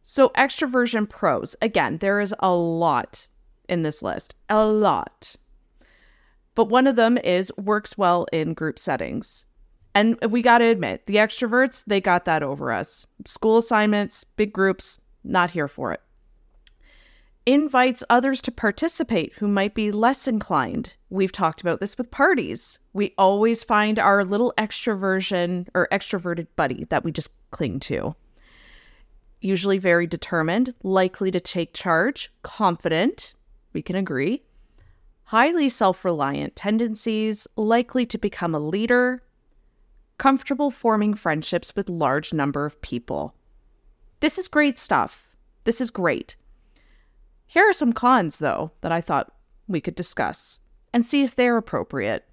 So, 0.04 0.30
extroversion 0.30 1.10
pros. 1.10 1.56
Again, 1.62 2.00
there 2.00 2.20
is 2.20 2.36
a 2.40 2.52
lot 2.52 3.28
in 3.70 3.84
this 3.84 4.04
list, 4.04 4.36
a 4.50 4.66
lot. 4.66 5.38
But 6.54 6.66
one 6.66 6.88
of 6.88 6.98
them 6.98 7.18
is 7.18 7.54
works 7.58 7.98
well 7.98 8.26
in 8.34 8.54
group 8.54 8.78
settings. 8.78 9.46
And 9.96 10.18
we 10.30 10.42
got 10.42 10.58
to 10.58 10.66
admit, 10.66 11.06
the 11.06 11.16
extroverts, 11.16 11.86
they 11.86 12.02
got 12.02 12.26
that 12.26 12.44
over 12.44 12.74
us. 12.74 13.08
School 13.24 13.58
assignments, 13.60 14.26
big 14.26 14.52
groups, 14.52 15.00
not 15.24 15.52
here 15.52 15.70
for 15.70 15.94
it. 15.94 16.02
Invites 17.46 18.04
others 18.10 18.42
to 18.44 18.52
participate 18.52 19.34
who 19.34 19.48
might 19.48 19.74
be 19.74 19.92
less 19.92 20.28
inclined. 20.28 20.96
We've 21.10 21.32
talked 21.32 21.62
about 21.62 21.80
this 21.80 21.98
with 21.98 22.12
parties. 22.12 22.78
We 22.94 23.14
always 23.18 23.64
find 23.64 23.98
our 23.98 24.24
little 24.24 24.54
extroversion 24.58 25.68
or 25.74 25.88
extroverted 25.92 26.48
buddy 26.56 26.86
that 26.86 27.04
we 27.04 27.12
just 27.12 27.32
cling 27.52 27.80
to 27.82 28.16
usually 29.42 29.80
very 29.80 30.08
determined, 30.08 30.74
likely 30.84 31.32
to 31.32 31.40
take 31.40 31.74
charge, 31.74 32.32
confident, 32.44 33.34
we 33.74 33.82
can 33.82 33.96
agree, 33.96 34.44
highly 35.26 35.68
self 35.68 36.06
reliant 36.06 36.56
tendencies, 36.56 37.48
likely 37.56 38.06
to 38.06 38.18
become 38.18 38.56
a 38.56 38.60
leader, 38.60 39.24
comfortable 40.18 40.70
forming 40.70 41.14
friendships 41.14 41.76
with 41.76 41.90
large 41.90 42.32
number 42.32 42.66
of 42.66 42.82
people. 42.82 43.36
This 44.20 44.38
is 44.38 44.48
great 44.48 44.78
stuff. 44.78 45.36
This 45.64 45.82
is 45.82 45.90
great. 45.90 46.36
Here 47.52 47.70
are 47.70 47.74
some 47.74 47.92
cons, 47.92 48.40
though, 48.40 48.72
that 48.80 48.94
I 48.94 49.02
thought 49.02 49.34
we 49.68 49.82
could 49.82 49.94
discuss 49.94 50.62
and 50.94 51.06
see 51.06 51.22
if 51.22 51.36
they're 51.36 51.58
appropriate. 51.58 52.26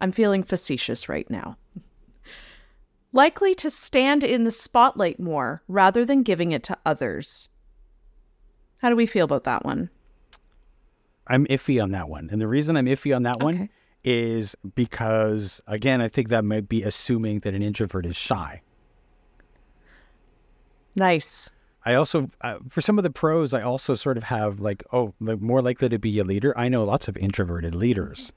I'm 0.00 0.10
feeling 0.10 0.42
facetious 0.42 1.08
right 1.08 1.30
now 1.30 1.56
likely 3.12 3.54
to 3.54 3.70
stand 3.70 4.24
in 4.24 4.42
the 4.42 4.50
spotlight 4.50 5.20
more 5.20 5.62
rather 5.68 6.04
than 6.04 6.24
giving 6.24 6.50
it 6.50 6.64
to 6.64 6.76
others. 6.84 7.48
How 8.78 8.90
do 8.90 8.96
we 8.96 9.06
feel 9.06 9.24
about 9.24 9.44
that 9.44 9.64
one? 9.64 9.88
I'm 11.28 11.46
iffy 11.46 11.80
on 11.80 11.92
that 11.92 12.08
one. 12.08 12.28
And 12.32 12.40
the 12.40 12.48
reason 12.48 12.76
I'm 12.76 12.86
iffy 12.86 13.14
on 13.14 13.22
that 13.22 13.36
okay. 13.36 13.44
one 13.44 13.68
is 14.02 14.56
because, 14.74 15.62
again, 15.68 16.00
I 16.00 16.08
think 16.08 16.30
that 16.30 16.44
might 16.44 16.68
be 16.68 16.82
assuming 16.82 17.38
that 17.40 17.54
an 17.54 17.62
introvert 17.62 18.04
is 18.04 18.16
shy. 18.16 18.62
Nice. 20.96 21.50
I 21.88 21.94
also, 21.94 22.30
uh, 22.40 22.58
for 22.68 22.80
some 22.80 22.98
of 22.98 23.02
the 23.04 23.10
pros, 23.10 23.54
I 23.54 23.62
also 23.62 23.94
sort 23.94 24.16
of 24.16 24.24
have 24.24 24.60
like, 24.60 24.84
oh, 24.92 25.14
like 25.20 25.40
more 25.40 25.62
likely 25.62 25.88
to 25.88 25.98
be 25.98 26.18
a 26.18 26.24
leader. 26.24 26.56
I 26.56 26.68
know 26.68 26.84
lots 26.84 27.08
of 27.08 27.16
introverted 27.16 27.74
leaders. 27.74 28.32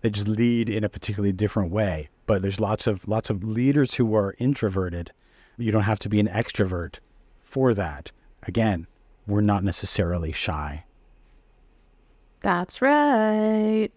They 0.00 0.10
just 0.10 0.28
lead 0.28 0.68
in 0.68 0.82
a 0.84 0.88
particularly 0.88 1.32
different 1.32 1.70
way 1.70 2.08
but 2.30 2.42
there's 2.42 2.60
lots 2.60 2.86
of 2.86 3.08
lots 3.08 3.28
of 3.28 3.42
leaders 3.42 3.94
who 3.94 4.14
are 4.14 4.36
introverted. 4.38 5.10
You 5.56 5.72
don't 5.72 5.82
have 5.82 5.98
to 5.98 6.08
be 6.08 6.20
an 6.20 6.28
extrovert 6.28 7.00
for 7.40 7.74
that. 7.74 8.12
Again, 8.44 8.86
we're 9.26 9.40
not 9.40 9.64
necessarily 9.64 10.30
shy. 10.30 10.84
That's 12.40 12.80
right. 12.80 13.88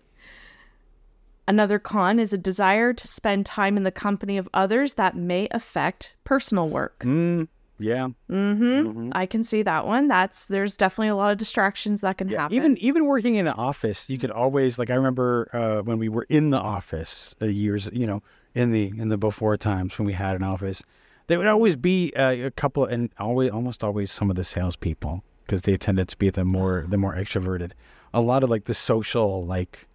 Another 1.47 1.77
con 1.77 2.17
is 2.17 2.33
a 2.33 2.37
desire 2.39 2.91
to 2.91 3.07
spend 3.07 3.45
time 3.45 3.77
in 3.77 3.83
the 3.83 3.91
company 3.91 4.35
of 4.39 4.49
others 4.51 4.95
that 4.95 5.15
may 5.15 5.47
affect 5.51 6.15
personal 6.23 6.67
work. 6.67 7.01
Mm, 7.01 7.49
yeah. 7.79 8.07
Mm-hmm. 8.29 8.63
mm-hmm. 8.63 9.09
I 9.13 9.25
can 9.25 9.43
see 9.43 9.63
that 9.63 9.85
one. 9.85 10.07
That's 10.07 10.45
there's 10.45 10.77
definitely 10.77 11.09
a 11.09 11.15
lot 11.15 11.31
of 11.31 11.37
distractions 11.37 12.01
that 12.01 12.17
can 12.17 12.29
yeah, 12.29 12.43
happen. 12.43 12.55
Even 12.55 12.77
even 12.77 13.05
working 13.05 13.35
in 13.35 13.45
the 13.45 13.53
office, 13.53 14.09
you 14.09 14.17
could 14.17 14.31
always 14.31 14.77
like 14.77 14.89
I 14.89 14.95
remember 14.95 15.49
uh, 15.53 15.81
when 15.81 15.97
we 15.97 16.09
were 16.09 16.25
in 16.29 16.51
the 16.51 16.59
office 16.59 17.35
the 17.39 17.51
years, 17.51 17.89
you 17.93 18.07
know, 18.07 18.21
in 18.53 18.71
the 18.71 18.93
in 18.97 19.07
the 19.07 19.17
before 19.17 19.57
times 19.57 19.97
when 19.97 20.05
we 20.05 20.13
had 20.13 20.35
an 20.35 20.43
office, 20.43 20.83
there 21.27 21.37
would 21.37 21.47
always 21.47 21.75
be 21.75 22.13
uh, 22.15 22.31
a 22.31 22.51
couple 22.51 22.85
and 22.85 23.09
always 23.19 23.51
almost 23.51 23.83
always 23.83 24.11
some 24.11 24.29
of 24.29 24.35
the 24.35 24.43
salespeople 24.43 25.23
because 25.45 25.61
they 25.61 25.75
tended 25.77 26.07
to 26.09 26.17
be 26.17 26.29
the 26.29 26.45
more 26.45 26.85
the 26.87 26.97
more 26.97 27.15
extroverted. 27.15 27.71
A 28.13 28.21
lot 28.21 28.43
of 28.43 28.49
like 28.49 28.65
the 28.65 28.73
social 28.73 29.45
like 29.45 29.87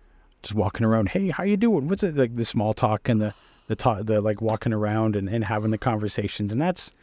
just 0.42 0.54
walking 0.54 0.86
around, 0.86 1.08
hey, 1.08 1.30
how 1.30 1.44
you 1.44 1.56
doing? 1.56 1.88
What's 1.88 2.02
it 2.02 2.16
like 2.16 2.36
the 2.36 2.44
small 2.44 2.72
talk 2.72 3.08
and 3.08 3.20
the 3.20 3.34
the 3.68 3.76
ta- 3.76 4.02
the 4.02 4.20
like 4.20 4.40
walking 4.40 4.72
around 4.72 5.14
and, 5.14 5.28
and 5.28 5.44
having 5.44 5.70
the 5.70 5.78
conversations, 5.78 6.52
and 6.52 6.60
that's 6.60 6.94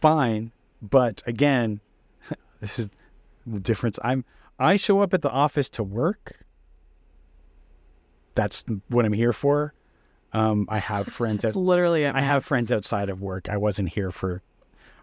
fine. 0.00 0.52
But 0.82 1.22
again, 1.26 1.80
this 2.60 2.78
is 2.78 2.88
the 3.46 3.60
difference. 3.60 3.98
I'm 4.02 4.24
I 4.58 4.76
show 4.76 5.00
up 5.00 5.12
at 5.14 5.22
the 5.22 5.30
office 5.30 5.68
to 5.70 5.82
work. 5.82 6.38
That's 8.34 8.64
what 8.88 9.04
I'm 9.04 9.12
here 9.12 9.32
for. 9.32 9.74
Um, 10.32 10.66
I 10.68 10.78
have 10.78 11.06
friends. 11.12 11.44
It's 11.44 11.56
At, 11.56 11.60
literally 11.62 12.04
it. 12.04 12.14
I 12.14 12.20
have 12.20 12.44
friends 12.44 12.70
outside 12.70 13.08
of 13.08 13.20
work. 13.22 13.48
I 13.48 13.56
wasn't 13.56 13.90
here 13.90 14.10
for. 14.10 14.42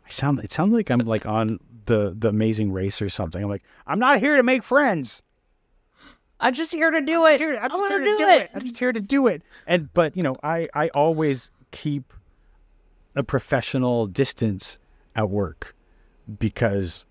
I 0.05 0.09
sound. 0.09 0.39
It 0.39 0.51
sounds 0.51 0.73
like 0.73 0.89
I'm 0.89 0.99
like 0.99 1.25
on 1.25 1.59
the 1.85 2.15
the 2.17 2.29
Amazing 2.29 2.71
Race 2.71 3.01
or 3.01 3.09
something. 3.09 3.43
I'm 3.43 3.49
like 3.49 3.63
I'm 3.87 3.99
not 3.99 4.19
here 4.19 4.37
to 4.37 4.43
make 4.43 4.63
friends. 4.63 5.21
I'm 6.39 6.53
just 6.53 6.73
here 6.73 6.91
to 6.91 7.01
do 7.01 7.25
it. 7.25 7.39
Here- 7.39 7.57
I'm 7.61 7.69
just 7.71 7.87
here 7.87 7.99
to 7.99 8.05
to 8.05 8.17
do 8.17 8.27
it. 8.27 8.49
I'm 8.53 8.61
just 8.61 8.77
here 8.77 8.91
to 8.91 8.99
do 8.99 9.27
it. 9.27 9.41
And 9.65 9.93
but 9.93 10.15
you 10.17 10.23
know, 10.23 10.35
I 10.43 10.67
I 10.73 10.89
always 10.89 11.51
keep 11.71 12.13
a 13.15 13.23
professional 13.23 14.07
distance 14.07 14.77
at 15.15 15.29
work 15.29 15.75
because 16.39 17.05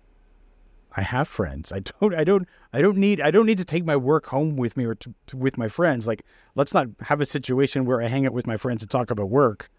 I 0.95 1.01
have 1.01 1.27
friends. 1.27 1.71
I 1.71 1.79
don't 1.99 2.13
I 2.15 2.23
don't 2.23 2.47
I 2.73 2.81
don't 2.81 2.97
need 2.97 3.21
I 3.21 3.31
don't 3.31 3.45
need 3.45 3.57
to 3.59 3.65
take 3.65 3.85
my 3.85 3.95
work 3.95 4.25
home 4.27 4.55
with 4.55 4.75
me 4.77 4.85
or 4.85 4.95
to, 4.95 5.13
to- 5.27 5.37
with 5.37 5.57
my 5.57 5.67
friends. 5.67 6.07
Like 6.07 6.23
let's 6.55 6.73
not 6.73 6.87
have 7.01 7.21
a 7.21 7.25
situation 7.25 7.85
where 7.85 8.01
I 8.01 8.07
hang 8.07 8.25
out 8.25 8.33
with 8.33 8.47
my 8.47 8.57
friends 8.57 8.81
and 8.83 8.89
talk 8.91 9.09
about 9.11 9.29
work. 9.29 9.69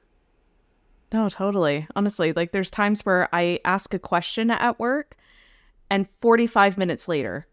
No, 1.12 1.28
totally. 1.28 1.86
Honestly, 1.94 2.32
like 2.32 2.52
there's 2.52 2.70
times 2.70 3.02
where 3.06 3.28
I 3.32 3.60
ask 3.64 3.94
a 3.94 3.98
question 3.98 4.50
at 4.50 4.78
work 4.80 5.16
and 5.90 6.08
45 6.20 6.76
minutes 6.78 7.06
later, 7.06 7.46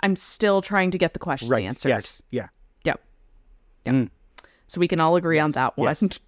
I'm 0.00 0.14
still 0.14 0.62
trying 0.62 0.92
to 0.92 0.98
get 0.98 1.12
the 1.14 1.18
question 1.18 1.48
Right. 1.48 1.64
answered. 1.64 1.88
Yes. 1.88 2.22
Yeah. 2.30 2.48
Yep. 2.84 3.00
Yep. 3.86 3.94
Mm. 3.94 4.10
So 4.68 4.78
we 4.78 4.86
can 4.86 5.00
all 5.00 5.16
agree 5.16 5.40
on 5.40 5.50
that 5.52 5.76
one. 5.76 5.88
Yes. 5.88 6.04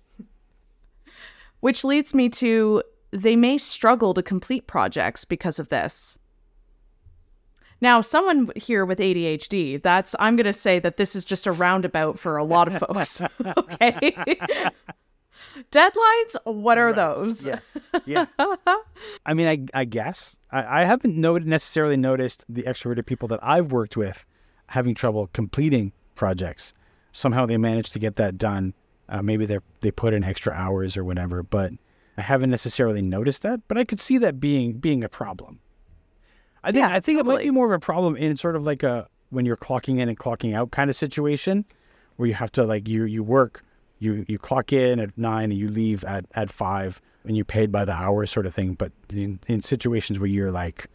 Which 1.60 1.84
leads 1.84 2.12
me 2.14 2.28
to 2.30 2.82
they 3.12 3.36
may 3.36 3.58
struggle 3.58 4.14
to 4.14 4.22
complete 4.22 4.66
projects 4.66 5.24
because 5.24 5.58
of 5.58 5.68
this. 5.68 6.18
Now, 7.80 8.00
someone 8.00 8.50
here 8.54 8.84
with 8.84 9.00
ADHD, 9.00 9.82
that's 9.82 10.14
I'm 10.18 10.36
going 10.36 10.44
to 10.44 10.52
say 10.52 10.78
that 10.78 10.96
this 10.96 11.14
is 11.16 11.24
just 11.24 11.46
a 11.46 11.52
roundabout 11.52 12.18
for 12.18 12.36
a 12.36 12.44
lot 12.44 12.68
of 12.68 12.78
folks. 12.78 13.20
okay. 13.44 14.14
Deadlines, 15.70 16.36
what 16.44 16.78
are 16.78 16.92
those? 16.92 17.46
Yes. 17.46 17.60
Yeah. 18.06 18.26
I 19.26 19.34
mean, 19.34 19.46
I, 19.74 19.80
I 19.80 19.84
guess 19.84 20.38
I, 20.50 20.82
I 20.82 20.84
haven't 20.84 21.16
noted 21.16 21.46
necessarily 21.46 21.96
noticed 21.96 22.44
the 22.48 22.62
extroverted 22.62 23.06
people 23.06 23.28
that 23.28 23.40
I've 23.42 23.70
worked 23.70 23.96
with 23.96 24.24
having 24.68 24.94
trouble 24.94 25.28
completing 25.32 25.92
projects. 26.14 26.72
Somehow 27.12 27.46
they 27.46 27.58
manage 27.58 27.90
to 27.90 27.98
get 27.98 28.16
that 28.16 28.38
done. 28.38 28.74
Uh, 29.08 29.22
maybe 29.22 29.44
they 29.44 29.58
they 29.82 29.90
put 29.90 30.14
in 30.14 30.24
extra 30.24 30.52
hours 30.52 30.96
or 30.96 31.04
whatever, 31.04 31.42
but 31.42 31.72
I 32.22 32.24
haven't 32.24 32.50
necessarily 32.50 33.02
noticed 33.02 33.42
that. 33.42 33.60
But 33.66 33.78
I 33.78 33.84
could 33.84 33.98
see 33.98 34.16
that 34.18 34.38
being 34.38 34.74
being 34.74 35.02
a 35.02 35.08
problem. 35.08 35.58
I 36.62 36.70
think 36.70 36.80
Yeah, 36.80 36.94
I 36.94 37.00
think 37.00 37.18
it 37.18 37.26
might 37.26 37.42
be 37.42 37.50
more 37.50 37.66
of 37.66 37.72
a 37.72 37.84
problem 37.84 38.16
in 38.16 38.36
sort 38.36 38.54
of 38.54 38.64
like 38.64 38.84
a 38.84 39.08
when 39.30 39.44
you're 39.44 39.56
clocking 39.56 39.98
in 39.98 40.08
and 40.08 40.16
clocking 40.16 40.54
out 40.54 40.70
kind 40.70 40.88
of 40.88 40.94
situation, 40.94 41.64
where 42.16 42.28
you 42.28 42.34
have 42.34 42.52
to 42.52 42.64
like 42.64 42.86
you 42.86 43.04
you 43.06 43.24
work 43.24 43.64
you 43.98 44.24
you 44.28 44.38
clock 44.38 44.72
in 44.72 45.00
at 45.00 45.18
nine 45.18 45.50
and 45.50 45.58
you 45.58 45.68
leave 45.68 46.04
at 46.04 46.24
at 46.36 46.48
five 46.48 47.02
and 47.24 47.36
you're 47.36 47.44
paid 47.44 47.72
by 47.72 47.84
the 47.84 47.92
hour 47.92 48.24
sort 48.26 48.46
of 48.46 48.54
thing. 48.54 48.74
But 48.74 48.92
in, 49.10 49.40
in 49.48 49.60
situations 49.60 50.20
where 50.20 50.28
you're 50.28 50.52
like 50.52 50.86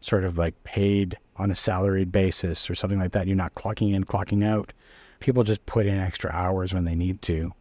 sort 0.00 0.22
of 0.22 0.38
like 0.38 0.54
paid 0.62 1.18
on 1.38 1.50
a 1.50 1.56
salaried 1.56 2.12
basis 2.12 2.70
or 2.70 2.76
something 2.76 3.00
like 3.00 3.12
that, 3.12 3.26
you're 3.26 3.36
not 3.36 3.54
clocking 3.54 3.94
in, 3.94 4.04
clocking 4.04 4.46
out. 4.46 4.72
People 5.18 5.42
just 5.42 5.66
put 5.66 5.86
in 5.86 5.98
extra 5.98 6.30
hours 6.30 6.72
when 6.72 6.84
they 6.84 6.94
need 6.94 7.20
to. 7.22 7.52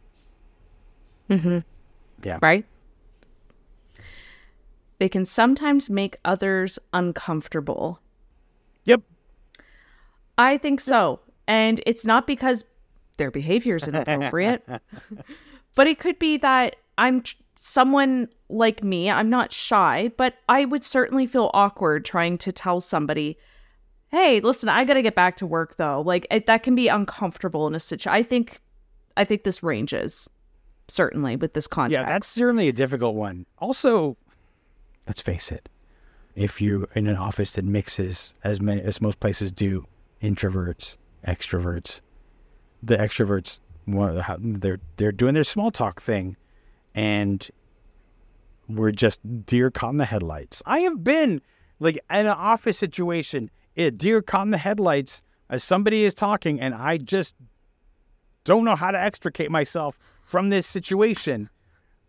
Mhm. 1.32 1.64
Yeah. 2.24 2.38
Right? 2.44 2.64
They 5.00 5.10
can 5.10 5.26
sometimes 5.26 5.90
make 5.90 6.18
others 6.26 6.80
uncomfortable. 6.94 8.02
Yep. 8.86 9.02
I 10.38 10.58
think 10.58 10.80
so. 10.80 11.20
And 11.48 11.82
it's 11.86 12.06
not 12.06 12.28
because 12.28 12.66
their 13.18 13.32
behavior 13.32 13.76
is 13.76 13.88
inappropriate, 13.88 14.68
but 15.76 15.88
it 15.88 16.00
could 16.00 16.20
be 16.20 16.38
that 16.38 16.76
I'm 16.98 17.22
tr- 17.22 17.36
someone 17.56 18.30
like 18.50 18.84
me. 18.84 19.10
I'm 19.10 19.30
not 19.30 19.52
shy, 19.52 20.12
but 20.18 20.36
I 20.50 20.66
would 20.66 20.84
certainly 20.84 21.28
feel 21.28 21.52
awkward 21.54 22.06
trying 22.06 22.38
to 22.40 22.52
tell 22.52 22.82
somebody, 22.82 23.38
"Hey, 24.10 24.40
listen, 24.40 24.70
I 24.70 24.84
got 24.84 24.96
to 24.96 25.02
get 25.02 25.16
back 25.16 25.38
to 25.38 25.46
work 25.46 25.78
though." 25.78 26.02
Like 26.02 26.28
it, 26.30 26.46
that 26.48 26.64
can 26.64 26.76
be 26.76 26.88
uncomfortable 26.88 27.66
in 27.68 27.76
a 27.76 27.80
situation. 27.80 28.12
I 28.12 28.24
think 28.24 28.62
I 29.16 29.24
think 29.24 29.44
this 29.44 29.64
ranges 29.64 30.30
certainly 30.88 31.36
with 31.36 31.54
this 31.54 31.68
context. 31.68 32.00
Yeah, 32.00 32.06
that's 32.06 32.28
certainly 32.28 32.68
a 32.68 32.74
difficult 32.74 33.16
one. 33.16 33.46
Also, 33.60 34.18
let's 35.08 35.22
face 35.22 35.52
it, 35.52 35.70
if 36.36 36.62
you're 36.62 36.88
in 36.94 37.08
an 37.08 37.16
office 37.16 37.54
that 37.54 37.66
mixes 37.66 38.36
as 38.44 38.62
many 38.62 38.82
as 38.82 39.02
most 39.02 39.20
places 39.20 39.52
do, 39.52 39.86
introverts, 40.22 40.98
extroverts, 41.26 42.02
the 42.84 42.98
extroverts 42.98 43.60
they're 43.88 44.80
they're 44.98 45.12
doing 45.14 45.34
their 45.34 45.46
small 45.46 45.72
talk 45.72 46.02
thing, 46.02 46.36
and 46.94 47.50
we're 48.68 48.92
just 48.92 49.46
deer 49.46 49.72
caught 49.72 49.92
in 49.92 49.98
the 49.98 50.06
headlights. 50.06 50.62
I 50.66 50.80
have 50.80 51.04
been 51.04 51.42
like 51.80 51.96
in 52.10 52.26
an 52.26 52.28
office 52.28 52.78
situation, 52.78 53.50
it 53.76 53.98
deer 53.98 54.22
caught 54.22 54.44
in 54.44 54.52
the 54.52 54.58
headlights 54.58 55.22
as 55.50 55.64
somebody 55.64 56.04
is 56.04 56.14
talking, 56.14 56.60
and 56.60 56.76
I 56.76 56.98
just 56.98 57.36
don't 58.44 58.66
know 58.66 58.76
how 58.76 58.92
to 58.92 59.00
extricate 59.00 59.50
myself 59.50 59.98
from 60.24 60.50
this 60.50 60.68
situation 60.68 61.50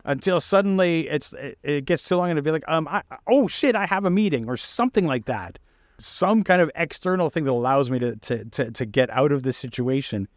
until 0.04 0.40
suddenly 0.40 1.08
it's 1.08 1.32
it, 1.34 1.58
it 1.62 1.84
gets 1.84 2.08
too 2.08 2.16
long 2.16 2.30
and 2.30 2.36
to 2.36 2.42
be 2.42 2.50
like 2.50 2.64
um 2.68 2.88
I, 2.88 3.02
oh 3.26 3.48
shit 3.48 3.74
I 3.74 3.86
have 3.86 4.04
a 4.04 4.10
meeting 4.10 4.48
or 4.48 4.56
something 4.56 5.06
like 5.06 5.26
that. 5.26 5.58
Some 5.98 6.44
kind 6.44 6.62
of 6.62 6.70
external 6.76 7.28
thing 7.30 7.44
that 7.44 7.50
allows 7.50 7.90
me 7.90 7.98
to 7.98 8.16
to 8.16 8.44
to, 8.44 8.70
to 8.70 8.86
get 8.86 9.10
out 9.10 9.32
of 9.32 9.42
the 9.42 9.52
situation. 9.52 10.28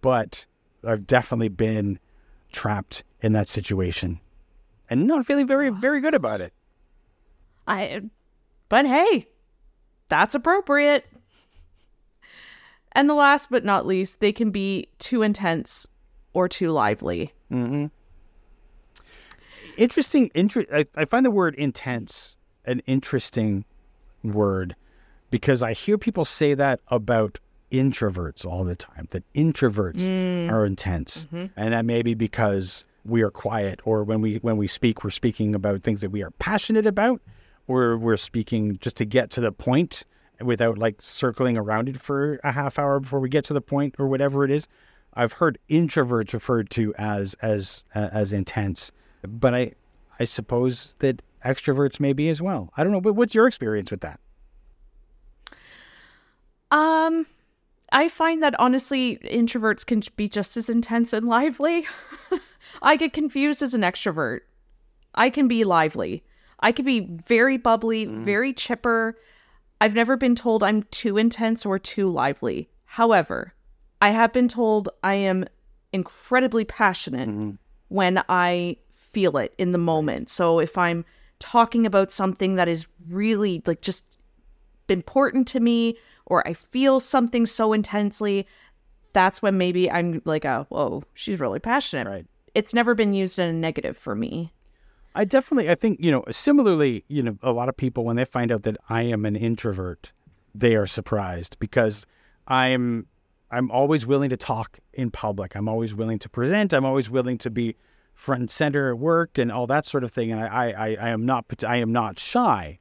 But 0.00 0.46
I've 0.84 1.06
definitely 1.06 1.48
been 1.48 1.98
trapped 2.52 3.04
in 3.20 3.32
that 3.32 3.48
situation 3.48 4.20
and 4.88 5.06
not 5.06 5.26
feeling 5.26 5.46
very 5.46 5.70
very 5.70 6.00
good 6.00 6.14
about 6.14 6.40
it. 6.40 6.52
I 7.66 8.02
but 8.68 8.86
hey, 8.86 9.24
that's 10.08 10.34
appropriate. 10.34 11.06
And 12.92 13.08
the 13.08 13.14
last 13.14 13.50
but 13.50 13.64
not 13.64 13.86
least, 13.86 14.20
they 14.20 14.32
can 14.32 14.50
be 14.50 14.88
too 14.98 15.22
intense 15.22 15.86
or 16.32 16.48
too 16.48 16.72
lively. 16.72 17.32
Interesting 19.78 20.30
inter- 20.34 20.66
I, 20.72 20.86
I 20.94 21.04
find 21.04 21.24
the 21.24 21.30
word 21.30 21.54
intense 21.54 22.36
an 22.64 22.80
interesting 22.86 23.64
word 24.22 24.76
because 25.30 25.62
i 25.62 25.72
hear 25.72 25.96
people 25.96 26.24
say 26.24 26.54
that 26.54 26.80
about 26.88 27.38
introverts 27.70 28.46
all 28.46 28.64
the 28.64 28.76
time 28.76 29.08
that 29.10 29.22
introverts 29.34 30.50
are 30.50 30.64
intense. 30.64 31.26
And 31.56 31.72
that 31.72 31.84
may 31.84 32.02
be 32.02 32.14
because 32.14 32.84
we 33.04 33.22
are 33.22 33.30
quiet 33.30 33.80
or 33.84 34.04
when 34.04 34.20
we 34.20 34.36
when 34.36 34.56
we 34.56 34.66
speak 34.66 35.04
we're 35.04 35.10
speaking 35.10 35.54
about 35.54 35.82
things 35.82 36.00
that 36.00 36.10
we 36.10 36.22
are 36.22 36.30
passionate 36.32 36.86
about 36.86 37.20
or 37.66 37.96
we're 37.96 38.16
speaking 38.16 38.78
just 38.80 38.96
to 38.96 39.04
get 39.04 39.30
to 39.30 39.40
the 39.40 39.52
point 39.52 40.04
without 40.40 40.78
like 40.78 41.00
circling 41.00 41.56
around 41.56 41.88
it 41.88 42.00
for 42.00 42.38
a 42.44 42.52
half 42.52 42.78
hour 42.78 43.00
before 43.00 43.20
we 43.20 43.28
get 43.28 43.44
to 43.44 43.54
the 43.54 43.60
point 43.60 43.94
or 43.98 44.06
whatever 44.08 44.44
it 44.44 44.50
is. 44.50 44.68
I've 45.14 45.32
heard 45.32 45.58
introverts 45.68 46.32
referred 46.32 46.70
to 46.70 46.94
as 46.96 47.34
as 47.42 47.84
uh, 47.94 48.08
as 48.12 48.32
intense 48.32 48.92
but 49.26 49.54
I 49.54 49.72
I 50.20 50.24
suppose 50.24 50.94
that 50.98 51.22
extroverts 51.44 52.00
may 52.00 52.12
be 52.12 52.28
as 52.28 52.42
well. 52.42 52.72
I 52.76 52.82
don't 52.82 52.92
know, 52.92 53.00
but 53.00 53.14
what's 53.14 53.34
your 53.34 53.46
experience 53.46 53.90
with 53.90 54.00
that? 54.00 54.20
Um, 56.70 57.26
I 57.92 58.08
find 58.08 58.42
that 58.42 58.58
honestly, 58.58 59.18
introverts 59.24 59.86
can 59.86 60.02
be 60.16 60.28
just 60.28 60.56
as 60.56 60.68
intense 60.68 61.12
and 61.12 61.26
lively. 61.26 61.86
I 62.82 62.96
get 62.96 63.12
confused 63.12 63.62
as 63.62 63.74
an 63.74 63.82
extrovert. 63.82 64.40
I 65.14 65.30
can 65.30 65.48
be 65.48 65.64
lively. 65.64 66.24
I 66.60 66.72
can 66.72 66.84
be 66.84 67.00
very 67.00 67.56
bubbly, 67.56 68.04
very 68.04 68.52
chipper. 68.52 69.16
I've 69.80 69.94
never 69.94 70.16
been 70.16 70.34
told 70.34 70.62
I'm 70.62 70.82
too 70.84 71.16
intense 71.16 71.64
or 71.64 71.78
too 71.78 72.08
lively. 72.08 72.68
However, 72.84 73.54
I 74.02 74.10
have 74.10 74.32
been 74.32 74.48
told 74.48 74.88
I 75.02 75.14
am 75.14 75.44
incredibly 75.92 76.64
passionate 76.64 77.56
when 77.88 78.22
I 78.28 78.76
feel 79.12 79.36
it 79.38 79.54
in 79.58 79.72
the 79.72 79.78
moment. 79.78 80.28
So 80.28 80.58
if 80.58 80.76
I'm 80.78 81.04
talking 81.38 81.86
about 81.86 82.10
something 82.10 82.56
that 82.56 82.68
is 82.68 82.86
really 83.08 83.62
like 83.66 83.80
just 83.80 84.18
important 84.88 85.46
to 85.48 85.60
me 85.60 85.96
or 86.26 86.46
I 86.46 86.52
feel 86.52 87.00
something 87.00 87.46
so 87.46 87.72
intensely, 87.72 88.46
that's 89.12 89.40
when 89.42 89.58
maybe 89.58 89.90
I'm 89.90 90.22
like, 90.24 90.44
oh, 90.44 90.66
whoa, 90.68 91.02
she's 91.14 91.40
really 91.40 91.58
passionate. 91.58 92.08
Right. 92.08 92.26
It's 92.54 92.74
never 92.74 92.94
been 92.94 93.12
used 93.12 93.38
in 93.38 93.48
a 93.48 93.52
negative 93.52 93.96
for 93.96 94.14
me. 94.14 94.52
I 95.14 95.24
definitely 95.24 95.70
I 95.70 95.74
think, 95.74 96.00
you 96.00 96.10
know, 96.10 96.24
similarly, 96.30 97.04
you 97.08 97.22
know, 97.22 97.38
a 97.42 97.52
lot 97.52 97.68
of 97.68 97.76
people 97.76 98.04
when 98.04 98.16
they 98.16 98.24
find 98.24 98.52
out 98.52 98.62
that 98.64 98.76
I 98.88 99.02
am 99.02 99.24
an 99.24 99.36
introvert, 99.36 100.12
they 100.54 100.76
are 100.76 100.86
surprised 100.86 101.58
because 101.58 102.06
I'm 102.46 103.06
I'm 103.50 103.70
always 103.70 104.06
willing 104.06 104.30
to 104.30 104.36
talk 104.36 104.78
in 104.92 105.10
public. 105.10 105.56
I'm 105.56 105.68
always 105.68 105.94
willing 105.94 106.18
to 106.20 106.28
present. 106.28 106.74
I'm 106.74 106.84
always 106.84 107.08
willing 107.08 107.38
to 107.38 107.50
be 107.50 107.76
front 108.18 108.40
and 108.40 108.50
center 108.50 108.90
at 108.90 108.98
work 108.98 109.38
and 109.38 109.50
all 109.52 109.66
that 109.68 109.86
sort 109.86 110.02
of 110.02 110.10
thing. 110.10 110.32
And 110.32 110.40
I, 110.40 110.70
I, 110.70 110.96
I 111.00 111.08
am 111.10 111.24
not, 111.24 111.46
I 111.66 111.76
am 111.76 111.92
not 111.92 112.18
shy. 112.18 112.80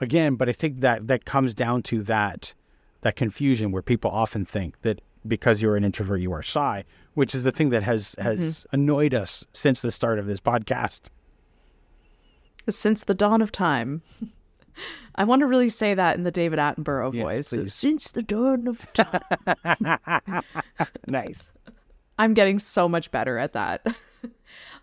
Again, 0.00 0.34
but 0.34 0.48
I 0.48 0.52
think 0.52 0.80
that 0.80 1.06
that 1.06 1.26
comes 1.26 1.52
down 1.52 1.82
to 1.84 2.02
that, 2.04 2.54
that 3.02 3.14
confusion 3.14 3.70
where 3.70 3.82
people 3.82 4.10
often 4.10 4.46
think 4.46 4.80
that 4.80 5.00
because 5.28 5.60
you're 5.60 5.76
an 5.76 5.84
introvert, 5.84 6.20
you 6.20 6.32
are 6.32 6.42
shy, 6.42 6.84
which 7.14 7.34
is 7.34 7.44
the 7.44 7.52
thing 7.52 7.68
that 7.70 7.82
has 7.82 8.16
has 8.18 8.38
mm-hmm. 8.40 8.74
annoyed 8.74 9.14
us 9.14 9.44
since 9.52 9.82
the 9.82 9.92
start 9.92 10.18
of 10.18 10.26
this 10.26 10.40
podcast. 10.40 11.02
Since 12.68 13.04
the 13.04 13.14
dawn 13.14 13.42
of 13.42 13.52
time. 13.52 14.02
I 15.14 15.24
want 15.24 15.40
to 15.40 15.46
really 15.46 15.68
say 15.68 15.92
that 15.92 16.16
in 16.16 16.24
the 16.24 16.30
David 16.30 16.58
Attenborough 16.58 17.12
yes, 17.12 17.22
voice. 17.22 17.48
Please. 17.50 17.74
Since 17.74 18.12
the 18.12 18.22
dawn 18.22 18.66
of 18.66 18.90
time. 18.94 20.42
nice. 21.06 21.52
I'm 22.18 22.32
getting 22.32 22.58
so 22.58 22.88
much 22.88 23.10
better 23.10 23.36
at 23.36 23.52
that. 23.52 23.86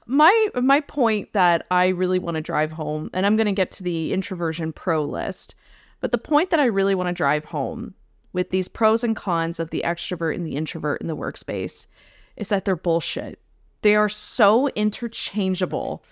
My 0.06 0.48
my 0.56 0.82
point 0.82 1.34
that 1.34 1.66
I 1.72 1.90
really 1.90 2.20
want 2.20 2.36
to 2.36 2.42
drive 2.42 2.72
home, 2.72 3.10
and 3.14 3.26
I'm 3.26 3.36
going 3.36 3.46
to 3.46 3.52
get 3.52 3.72
to 3.72 3.84
the 3.84 4.14
introversion 4.14 4.74
pro 4.74 5.04
list, 5.04 5.56
but 6.02 6.12
the 6.12 6.18
point 6.18 6.50
that 6.50 6.60
I 6.60 6.66
really 6.66 6.96
want 6.96 7.08
to 7.08 7.14
drive 7.14 7.46
home 7.46 7.94
with 8.34 8.50
these 8.50 8.68
pros 8.68 9.04
and 9.04 9.16
cons 9.16 9.60
of 9.60 9.70
the 9.70 9.84
extrovert 9.86 10.36
and 10.36 10.46
the 10.46 10.56
introvert 10.56 11.02
in 11.02 11.08
the 11.08 11.18
workspace 11.18 11.88
is 12.36 12.50
that 12.50 12.66
they're 12.66 12.76
bullshit. 12.76 13.40
They 13.82 13.96
are 13.96 14.10
so 14.10 14.68
interchangeable. 14.70 16.04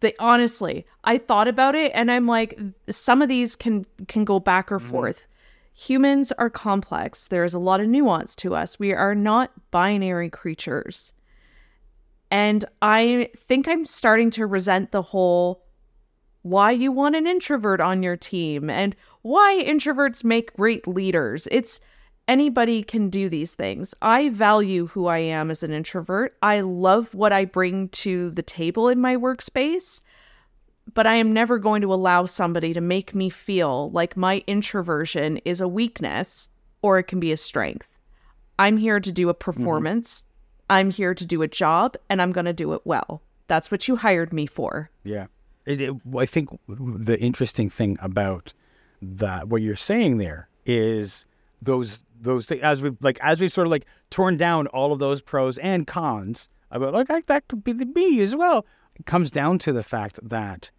They 0.00 0.14
honestly, 0.18 0.86
I 1.04 1.18
thought 1.18 1.48
about 1.48 1.74
it 1.74 1.92
and 1.94 2.10
I'm 2.10 2.26
like 2.26 2.58
some 2.88 3.22
of 3.22 3.28
these 3.28 3.56
can 3.56 3.86
can 4.08 4.24
go 4.24 4.38
back 4.38 4.70
or 4.70 4.78
mm-hmm. 4.78 4.90
forth. 4.90 5.26
Humans 5.74 6.32
are 6.32 6.48
complex. 6.48 7.28
There 7.28 7.44
is 7.44 7.54
a 7.54 7.58
lot 7.58 7.80
of 7.80 7.88
nuance 7.88 8.34
to 8.36 8.54
us. 8.54 8.78
We 8.78 8.92
are 8.92 9.14
not 9.14 9.50
binary 9.70 10.30
creatures. 10.30 11.12
And 12.30 12.64
I 12.82 13.30
think 13.36 13.68
I'm 13.68 13.84
starting 13.84 14.30
to 14.30 14.46
resent 14.46 14.92
the 14.92 15.02
whole 15.02 15.62
why 16.42 16.70
you 16.70 16.92
want 16.92 17.16
an 17.16 17.26
introvert 17.26 17.80
on 17.80 18.02
your 18.02 18.16
team 18.16 18.70
and 18.70 18.94
why 19.22 19.62
introverts 19.66 20.22
make 20.22 20.54
great 20.54 20.86
leaders. 20.86 21.48
It's 21.50 21.80
anybody 22.28 22.82
can 22.82 23.10
do 23.10 23.28
these 23.28 23.54
things. 23.54 23.94
I 24.00 24.28
value 24.28 24.86
who 24.86 25.06
I 25.06 25.18
am 25.18 25.50
as 25.50 25.62
an 25.62 25.72
introvert. 25.72 26.36
I 26.42 26.60
love 26.60 27.12
what 27.14 27.32
I 27.32 27.44
bring 27.44 27.88
to 27.88 28.30
the 28.30 28.42
table 28.42 28.88
in 28.88 29.00
my 29.00 29.16
workspace, 29.16 30.00
but 30.94 31.06
I 31.06 31.16
am 31.16 31.32
never 31.32 31.58
going 31.58 31.82
to 31.82 31.92
allow 31.92 32.26
somebody 32.26 32.72
to 32.74 32.80
make 32.80 33.14
me 33.14 33.28
feel 33.28 33.90
like 33.90 34.16
my 34.16 34.44
introversion 34.46 35.38
is 35.38 35.60
a 35.60 35.68
weakness 35.68 36.48
or 36.82 36.98
it 36.98 37.04
can 37.04 37.18
be 37.18 37.32
a 37.32 37.36
strength. 37.36 37.98
I'm 38.58 38.76
here 38.76 39.00
to 39.00 39.12
do 39.12 39.28
a 39.28 39.34
mm-hmm. 39.34 39.50
performance. 39.50 40.20
Mm-hmm. 40.20 40.35
I'm 40.68 40.90
here 40.90 41.14
to 41.14 41.26
do 41.26 41.42
a 41.42 41.48
job 41.48 41.96
and 42.08 42.20
I'm 42.20 42.32
going 42.32 42.44
to 42.46 42.52
do 42.52 42.72
it 42.72 42.82
well. 42.84 43.22
That's 43.48 43.70
what 43.70 43.86
you 43.86 43.96
hired 43.96 44.32
me 44.32 44.46
for. 44.46 44.90
Yeah. 45.04 45.26
It, 45.64 45.80
it, 45.80 45.94
I 46.16 46.26
think 46.26 46.50
the 46.68 47.18
interesting 47.20 47.70
thing 47.70 47.96
about 48.00 48.52
that, 49.02 49.48
what 49.48 49.62
you're 49.62 49.76
saying 49.76 50.18
there, 50.18 50.48
is 50.64 51.26
those 51.62 52.02
those 52.20 52.46
things 52.46 52.62
as 52.62 52.82
we've 52.82 52.96
like 53.00 53.18
as 53.22 53.40
we 53.40 53.48
sort 53.48 53.66
of 53.66 53.70
like 53.70 53.86
torn 54.10 54.36
down 54.36 54.66
all 54.68 54.92
of 54.92 54.98
those 54.98 55.22
pros 55.22 55.58
and 55.58 55.86
cons 55.86 56.48
about 56.70 56.92
like 56.92 57.26
that 57.26 57.48
could 57.48 57.64
be 57.64 57.72
the 57.72 57.86
B 57.86 58.20
as 58.20 58.34
well. 58.34 58.66
It 58.94 59.06
comes 59.06 59.30
down 59.30 59.58
to 59.60 59.72
the 59.72 59.82
fact 59.82 60.18
that 60.22 60.70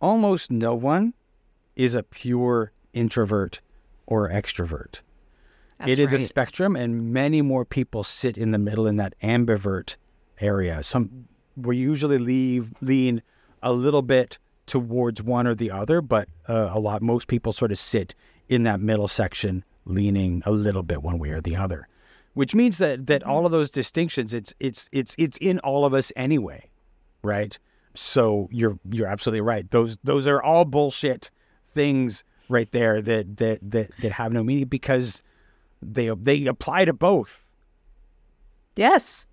almost 0.00 0.50
no 0.50 0.74
one 0.74 1.14
is 1.76 1.94
a 1.94 2.02
pure 2.02 2.72
introvert 2.92 3.60
or 4.06 4.28
extrovert. 4.28 5.00
That's 5.78 5.92
it 5.92 5.98
is 5.98 6.12
right. 6.12 6.20
a 6.20 6.24
spectrum, 6.24 6.74
and 6.76 7.12
many 7.12 7.40
more 7.40 7.64
people 7.64 8.02
sit 8.02 8.36
in 8.36 8.50
the 8.50 8.58
middle 8.58 8.86
in 8.86 8.96
that 8.96 9.14
ambivert 9.22 9.96
area. 10.40 10.82
Some 10.82 11.28
we 11.56 11.76
usually 11.76 12.18
leave 12.18 12.72
lean 12.80 13.22
a 13.62 13.72
little 13.72 14.02
bit 14.02 14.38
towards 14.66 15.22
one 15.22 15.46
or 15.46 15.54
the 15.54 15.70
other, 15.70 16.00
but 16.00 16.28
uh, 16.48 16.70
a 16.72 16.78
lot 16.78 17.02
most 17.02 17.28
people 17.28 17.52
sort 17.52 17.72
of 17.72 17.78
sit 17.78 18.14
in 18.48 18.62
that 18.64 18.80
middle 18.80 19.08
section, 19.08 19.64
leaning 19.84 20.42
a 20.46 20.50
little 20.50 20.82
bit 20.82 21.02
one 21.02 21.18
way 21.18 21.30
or 21.30 21.40
the 21.40 21.56
other. 21.56 21.88
Which 22.34 22.54
means 22.54 22.78
that 22.78 23.06
that 23.06 23.22
all 23.24 23.46
of 23.46 23.52
those 23.52 23.70
distinctions, 23.70 24.32
it's 24.32 24.54
it's 24.60 24.88
it's 24.92 25.14
it's 25.18 25.38
in 25.38 25.58
all 25.60 25.84
of 25.84 25.94
us 25.94 26.12
anyway, 26.14 26.68
right? 27.22 27.58
So 27.94 28.48
you're 28.52 28.78
you're 28.90 29.08
absolutely 29.08 29.40
right. 29.40 29.68
Those 29.70 29.98
those 30.04 30.26
are 30.26 30.42
all 30.42 30.64
bullshit 30.64 31.30
things 31.74 32.22
right 32.48 32.70
there 32.70 33.02
that 33.02 33.36
that 33.38 33.58
that 33.62 33.90
that 34.00 34.12
have 34.12 34.32
no 34.32 34.44
meaning 34.44 34.66
because 34.66 35.22
they 35.82 36.08
they 36.10 36.46
apply 36.46 36.84
to 36.84 36.92
both. 36.92 37.44
Yes. 38.76 39.26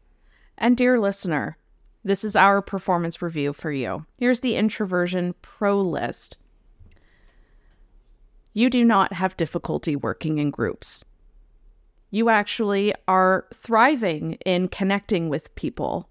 And 0.58 0.78
dear 0.78 1.00
listener, 1.00 1.58
this 2.04 2.24
is 2.24 2.36
our 2.36 2.62
performance 2.62 3.22
review 3.22 3.52
for 3.52 3.72
you. 3.72 4.06
Here's 4.18 4.40
the 4.40 4.56
introversion 4.56 5.34
pro 5.42 5.82
list. 5.82 6.38
You 8.54 8.70
do 8.70 8.86
not 8.86 9.12
have 9.12 9.36
difficulty 9.36 9.96
working 9.96 10.38
in 10.38 10.50
groups. 10.50 11.04
You 12.12 12.30
actually 12.30 12.94
are 13.08 13.46
thriving 13.54 14.34
in 14.46 14.70
connecting 14.70 15.28
with 15.30 15.54
people. 15.56 16.08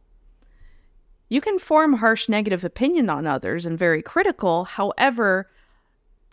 You 1.30 1.40
can 1.40 1.58
form 1.58 1.94
harsh 1.94 2.28
negative 2.28 2.64
opinion 2.64 3.08
on 3.08 3.26
others 3.26 3.64
and 3.64 3.78
very 3.78 4.02
critical. 4.02 4.64
However, 4.64 5.48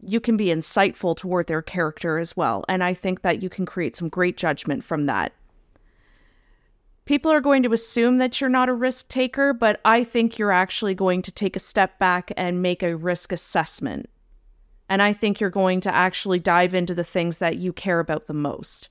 you 0.03 0.19
can 0.19 0.37
be 0.37 0.47
insightful 0.47 1.15
toward 1.15 1.47
their 1.47 1.61
character 1.61 2.17
as 2.17 2.35
well. 2.35 2.65
And 2.67 2.83
I 2.83 2.93
think 2.93 3.21
that 3.21 3.41
you 3.41 3.49
can 3.49 3.65
create 3.65 3.95
some 3.95 4.09
great 4.09 4.37
judgment 4.37 4.83
from 4.83 5.05
that. 5.05 5.33
People 7.05 7.31
are 7.31 7.41
going 7.41 7.63
to 7.63 7.73
assume 7.73 8.17
that 8.17 8.39
you're 8.39 8.49
not 8.49 8.69
a 8.69 8.73
risk 8.73 9.07
taker, 9.07 9.53
but 9.53 9.81
I 9.83 10.03
think 10.03 10.37
you're 10.37 10.51
actually 10.51 10.93
going 10.93 11.21
to 11.23 11.31
take 11.31 11.55
a 11.55 11.59
step 11.59 11.99
back 11.99 12.31
and 12.37 12.61
make 12.61 12.83
a 12.83 12.95
risk 12.95 13.31
assessment. 13.31 14.09
And 14.87 15.01
I 15.01 15.13
think 15.13 15.39
you're 15.39 15.49
going 15.49 15.81
to 15.81 15.93
actually 15.93 16.39
dive 16.39 16.73
into 16.73 16.93
the 16.93 17.03
things 17.03 17.39
that 17.39 17.57
you 17.57 17.73
care 17.73 17.99
about 17.99 18.25
the 18.25 18.33
most. 18.33 18.89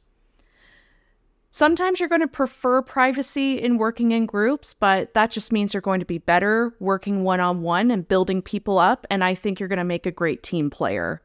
Sometimes 1.52 1.98
you're 1.98 2.08
going 2.08 2.20
to 2.20 2.28
prefer 2.28 2.80
privacy 2.80 3.60
in 3.60 3.76
working 3.76 4.12
in 4.12 4.24
groups, 4.24 4.72
but 4.72 5.14
that 5.14 5.32
just 5.32 5.52
means 5.52 5.74
you're 5.74 5.80
going 5.80 5.98
to 5.98 6.06
be 6.06 6.18
better 6.18 6.76
working 6.78 7.24
one 7.24 7.40
on 7.40 7.62
one 7.62 7.90
and 7.90 8.06
building 8.06 8.40
people 8.40 8.78
up. 8.78 9.04
And 9.10 9.24
I 9.24 9.34
think 9.34 9.58
you're 9.58 9.68
going 9.68 9.78
to 9.78 9.84
make 9.84 10.06
a 10.06 10.12
great 10.12 10.44
team 10.44 10.70
player. 10.70 11.20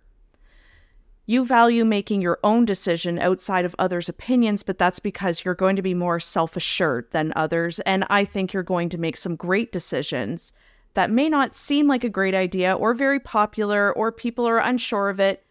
You 1.27 1.45
value 1.45 1.85
making 1.85 2.21
your 2.21 2.39
own 2.43 2.65
decision 2.65 3.19
outside 3.19 3.65
of 3.65 3.75
others' 3.77 4.09
opinions, 4.09 4.63
but 4.63 4.79
that's 4.79 4.99
because 4.99 5.45
you're 5.45 5.53
going 5.53 5.75
to 5.75 5.83
be 5.83 5.93
more 5.93 6.19
self 6.19 6.55
assured 6.55 7.07
than 7.11 7.31
others. 7.35 7.79
And 7.81 8.03
I 8.09 8.25
think 8.25 8.51
you're 8.51 8.63
going 8.63 8.89
to 8.89 8.97
make 8.97 9.17
some 9.17 9.35
great 9.35 9.71
decisions 9.71 10.53
that 10.95 11.11
may 11.11 11.29
not 11.29 11.53
seem 11.53 11.87
like 11.87 12.03
a 12.03 12.09
great 12.09 12.33
idea 12.33 12.73
or 12.73 12.95
very 12.95 13.19
popular, 13.19 13.93
or 13.93 14.11
people 14.11 14.47
are 14.47 14.59
unsure 14.59 15.09
of 15.09 15.19
it, 15.19 15.44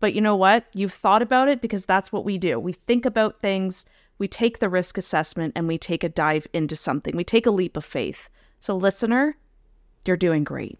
but 0.00 0.14
you 0.14 0.20
know 0.20 0.36
what? 0.36 0.66
You've 0.74 0.92
thought 0.92 1.22
about 1.22 1.48
it 1.48 1.60
because 1.60 1.84
that's 1.84 2.12
what 2.12 2.24
we 2.24 2.38
do. 2.38 2.58
We 2.58 2.72
think 2.72 3.04
about 3.04 3.40
things, 3.40 3.84
we 4.18 4.28
take 4.28 4.58
the 4.58 4.68
risk 4.68 4.98
assessment, 4.98 5.52
and 5.56 5.68
we 5.68 5.78
take 5.78 6.04
a 6.04 6.08
dive 6.08 6.46
into 6.52 6.76
something. 6.76 7.16
We 7.16 7.24
take 7.24 7.46
a 7.46 7.50
leap 7.50 7.76
of 7.76 7.84
faith. 7.84 8.28
So, 8.60 8.76
listener, 8.76 9.36
you're 10.06 10.16
doing 10.16 10.44
great. 10.44 10.78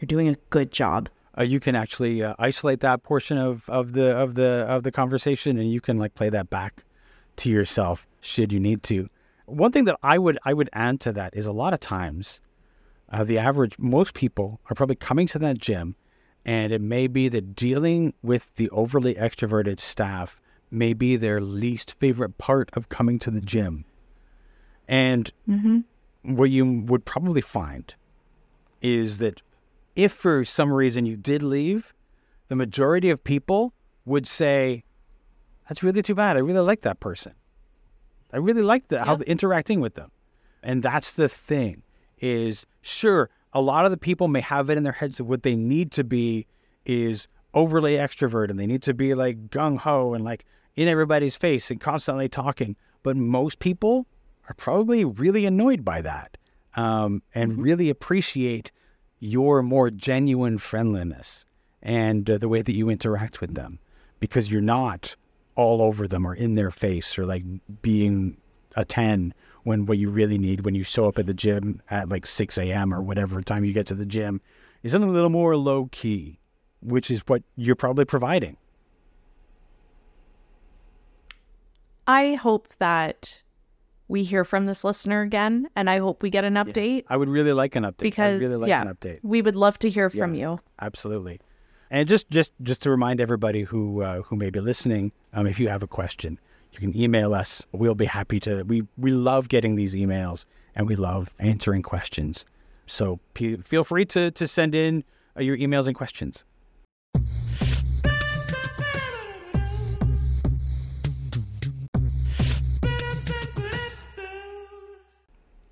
You're 0.00 0.06
doing 0.06 0.28
a 0.28 0.36
good 0.50 0.72
job. 0.72 1.08
Uh, 1.36 1.42
you 1.42 1.60
can 1.60 1.76
actually 1.76 2.22
uh, 2.22 2.34
isolate 2.38 2.80
that 2.80 3.02
portion 3.02 3.38
of, 3.38 3.68
of 3.68 3.92
the 3.92 4.16
of 4.16 4.34
the 4.34 4.66
of 4.68 4.82
the 4.82 4.92
conversation, 4.92 5.58
and 5.58 5.70
you 5.70 5.80
can 5.80 5.98
like 5.98 6.14
play 6.14 6.30
that 6.30 6.50
back 6.50 6.84
to 7.36 7.50
yourself 7.50 8.06
should 8.20 8.52
you 8.52 8.60
need 8.60 8.82
to. 8.84 9.08
One 9.46 9.72
thing 9.72 9.84
that 9.84 9.98
I 10.02 10.18
would 10.18 10.38
I 10.44 10.52
would 10.52 10.68
add 10.72 11.00
to 11.00 11.12
that 11.12 11.36
is 11.36 11.46
a 11.46 11.52
lot 11.52 11.72
of 11.72 11.80
times, 11.80 12.42
uh, 13.10 13.24
the 13.24 13.38
average 13.38 13.78
most 13.78 14.14
people 14.14 14.60
are 14.68 14.74
probably 14.74 14.96
coming 14.96 15.26
to 15.28 15.38
that 15.38 15.58
gym 15.58 15.96
and 16.48 16.72
it 16.72 16.80
may 16.80 17.06
be 17.06 17.28
that 17.28 17.54
dealing 17.54 18.14
with 18.22 18.54
the 18.54 18.70
overly 18.70 19.14
extroverted 19.16 19.78
staff 19.78 20.40
may 20.70 20.94
be 20.94 21.14
their 21.14 21.42
least 21.42 21.92
favorite 22.00 22.38
part 22.38 22.70
of 22.72 22.88
coming 22.88 23.18
to 23.18 23.30
the 23.30 23.42
gym. 23.42 23.84
And 24.88 25.30
mm-hmm. 25.46 25.80
what 26.22 26.48
you 26.48 26.80
would 26.86 27.04
probably 27.04 27.42
find 27.42 27.94
is 28.80 29.18
that 29.18 29.42
if 29.94 30.12
for 30.12 30.42
some 30.42 30.72
reason 30.72 31.04
you 31.04 31.18
did 31.18 31.42
leave, 31.42 31.92
the 32.48 32.56
majority 32.56 33.10
of 33.10 33.22
people 33.22 33.74
would 34.06 34.26
say, 34.26 34.84
That's 35.68 35.82
really 35.82 36.00
too 36.00 36.14
bad. 36.14 36.38
I 36.38 36.40
really 36.40 36.60
like 36.60 36.80
that 36.80 36.98
person. 36.98 37.34
I 38.32 38.38
really 38.38 38.62
like 38.62 38.88
the, 38.88 38.96
yeah. 38.96 39.04
how 39.04 39.16
interacting 39.18 39.82
with 39.82 39.96
them. 39.96 40.10
And 40.62 40.82
that's 40.82 41.12
the 41.12 41.28
thing 41.28 41.82
is 42.20 42.64
sure, 42.80 43.28
a 43.52 43.60
lot 43.60 43.84
of 43.84 43.90
the 43.90 43.96
people 43.96 44.28
may 44.28 44.40
have 44.40 44.70
it 44.70 44.76
in 44.76 44.84
their 44.84 44.92
heads 44.92 45.16
that 45.16 45.24
what 45.24 45.42
they 45.42 45.56
need 45.56 45.92
to 45.92 46.04
be 46.04 46.46
is 46.84 47.28
overly 47.54 47.96
extrovert 47.96 48.50
and 48.50 48.58
they 48.58 48.66
need 48.66 48.82
to 48.82 48.94
be 48.94 49.14
like 49.14 49.48
gung 49.48 49.78
ho 49.78 50.14
and 50.14 50.24
like 50.24 50.44
in 50.76 50.88
everybody's 50.88 51.36
face 51.36 51.70
and 51.70 51.80
constantly 51.80 52.28
talking. 52.28 52.76
But 53.02 53.16
most 53.16 53.58
people 53.58 54.06
are 54.48 54.54
probably 54.54 55.04
really 55.04 55.46
annoyed 55.46 55.84
by 55.84 56.02
that 56.02 56.36
um, 56.74 57.22
and 57.34 57.52
mm-hmm. 57.52 57.62
really 57.62 57.90
appreciate 57.90 58.70
your 59.18 59.62
more 59.62 59.90
genuine 59.90 60.58
friendliness 60.58 61.44
and 61.82 62.28
uh, 62.28 62.38
the 62.38 62.48
way 62.48 62.62
that 62.62 62.74
you 62.74 62.88
interact 62.88 63.40
with 63.40 63.54
them 63.54 63.78
because 64.20 64.50
you're 64.50 64.60
not 64.60 65.16
all 65.54 65.82
over 65.82 66.06
them 66.06 66.26
or 66.26 66.34
in 66.34 66.54
their 66.54 66.70
face 66.70 67.18
or 67.18 67.26
like 67.26 67.42
being 67.82 68.36
a 68.76 68.84
10 68.84 69.34
when 69.68 69.84
what 69.84 69.98
you 69.98 70.08
really 70.08 70.38
need 70.38 70.64
when 70.64 70.74
you 70.74 70.82
show 70.82 71.06
up 71.06 71.18
at 71.18 71.26
the 71.26 71.34
gym 71.34 71.82
at 71.90 72.08
like 72.08 72.26
6 72.26 72.56
a.m. 72.56 72.92
or 72.92 73.02
whatever 73.02 73.42
time 73.42 73.64
you 73.64 73.74
get 73.74 73.86
to 73.86 73.94
the 73.94 74.06
gym 74.06 74.40
is 74.82 74.92
something 74.92 75.10
a 75.10 75.12
little 75.12 75.28
more 75.28 75.56
low 75.56 75.88
key, 75.92 76.38
which 76.80 77.10
is 77.10 77.20
what 77.26 77.42
you're 77.54 77.76
probably 77.76 78.06
providing. 78.06 78.56
I 82.06 82.34
hope 82.34 82.68
that 82.78 83.42
we 84.08 84.24
hear 84.24 84.42
from 84.42 84.64
this 84.64 84.84
listener 84.84 85.20
again 85.20 85.68
and 85.76 85.90
I 85.90 85.98
hope 85.98 86.22
we 86.22 86.30
get 86.30 86.44
an 86.44 86.54
update. 86.54 87.04
I 87.08 87.18
would 87.18 87.28
really 87.28 87.52
like 87.52 87.76
an 87.76 87.84
update. 87.84 87.98
Because 87.98 88.40
really 88.40 88.56
like 88.56 88.70
yeah, 88.70 88.80
an 88.80 88.88
update. 88.88 89.20
we 89.22 89.42
would 89.42 89.56
love 89.56 89.78
to 89.80 89.90
hear 89.90 90.08
from 90.08 90.34
you. 90.34 90.60
Absolutely. 90.80 91.40
And 91.90 92.08
just 92.08 92.30
just 92.30 92.52
just 92.62 92.82
to 92.82 92.90
remind 92.90 93.20
everybody 93.20 93.62
who 93.62 94.02
uh, 94.02 94.22
who 94.22 94.36
may 94.36 94.48
be 94.48 94.60
listening, 94.60 95.12
um, 95.34 95.46
if 95.46 95.60
you 95.60 95.68
have 95.68 95.82
a 95.82 95.86
question, 95.86 96.38
you 96.72 96.78
can 96.78 96.96
email 96.96 97.34
us. 97.34 97.66
We'll 97.72 97.94
be 97.94 98.06
happy 98.06 98.40
to. 98.40 98.62
We 98.62 98.86
we 98.96 99.10
love 99.10 99.48
getting 99.48 99.76
these 99.76 99.94
emails 99.94 100.44
and 100.74 100.86
we 100.86 100.96
love 100.96 101.34
answering 101.38 101.82
questions. 101.82 102.46
So 102.86 103.20
p- 103.34 103.56
feel 103.56 103.84
free 103.84 104.04
to 104.06 104.30
to 104.30 104.46
send 104.46 104.74
in 104.74 105.04
uh, 105.36 105.42
your 105.42 105.56
emails 105.56 105.86
and 105.86 105.96
questions. 105.96 106.44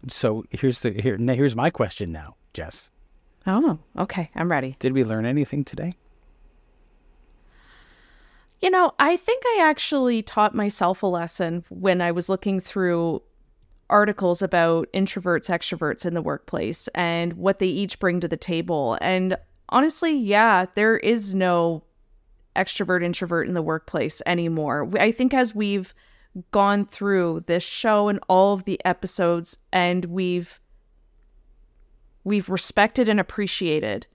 So 0.09 0.45
here's 0.51 0.81
the 0.81 0.93
here 0.93 1.17
here's 1.17 1.57
my 1.57 1.71
question 1.71 2.13
now, 2.13 2.37
Jess. 2.55 2.91
Oh, 3.47 3.79
okay. 3.99 4.31
I'm 4.35 4.51
ready. 4.51 4.77
Did 4.79 4.93
we 4.93 5.05
learn 5.05 5.25
anything 5.25 5.65
today? 5.65 5.95
You 8.61 8.71
know, 8.71 8.93
I 8.99 9.17
think 9.17 9.43
I 9.47 9.61
actually 9.63 10.23
taught 10.23 10.55
myself 10.55 11.03
a 11.03 11.07
lesson 11.07 11.65
when 11.69 12.01
I 12.01 12.11
was 12.11 12.29
looking 12.29 12.59
through 12.59 13.23
articles 13.91 14.43
about 14.43 14.89
introverts, 14.93 15.49
extroverts 15.49 16.07
in 16.07 16.15
the 16.15 16.23
workplace 16.23 16.89
and 16.89 17.35
what 17.35 17.59
they 17.59 17.67
each 17.67 17.99
bring 17.99 18.21
to 18.21 18.29
the 18.29 18.37
table. 18.37 18.99
And 19.01 19.37
honestly, 19.69 20.17
yeah, 20.17 20.67
there 20.75 20.97
is 20.97 21.35
no 21.35 21.85
extrovert, 22.57 23.05
introvert 23.05 23.47
in 23.47 23.55
the 23.55 23.63
workplace 23.63 24.23
anymore. 24.27 24.91
I 24.99 25.13
think 25.13 25.35
as 25.35 25.55
we've 25.55 25.95
gone 26.51 26.85
through 26.85 27.41
this 27.47 27.63
show 27.63 28.09
and 28.09 28.21
all 28.29 28.55
of 28.55 28.65
the 28.65 28.81
episodes 28.85 29.57
and 29.73 30.05
we've 30.07 30.61
we've 32.25 32.49
respected 32.49 33.09
and 33.09 33.21
appreciated 33.21 34.07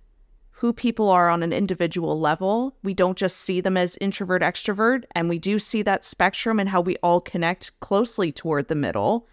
who 0.62 0.72
people 0.72 1.10
are 1.10 1.28
on 1.28 1.42
an 1.42 1.52
individual 1.52 2.20
level. 2.20 2.76
We 2.84 2.94
don't 2.94 3.18
just 3.18 3.38
see 3.38 3.62
them 3.62 3.78
as 3.78 3.98
introvert, 4.00 4.44
extrovert, 4.44 5.06
and 5.16 5.28
we 5.28 5.40
do 5.40 5.58
see 5.58 5.82
that 5.82 6.04
spectrum 6.04 6.60
and 6.60 6.70
how 6.70 6.82
we 6.82 6.98
all 6.98 7.20
connect 7.20 7.80
closely 7.80 8.32
toward 8.32 8.68
the 8.68 8.76
middle. 8.76 9.28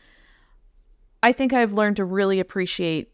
I 1.22 1.32
think 1.32 1.52
I've 1.52 1.74
learned 1.74 1.96
to 1.96 2.06
really 2.06 2.40
appreciate 2.40 3.12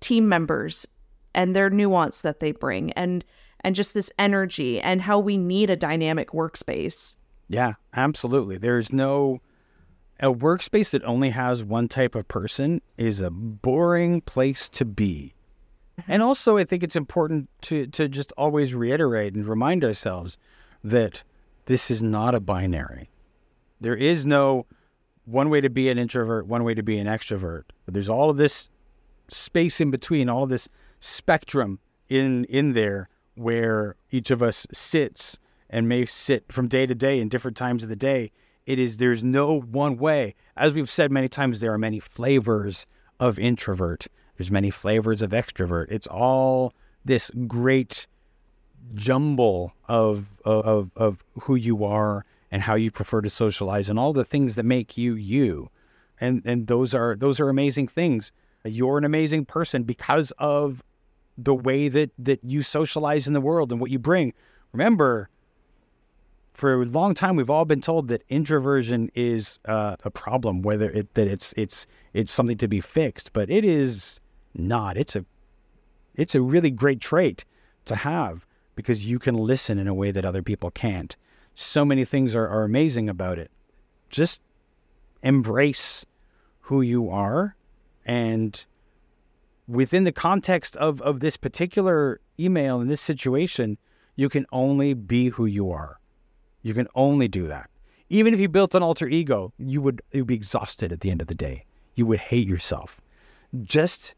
team 0.00 0.28
members 0.28 0.86
and 1.34 1.56
their 1.56 1.70
nuance 1.70 2.20
that 2.20 2.40
they 2.40 2.52
bring 2.52 2.92
and 2.92 3.24
and 3.60 3.74
just 3.74 3.94
this 3.94 4.12
energy 4.18 4.78
and 4.78 5.00
how 5.00 5.18
we 5.18 5.38
need 5.38 5.70
a 5.70 5.76
dynamic 5.76 6.32
workspace. 6.32 7.16
Yeah, 7.48 7.72
absolutely. 7.94 8.58
There's 8.58 8.92
no 8.92 9.40
a 10.20 10.30
workspace 10.30 10.90
that 10.90 11.04
only 11.04 11.30
has 11.30 11.64
one 11.64 11.88
type 11.88 12.14
of 12.14 12.28
person 12.28 12.82
is 12.98 13.22
a 13.22 13.30
boring 13.30 14.20
place 14.20 14.68
to 14.68 14.84
be. 14.84 15.32
And 16.06 16.22
also 16.22 16.56
I 16.56 16.64
think 16.64 16.82
it's 16.82 16.96
important 16.96 17.48
to 17.62 17.86
to 17.88 18.08
just 18.08 18.32
always 18.36 18.74
reiterate 18.74 19.34
and 19.34 19.46
remind 19.46 19.84
ourselves 19.84 20.38
that 20.84 21.22
this 21.66 21.90
is 21.90 22.02
not 22.02 22.34
a 22.34 22.40
binary. 22.40 23.10
There 23.80 23.96
is 23.96 24.24
no 24.24 24.66
one 25.24 25.50
way 25.50 25.60
to 25.60 25.70
be 25.70 25.88
an 25.88 25.98
introvert, 25.98 26.46
one 26.46 26.64
way 26.64 26.74
to 26.74 26.82
be 26.82 26.98
an 26.98 27.06
extrovert. 27.06 27.64
There's 27.86 28.08
all 28.08 28.30
of 28.30 28.36
this 28.36 28.70
space 29.28 29.80
in 29.80 29.90
between, 29.90 30.28
all 30.28 30.44
of 30.44 30.50
this 30.50 30.68
spectrum 31.00 31.80
in 32.08 32.44
in 32.44 32.72
there 32.72 33.08
where 33.34 33.96
each 34.10 34.30
of 34.30 34.42
us 34.42 34.66
sits 34.72 35.38
and 35.70 35.88
may 35.88 36.04
sit 36.04 36.50
from 36.50 36.68
day 36.68 36.86
to 36.86 36.94
day 36.94 37.20
in 37.20 37.28
different 37.28 37.56
times 37.56 37.82
of 37.82 37.88
the 37.88 37.96
day. 37.96 38.32
It 38.66 38.78
is 38.78 38.96
there's 38.96 39.24
no 39.24 39.60
one 39.60 39.96
way. 39.96 40.34
As 40.56 40.74
we've 40.74 40.88
said 40.90 41.12
many 41.12 41.28
times, 41.28 41.60
there 41.60 41.72
are 41.72 41.78
many 41.78 42.00
flavors 42.00 42.86
of 43.20 43.38
introvert. 43.38 44.06
There's 44.38 44.50
many 44.50 44.70
flavors 44.70 45.20
of 45.20 45.32
extrovert. 45.32 45.90
It's 45.90 46.06
all 46.06 46.72
this 47.04 47.30
great 47.46 48.06
jumble 48.94 49.74
of 49.88 50.26
of 50.44 50.90
of 50.96 51.24
who 51.42 51.56
you 51.56 51.84
are 51.84 52.24
and 52.50 52.62
how 52.62 52.76
you 52.76 52.90
prefer 52.90 53.20
to 53.20 53.30
socialize 53.30 53.90
and 53.90 53.98
all 53.98 54.12
the 54.12 54.24
things 54.24 54.54
that 54.54 54.62
make 54.62 54.96
you 54.96 55.14
you. 55.14 55.70
And 56.20 56.42
and 56.44 56.68
those 56.68 56.94
are 56.94 57.16
those 57.16 57.40
are 57.40 57.48
amazing 57.48 57.88
things. 57.88 58.32
You're 58.64 58.98
an 58.98 59.04
amazing 59.04 59.44
person 59.44 59.82
because 59.82 60.32
of 60.38 60.82
the 61.36 61.54
way 61.54 61.88
that 61.88 62.10
that 62.18 62.42
you 62.44 62.62
socialize 62.62 63.26
in 63.26 63.32
the 63.32 63.40
world 63.40 63.72
and 63.72 63.80
what 63.80 63.90
you 63.90 63.98
bring. 63.98 64.34
Remember, 64.72 65.28
for 66.52 66.82
a 66.82 66.84
long 66.84 67.14
time 67.14 67.36
we've 67.36 67.50
all 67.50 67.64
been 67.64 67.80
told 67.80 68.08
that 68.08 68.22
introversion 68.28 69.10
is 69.14 69.58
uh, 69.64 69.96
a 70.04 70.10
problem, 70.10 70.62
whether 70.62 70.90
it 70.90 71.14
that 71.14 71.26
it's 71.26 71.52
it's 71.56 71.86
it's 72.12 72.32
something 72.32 72.58
to 72.58 72.68
be 72.68 72.80
fixed, 72.80 73.32
but 73.32 73.50
it 73.50 73.64
is 73.64 74.20
not. 74.58 74.96
It's 74.96 75.16
a 75.16 75.24
it's 76.14 76.34
a 76.34 76.42
really 76.42 76.70
great 76.70 77.00
trait 77.00 77.44
to 77.84 77.94
have 77.94 78.44
because 78.74 79.04
you 79.04 79.18
can 79.18 79.34
listen 79.34 79.78
in 79.78 79.88
a 79.88 79.94
way 79.94 80.10
that 80.10 80.24
other 80.24 80.42
people 80.42 80.70
can't. 80.70 81.16
So 81.54 81.84
many 81.84 82.04
things 82.04 82.34
are, 82.34 82.46
are 82.46 82.64
amazing 82.64 83.08
about 83.08 83.38
it. 83.38 83.50
Just 84.10 84.40
embrace 85.22 86.04
who 86.60 86.80
you 86.80 87.08
are 87.08 87.56
and 88.04 88.64
within 89.68 90.04
the 90.04 90.12
context 90.12 90.76
of, 90.76 91.00
of 91.02 91.20
this 91.20 91.36
particular 91.36 92.20
email 92.40 92.80
in 92.80 92.88
this 92.88 93.02
situation, 93.02 93.76
you 94.16 94.28
can 94.28 94.46
only 94.50 94.94
be 94.94 95.28
who 95.28 95.44
you 95.44 95.70
are. 95.70 96.00
You 96.62 96.74
can 96.74 96.88
only 96.94 97.28
do 97.28 97.46
that. 97.46 97.70
Even 98.08 98.32
if 98.32 98.40
you 98.40 98.48
built 98.48 98.74
an 98.74 98.82
alter 98.82 99.06
ego, 99.06 99.52
you 99.58 99.82
would, 99.82 100.00
you 100.10 100.22
would 100.22 100.28
be 100.28 100.34
exhausted 100.34 100.90
at 100.90 101.00
the 101.00 101.10
end 101.10 101.20
of 101.20 101.28
the 101.28 101.34
day. 101.34 101.66
You 101.94 102.06
would 102.06 102.18
hate 102.18 102.48
yourself. 102.48 103.00
Just 103.62 104.14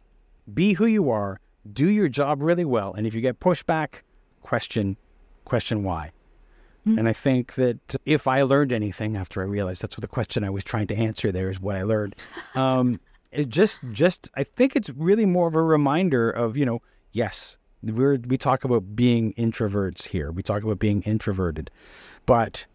be 0.54 0.74
who 0.74 0.86
you 0.86 1.10
are, 1.10 1.40
do 1.72 1.88
your 1.88 2.08
job 2.08 2.42
really 2.42 2.64
well, 2.64 2.92
and 2.94 3.06
if 3.06 3.14
you 3.14 3.20
get 3.20 3.40
pushback, 3.40 4.02
question 4.42 4.96
question 5.44 5.82
why. 5.82 6.12
Mm-hmm. 6.86 6.98
And 6.98 7.08
I 7.08 7.12
think 7.12 7.54
that 7.54 7.96
if 8.06 8.26
I 8.26 8.42
learned 8.42 8.72
anything 8.72 9.16
after 9.16 9.42
I 9.42 9.44
realized 9.44 9.82
that's 9.82 9.96
what 9.96 10.02
the 10.02 10.08
question 10.08 10.44
I 10.44 10.50
was 10.50 10.64
trying 10.64 10.86
to 10.88 10.96
answer 10.96 11.30
there 11.30 11.50
is 11.50 11.60
what 11.60 11.76
I 11.76 11.82
learned. 11.82 12.16
Um, 12.54 13.00
it 13.32 13.48
just 13.48 13.80
just 13.92 14.30
I 14.34 14.44
think 14.44 14.76
it's 14.76 14.90
really 14.90 15.26
more 15.26 15.46
of 15.48 15.54
a 15.54 15.62
reminder 15.62 16.30
of, 16.30 16.56
you 16.56 16.64
know, 16.64 16.80
yes, 17.12 17.58
we're 17.82 18.18
we 18.26 18.38
talk 18.38 18.64
about 18.64 18.96
being 18.96 19.34
introverts 19.34 20.06
here. 20.06 20.30
We 20.30 20.42
talk 20.42 20.62
about 20.62 20.78
being 20.78 21.02
introverted. 21.02 21.70
But 22.26 22.66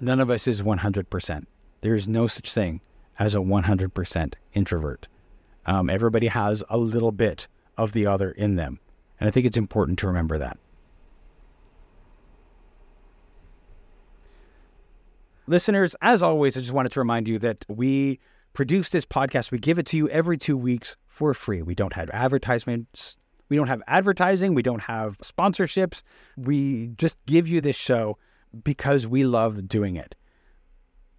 none 0.00 0.20
of 0.20 0.30
us 0.30 0.46
is 0.46 0.62
100%. 0.62 1.46
There 1.80 1.94
is 1.94 2.06
no 2.06 2.26
such 2.26 2.52
thing 2.52 2.80
as 3.18 3.34
a 3.34 3.38
100% 3.38 4.34
introvert. 4.54 5.08
Um, 5.68 5.90
everybody 5.90 6.28
has 6.28 6.64
a 6.70 6.78
little 6.78 7.12
bit 7.12 7.46
of 7.76 7.92
the 7.92 8.06
other 8.06 8.30
in 8.30 8.56
them. 8.56 8.80
And 9.20 9.28
I 9.28 9.30
think 9.30 9.44
it's 9.44 9.58
important 9.58 9.98
to 9.98 10.06
remember 10.06 10.38
that. 10.38 10.56
Listeners, 15.46 15.94
as 16.00 16.22
always, 16.22 16.56
I 16.56 16.60
just 16.60 16.72
wanted 16.72 16.92
to 16.92 17.00
remind 17.00 17.28
you 17.28 17.38
that 17.40 17.66
we 17.68 18.18
produce 18.54 18.88
this 18.88 19.04
podcast. 19.04 19.52
We 19.52 19.58
give 19.58 19.78
it 19.78 19.84
to 19.86 19.98
you 19.98 20.08
every 20.08 20.38
two 20.38 20.56
weeks 20.56 20.96
for 21.06 21.34
free. 21.34 21.60
We 21.60 21.74
don't 21.74 21.92
have 21.92 22.08
advertisements. 22.14 23.18
We 23.50 23.56
don't 23.58 23.68
have 23.68 23.82
advertising. 23.86 24.54
We 24.54 24.62
don't 24.62 24.82
have 24.82 25.18
sponsorships. 25.18 26.02
We 26.38 26.92
just 26.96 27.16
give 27.26 27.46
you 27.46 27.60
this 27.60 27.76
show 27.76 28.16
because 28.64 29.06
we 29.06 29.24
love 29.24 29.68
doing 29.68 29.96
it. 29.96 30.14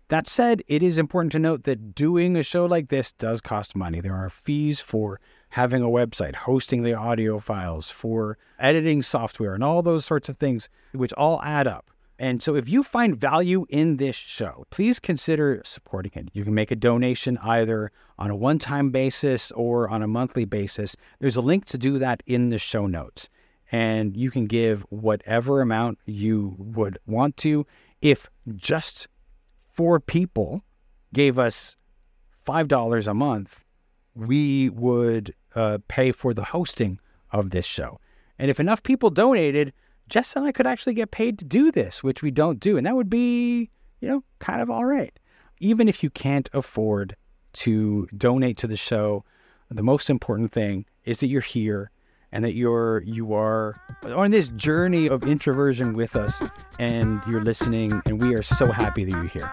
That 0.10 0.28
said, 0.28 0.64
it 0.68 0.82
is 0.82 0.97
important 0.97 1.32
to 1.34 1.39
note 1.39 1.66
that 1.66 1.93
doing 1.93 2.36
a 2.36 2.41
show 2.41 2.66
like 2.66 2.89
this 2.89 3.12
does 3.12 3.41
cost 3.41 3.76
money. 3.76 4.01
There 4.01 4.16
are 4.16 4.32
fees 4.32 4.80
for 4.80 5.22
having 5.49 5.84
a 5.84 5.88
website, 5.88 6.34
hosting 6.34 6.82
the 6.82 6.95
audio 6.95 7.38
files, 7.38 7.91
for 7.91 8.39
editing 8.57 9.03
software, 9.03 9.53
and 9.53 9.64
all 9.64 9.84
those 9.84 10.05
sorts 10.05 10.28
of 10.28 10.38
things, 10.38 10.68
which 10.93 11.14
all 11.14 11.39
add 11.43 11.68
up. 11.68 11.91
And 12.18 12.41
so, 12.41 12.55
if 12.55 12.68
you 12.68 12.82
find 12.82 13.16
value 13.16 13.68
in 13.70 13.97
this 13.97 14.16
show, 14.16 14.66
please 14.72 14.99
consider 14.99 15.62
supporting 15.64 16.12
it. 16.16 16.30
You 16.34 16.43
can 16.43 16.55
make 16.55 16.72
a 16.72 16.76
donation 16.76 17.38
either 17.43 17.91
on 18.18 18.32
a 18.32 18.36
one 18.36 18.57
time 18.57 18.89
basis 18.89 19.51
or 19.51 19.88
on 19.89 20.01
a 20.01 20.07
monthly 20.07 20.43
basis. 20.43 20.95
There's 21.20 21.38
a 21.38 21.41
link 21.41 21.66
to 21.66 21.78
do 21.78 21.99
that 21.99 22.24
in 22.26 22.49
the 22.49 22.57
show 22.57 22.88
notes. 22.88 23.30
And 23.72 24.18
you 24.18 24.32
can 24.32 24.47
give 24.47 24.82
whatever 24.89 25.62
amount 25.62 25.99
you 26.05 26.55
would 26.57 26.97
want 27.05 27.38
to. 27.38 27.68
If 28.01 28.28
just 28.55 29.07
four 29.80 30.02
people 30.02 30.62
gave 31.14 31.40
us 31.40 31.78
$5 32.46 33.08
a 33.08 33.14
month, 33.14 33.64
we 34.14 34.68
would 34.72 35.34
uh, 35.56 35.78
pay 35.88 36.12
for 36.12 36.34
the 36.34 36.44
hosting 36.44 37.00
of 37.32 37.52
this 37.52 37.66
show. 37.66 37.98
And 38.38 38.52
if 38.52 38.60
enough 38.60 38.84
people 38.84 39.10
donated, 39.10 39.72
Jess 40.10 40.36
and 40.36 40.46
I 40.46 40.52
could 40.52 40.68
actually 40.68 40.96
get 40.96 41.12
paid 41.12 41.40
to 41.40 41.46
do 41.46 41.72
this, 41.72 42.04
which 42.04 42.22
we 42.22 42.30
don't 42.30 42.60
do. 42.60 42.76
And 42.76 42.86
that 42.86 42.98
would 42.98 43.10
be, 43.10 43.70
you 44.02 44.10
know, 44.10 44.22
kind 44.40 44.62
of 44.62 44.70
all 44.70 44.84
right. 44.84 45.18
Even 45.60 45.88
if 45.88 46.04
you 46.04 46.10
can't 46.10 46.50
afford 46.52 47.16
to 47.54 48.06
donate 48.18 48.58
to 48.58 48.68
the 48.68 48.76
show, 48.76 49.24
the 49.72 49.82
most 49.82 50.10
important 50.10 50.52
thing 50.52 50.86
is 51.06 51.22
that 51.22 51.28
you're 51.28 51.40
here 51.40 51.90
and 52.32 52.44
that 52.44 52.54
you're 52.54 53.04
you 53.04 53.34
are 53.34 53.76
on 54.04 54.32
this 54.32 54.50
journey 54.50 55.08
of 55.08 55.24
introversion 55.24 55.94
with 55.94 56.16
us 56.16 56.42
and 56.80 57.22
you're 57.30 57.44
listening 57.44 58.02
and 58.06 58.24
we 58.24 58.36
are 58.36 58.44
so 58.44 58.72
happy 58.72 59.04
that 59.04 59.12
you're 59.12 59.24
here. 59.26 59.52